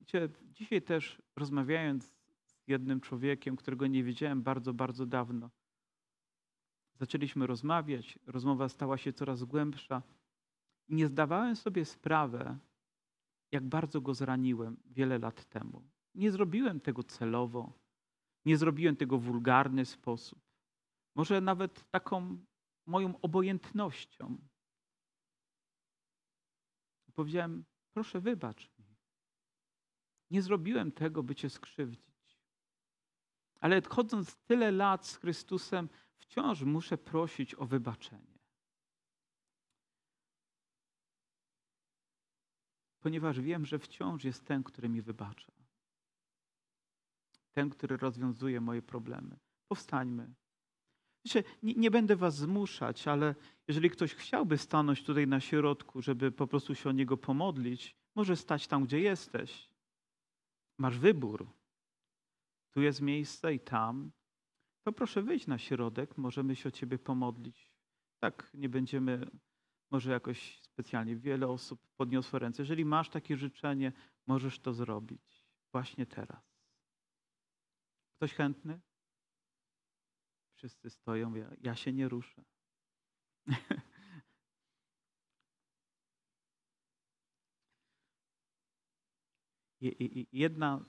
Wiecie, 0.00 0.28
dzisiaj 0.42 0.82
też 0.82 1.22
rozmawiając 1.36 2.23
jednym 2.66 3.00
człowiekiem, 3.00 3.56
którego 3.56 3.86
nie 3.86 4.04
widziałem 4.04 4.42
bardzo, 4.42 4.74
bardzo 4.74 5.06
dawno, 5.06 5.50
zaczęliśmy 6.94 7.46
rozmawiać, 7.46 8.18
rozmowa 8.26 8.68
stała 8.68 8.98
się 8.98 9.12
coraz 9.12 9.44
głębsza 9.44 10.02
i 10.88 10.94
nie 10.94 11.06
zdawałem 11.06 11.56
sobie 11.56 11.84
sprawy, 11.84 12.58
jak 13.52 13.68
bardzo 13.68 14.00
go 14.00 14.14
zraniłem 14.14 14.76
wiele 14.86 15.18
lat 15.18 15.44
temu. 15.44 15.90
Nie 16.14 16.30
zrobiłem 16.30 16.80
tego 16.80 17.02
celowo, 17.02 17.72
nie 18.44 18.56
zrobiłem 18.56 18.96
tego 18.96 19.18
w 19.18 19.22
wulgarny 19.22 19.84
sposób, 19.84 20.40
może 21.14 21.40
nawet 21.40 21.90
taką 21.90 22.44
moją 22.86 23.20
obojętnością. 23.20 24.38
Powiedziałem, 27.14 27.64
proszę 27.92 28.20
wybacz 28.20 28.70
mi. 28.78 28.84
Nie 30.30 30.42
zrobiłem 30.42 30.92
tego, 30.92 31.22
by 31.22 31.34
cię 31.34 31.50
skrzywdzić. 31.50 32.13
Ale 33.64 33.82
chodząc 33.82 34.36
tyle 34.36 34.70
lat 34.70 35.06
z 35.06 35.16
Chrystusem, 35.16 35.88
wciąż 36.16 36.62
muszę 36.62 36.98
prosić 36.98 37.54
o 37.54 37.66
wybaczenie. 37.66 38.38
Ponieważ 43.00 43.40
wiem, 43.40 43.66
że 43.66 43.78
wciąż 43.78 44.24
jest 44.24 44.44
ten, 44.44 44.62
który 44.64 44.88
mi 44.88 45.02
wybacza. 45.02 45.52
Ten, 47.52 47.70
który 47.70 47.96
rozwiązuje 47.96 48.60
moje 48.60 48.82
problemy. 48.82 49.36
Powstańmy. 49.68 50.34
Nie, 51.62 51.74
nie, 51.74 51.90
będę 51.90 52.16
was 52.16 52.36
zmuszać, 52.36 53.08
ale 53.08 53.34
jeżeli 53.68 53.90
ktoś 53.90 54.14
chciałby 54.14 54.58
stanąć 54.58 55.04
tutaj 55.04 55.26
na 55.26 55.40
środku, 55.40 56.02
żeby 56.02 56.32
po 56.32 56.46
prostu 56.46 56.74
się 56.74 56.88
o 56.88 56.92
niego 56.92 57.16
pomodlić, 57.16 57.96
może 58.14 58.36
stać 58.36 58.66
tam, 58.66 58.84
gdzie 58.84 59.00
jesteś. 59.00 59.70
Masz 60.78 60.98
wybór. 60.98 61.63
Tu 62.74 62.82
jest 62.82 63.00
miejsce 63.00 63.54
i 63.54 63.60
tam 63.60 64.12
to 64.84 64.92
proszę 64.92 65.22
wyjść 65.22 65.46
na 65.46 65.58
środek, 65.58 66.18
możemy 66.18 66.56
się 66.56 66.68
o 66.68 66.72
Ciebie 66.72 66.98
pomodlić. 66.98 67.72
Tak, 68.20 68.50
nie 68.54 68.68
będziemy 68.68 69.30
może 69.90 70.10
jakoś 70.10 70.60
specjalnie. 70.60 71.16
Wiele 71.16 71.48
osób 71.48 71.80
podniosło 71.96 72.38
ręce. 72.38 72.62
Jeżeli 72.62 72.84
masz 72.84 73.10
takie 73.10 73.36
życzenie, 73.36 73.92
możesz 74.26 74.60
to 74.60 74.72
zrobić 74.72 75.46
właśnie 75.72 76.06
teraz. 76.06 76.42
Ktoś 78.16 78.34
chętny? 78.34 78.80
Wszyscy 80.54 80.90
stoją, 80.90 81.34
ja, 81.34 81.50
ja 81.60 81.74
się 81.74 81.92
nie 81.92 82.08
ruszę. 82.08 82.44
Jedna 90.32 90.84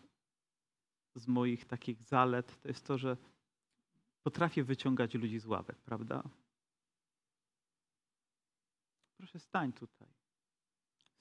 z 1.15 1.27
moich 1.27 1.65
takich 1.65 2.03
zalet 2.03 2.61
to 2.61 2.67
jest 2.67 2.85
to, 2.85 2.97
że 2.97 3.17
potrafię 4.23 4.63
wyciągać 4.63 5.13
ludzi 5.13 5.39
z 5.39 5.45
ławek, 5.45 5.77
prawda? 5.81 6.23
Proszę 9.17 9.39
stań 9.39 9.73
tutaj. 9.73 10.07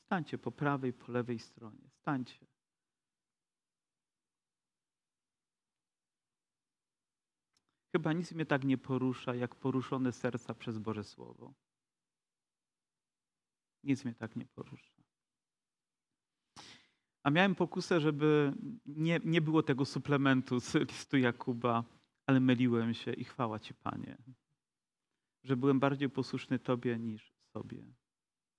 Stańcie 0.04 0.38
po 0.38 0.52
prawej, 0.52 0.92
po 0.92 1.12
lewej 1.12 1.38
stronie. 1.38 1.90
Stańcie. 1.90 2.46
Chyba 7.92 8.12
nic 8.12 8.32
mnie 8.32 8.46
tak 8.46 8.64
nie 8.64 8.78
porusza, 8.78 9.34
jak 9.34 9.54
poruszone 9.54 10.12
serca 10.12 10.54
przez 10.54 10.78
Boże 10.78 11.04
Słowo. 11.04 11.54
Nic 13.84 14.04
mnie 14.04 14.14
tak 14.14 14.36
nie 14.36 14.46
porusza. 14.46 14.93
A 17.24 17.30
miałem 17.30 17.54
pokusę, 17.54 18.00
żeby 18.00 18.52
nie, 18.86 19.20
nie 19.24 19.40
było 19.40 19.62
tego 19.62 19.84
suplementu 19.84 20.60
z 20.60 20.74
listu 20.74 21.16
Jakuba, 21.16 21.84
ale 22.26 22.40
myliłem 22.40 22.94
się 22.94 23.12
i 23.12 23.24
chwała 23.24 23.58
Ci, 23.58 23.74
Panie, 23.74 24.16
że 25.44 25.56
byłem 25.56 25.80
bardziej 25.80 26.10
posłuszny 26.10 26.58
Tobie 26.58 26.98
niż 26.98 27.32
sobie. 27.52 27.84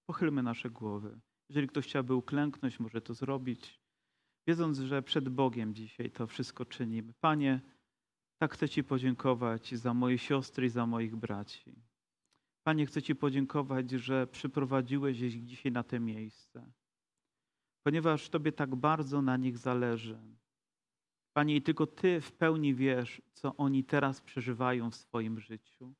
Pochylmy 0.06 0.44
nasze 0.44 0.70
głowy. 0.70 1.20
Jeżeli 1.50 1.68
ktoś 1.68 1.86
chciałby 1.86 2.14
uklęknąć, 2.14 2.80
może 2.80 3.02
to 3.02 3.14
zrobić, 3.14 3.82
wiedząc, 4.48 4.80
że 4.80 5.04
przed 5.04 5.30
Bogiem 5.30 5.74
dzisiaj 5.74 6.12
to 6.12 6.28
wszystko 6.28 6.66
czynimy. 6.66 7.14
Panie, 7.20 7.62
tak 8.38 8.54
chcę 8.54 8.70
Ci 8.70 8.84
podziękować 8.84 9.76
za 9.76 9.94
moje 9.94 10.18
siostry 10.18 10.66
i 10.66 10.70
za 10.70 10.86
moich 10.86 11.16
braci. 11.16 11.76
Panie, 12.64 12.86
chcę 12.86 13.02
Ci 13.02 13.16
podziękować, 13.16 13.92
że 13.92 14.28
przyprowadziłeś 14.28 15.22
ich 15.22 15.46
dzisiaj 15.46 15.72
na 15.72 15.84
te 15.84 16.00
miejsce, 16.00 16.72
ponieważ 17.86 18.30
Tobie 18.30 18.52
tak 18.52 18.76
bardzo 18.76 19.22
na 19.22 19.38
nich 19.38 19.58
zależy. 19.58 20.18
Panie, 21.34 21.56
i 21.56 21.62
tylko 21.62 21.88
Ty 21.88 22.22
w 22.22 22.32
pełni 22.32 22.76
wiesz, 22.76 23.22
co 23.34 23.56
oni 23.56 23.84
teraz 23.84 24.22
przeżywają 24.22 24.92
w 24.92 24.96
swoim 24.96 25.40
życiu. 25.40 25.94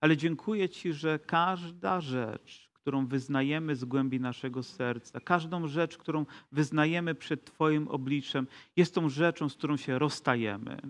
Ale 0.00 0.16
dziękuję 0.16 0.68
Ci, 0.68 0.92
że 0.92 1.18
każda 1.18 2.00
rzecz, 2.00 2.70
którą 2.72 3.06
wyznajemy 3.06 3.76
z 3.76 3.84
głębi 3.84 4.20
naszego 4.20 4.62
serca, 4.62 5.20
każdą 5.20 5.68
rzecz, 5.68 5.98
którą 5.98 6.26
wyznajemy 6.52 7.14
przed 7.14 7.44
Twoim 7.44 7.88
obliczem, 7.88 8.46
jest 8.76 8.94
tą 8.94 9.08
rzeczą, 9.08 9.48
z 9.48 9.54
którą 9.54 9.76
się 9.76 9.98
rozstajemy. 9.98 10.80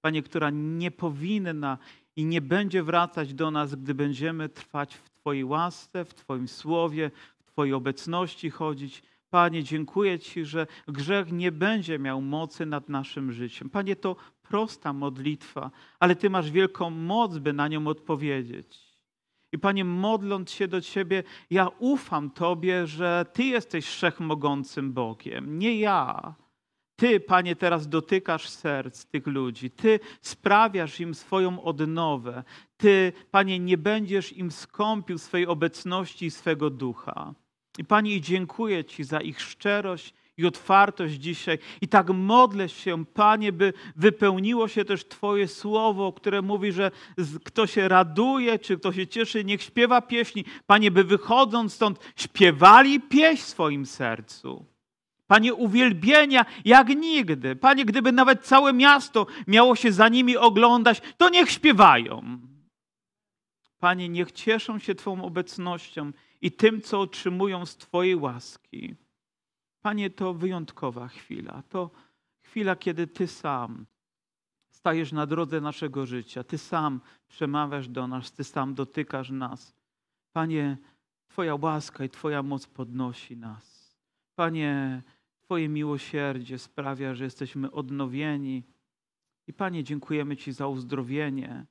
Panie, 0.00 0.22
która 0.22 0.50
nie 0.50 0.90
powinna 0.90 1.78
i 2.16 2.24
nie 2.24 2.40
będzie 2.40 2.82
wracać 2.82 3.34
do 3.34 3.50
nas, 3.50 3.74
gdy 3.74 3.94
będziemy 3.94 4.48
trwać 4.48 4.94
w 4.94 5.10
Twojej 5.10 5.44
łasce, 5.44 6.04
w 6.04 6.14
Twoim 6.14 6.48
słowie, 6.48 7.10
w 7.38 7.44
Twojej 7.44 7.74
obecności 7.74 8.50
chodzić. 8.50 9.02
Panie, 9.34 9.64
dziękuję 9.64 10.18
Ci, 10.18 10.44
że 10.44 10.66
grzech 10.88 11.32
nie 11.32 11.52
będzie 11.52 11.98
miał 11.98 12.22
mocy 12.22 12.66
nad 12.66 12.88
naszym 12.88 13.32
życiem. 13.32 13.70
Panie, 13.70 13.96
to 13.96 14.16
prosta 14.42 14.92
modlitwa, 14.92 15.70
ale 16.00 16.16
Ty 16.16 16.30
masz 16.30 16.50
wielką 16.50 16.90
moc, 16.90 17.38
by 17.38 17.52
na 17.52 17.68
nią 17.68 17.86
odpowiedzieć. 17.86 18.78
I 19.52 19.58
Panie, 19.58 19.84
modląc 19.84 20.50
się 20.50 20.68
do 20.68 20.80
Ciebie, 20.80 21.22
ja 21.50 21.68
ufam 21.78 22.30
Tobie, 22.30 22.86
że 22.86 23.26
Ty 23.32 23.44
jesteś 23.44 23.86
wszechmogącym 23.86 24.92
Bogiem, 24.92 25.58
nie 25.58 25.78
ja. 25.78 26.34
Ty, 26.96 27.20
Panie, 27.20 27.56
teraz 27.56 27.88
dotykasz 27.88 28.48
serc 28.48 29.04
tych 29.06 29.26
ludzi. 29.26 29.70
Ty 29.70 30.00
sprawiasz 30.20 31.00
im 31.00 31.14
swoją 31.14 31.62
odnowę. 31.62 32.44
Ty, 32.76 33.12
Panie, 33.30 33.58
nie 33.58 33.78
będziesz 33.78 34.32
im 34.32 34.50
skąpił 34.50 35.18
swojej 35.18 35.46
obecności 35.46 36.26
i 36.26 36.30
swego 36.30 36.70
ducha. 36.70 37.34
I 37.78 37.84
Panie, 37.84 38.20
dziękuję 38.20 38.84
Ci 38.84 39.04
za 39.04 39.20
ich 39.20 39.40
szczerość 39.40 40.14
i 40.36 40.46
otwartość 40.46 41.14
dzisiaj. 41.14 41.58
I 41.80 41.88
tak 41.88 42.10
modlę 42.10 42.68
się, 42.68 43.04
Panie, 43.04 43.52
by 43.52 43.72
wypełniło 43.96 44.68
się 44.68 44.84
też 44.84 45.08
Twoje 45.08 45.48
słowo, 45.48 46.12
które 46.12 46.42
mówi, 46.42 46.72
że 46.72 46.90
kto 47.44 47.66
się 47.66 47.88
raduje, 47.88 48.58
czy 48.58 48.78
kto 48.78 48.92
się 48.92 49.06
cieszy, 49.06 49.44
niech 49.44 49.62
śpiewa 49.62 50.02
pieśni. 50.02 50.44
Panie, 50.66 50.90
by 50.90 51.04
wychodząc 51.04 51.74
stąd 51.74 51.98
śpiewali 52.16 53.00
pieśń 53.00 53.42
w 53.42 53.48
swoim 53.48 53.86
sercu. 53.86 54.66
Panie, 55.26 55.54
uwielbienia 55.54 56.46
jak 56.64 56.88
nigdy. 56.88 57.56
Panie, 57.56 57.84
gdyby 57.84 58.12
nawet 58.12 58.44
całe 58.44 58.72
miasto 58.72 59.26
miało 59.46 59.76
się 59.76 59.92
za 59.92 60.08
nimi 60.08 60.36
oglądać, 60.36 61.02
to 61.16 61.28
niech 61.28 61.50
śpiewają. 61.50 62.38
Panie, 63.78 64.08
niech 64.08 64.32
cieszą 64.32 64.78
się 64.78 64.94
Twoją 64.94 65.24
obecnością 65.24 66.12
i 66.44 66.52
tym, 66.52 66.82
co 66.82 67.00
otrzymują 67.00 67.66
z 67.66 67.76
Twojej 67.76 68.16
łaski. 68.16 68.94
Panie, 69.82 70.10
to 70.10 70.34
wyjątkowa 70.34 71.08
chwila. 71.08 71.62
To 71.68 71.90
chwila, 72.40 72.76
kiedy 72.76 73.06
Ty 73.06 73.26
sam 73.26 73.86
stajesz 74.70 75.12
na 75.12 75.26
drodze 75.26 75.60
naszego 75.60 76.06
życia. 76.06 76.44
Ty 76.44 76.58
sam 76.58 77.00
przemawiasz 77.28 77.88
do 77.88 78.06
nas, 78.06 78.32
Ty 78.32 78.44
sam 78.44 78.74
dotykasz 78.74 79.30
nas. 79.30 79.74
Panie, 80.32 80.76
Twoja 81.28 81.54
łaska 81.54 82.04
i 82.04 82.10
Twoja 82.10 82.42
moc 82.42 82.66
podnosi 82.66 83.36
nas. 83.36 83.96
Panie, 84.34 85.02
Twoje 85.40 85.68
miłosierdzie 85.68 86.58
sprawia, 86.58 87.14
że 87.14 87.24
jesteśmy 87.24 87.70
odnowieni. 87.72 88.62
I 89.46 89.52
Panie, 89.52 89.84
dziękujemy 89.84 90.36
Ci 90.36 90.52
za 90.52 90.66
uzdrowienie 90.66 91.66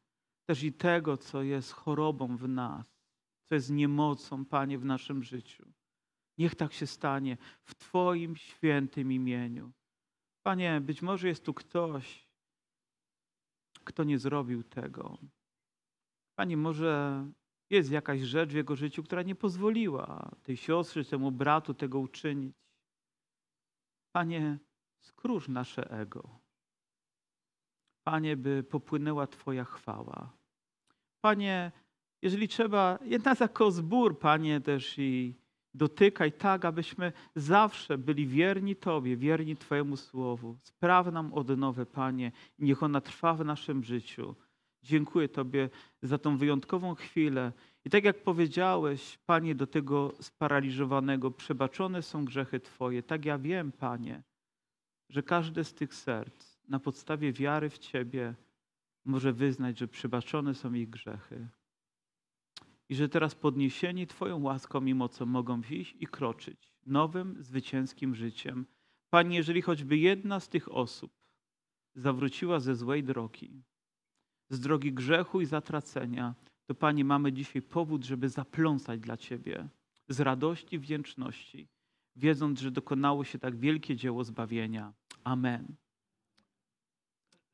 też 0.46 0.64
i 0.64 0.74
tego, 0.74 1.18
co 1.18 1.44
jest 1.44 1.72
chorobą 1.72 2.38
w 2.38 2.48
nas, 2.48 2.93
co 3.54 3.56
jest 3.56 3.72
niemocą, 3.72 4.46
Panie, 4.46 4.80
w 4.80 4.86
naszym 4.86 5.24
życiu. 5.24 5.64
Niech 6.38 6.56
tak 6.56 6.74
się 6.74 6.88
stanie 6.88 7.38
w 7.64 7.76
Twoim 7.76 8.36
świętym 8.36 9.12
imieniu. 9.12 9.72
Panie, 10.44 10.82
być 10.82 11.02
może 11.02 11.28
jest 11.28 11.46
tu 11.46 11.54
ktoś, 11.54 12.28
kto 13.84 14.04
nie 14.04 14.20
zrobił 14.20 14.64
tego. 14.64 15.18
Panie, 16.36 16.58
może 16.58 17.26
jest 17.70 17.92
jakaś 17.92 18.22
rzecz 18.22 18.50
w 18.50 18.56
jego 18.56 18.76
życiu, 18.76 19.04
która 19.04 19.22
nie 19.22 19.36
pozwoliła 19.36 20.32
tej 20.44 20.58
siostrze, 20.58 21.06
temu 21.06 21.32
bratu 21.32 21.74
tego 21.74 22.00
uczynić. 22.00 22.56
Panie, 24.12 24.60
skróż 25.02 25.48
nasze 25.48 25.92
ego. 25.92 26.40
Panie, 28.04 28.38
by 28.38 28.64
popłynęła 28.64 29.28
Twoja 29.28 29.64
chwała. 29.64 30.38
Panie, 31.22 31.72
jeżeli 32.24 32.48
trzeba, 32.48 33.00
jedna 33.06 33.36
jako 33.40 33.72
zbór, 33.72 34.20
Panie, 34.20 34.62
też 34.62 34.96
i 34.98 35.36
dotykaj 35.74 36.32
tak, 36.32 36.66
abyśmy 36.66 37.12
zawsze 37.36 37.98
byli 37.98 38.28
wierni 38.28 38.76
Tobie, 38.76 39.18
wierni 39.18 39.56
Twojemu 39.56 39.98
Słowu. 39.98 40.58
Spraw 40.64 41.12
nam 41.12 41.34
odnowę, 41.34 41.86
Panie, 41.86 42.32
i 42.60 42.64
niech 42.64 42.84
ona 42.84 43.02
trwa 43.02 43.34
w 43.34 43.46
naszym 43.46 43.84
życiu. 43.84 44.36
Dziękuję 44.84 45.30
Tobie 45.30 45.70
za 46.02 46.18
tą 46.18 46.38
wyjątkową 46.38 46.96
chwilę. 46.96 47.52
I 47.86 47.90
tak 47.90 48.04
jak 48.04 48.24
powiedziałeś, 48.24 49.20
Panie, 49.26 49.56
do 49.56 49.68
tego 49.68 50.14
sparaliżowanego, 50.22 51.32
przebaczone 51.32 52.02
są 52.02 52.26
grzechy 52.26 52.60
Twoje. 52.60 53.04
Tak 53.04 53.26
ja 53.26 53.38
wiem, 53.38 53.72
Panie, 53.72 54.24
że 55.10 55.24
każde 55.24 55.64
z 55.64 55.74
tych 55.74 55.94
serc 55.94 56.58
na 56.68 56.80
podstawie 56.80 57.34
wiary 57.34 57.70
w 57.70 57.78
Ciebie 57.78 58.36
może 59.06 59.34
wyznać, 59.34 59.80
że 59.80 59.88
przebaczone 59.88 60.54
są 60.54 60.74
ich 60.74 60.90
grzechy. 60.90 61.48
Że 62.94 63.10
teraz 63.10 63.36
podniesieni 63.36 64.08
Twoją 64.08 64.42
łaską 64.42 64.86
i 64.86 64.94
mocą 64.94 65.26
mogą 65.26 65.62
iść 65.70 65.96
i 66.00 66.08
kroczyć 66.08 66.74
nowym, 66.86 67.44
zwycięskim 67.44 68.16
życiem. 68.16 68.66
Panie, 69.10 69.38
jeżeli 69.38 69.62
choćby 69.62 69.98
jedna 69.98 70.40
z 70.40 70.50
tych 70.50 70.72
osób 70.72 71.12
zawróciła 71.96 72.60
ze 72.60 72.76
złej 72.76 73.04
drogi, 73.04 73.64
z 74.50 74.60
drogi 74.60 74.94
grzechu 74.94 75.42
i 75.42 75.46
zatracenia, 75.46 76.36
to 76.66 76.76
Panie, 76.76 77.06
mamy 77.06 77.34
dzisiaj 77.34 77.62
powód, 77.62 78.06
żeby 78.06 78.30
zapląsać 78.30 79.00
dla 79.00 79.18
Ciebie 79.18 79.70
z 80.10 80.20
radości 80.20 80.76
i 80.76 80.80
wdzięczności, 80.80 81.68
wiedząc, 82.16 82.60
że 82.60 82.72
dokonało 82.72 83.24
się 83.24 83.40
tak 83.40 83.60
wielkie 83.60 83.96
dzieło 83.96 84.24
zbawienia. 84.24 84.94
Amen. 85.24 85.76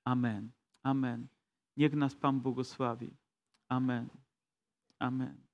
Amen. 0.03 0.51
Amen. 0.83 1.27
Niech 1.77 1.93
nas 1.93 2.15
Pan 2.15 2.39
błogosławi. 2.39 3.17
Amen. 3.67 4.09
Amen. 5.01 5.48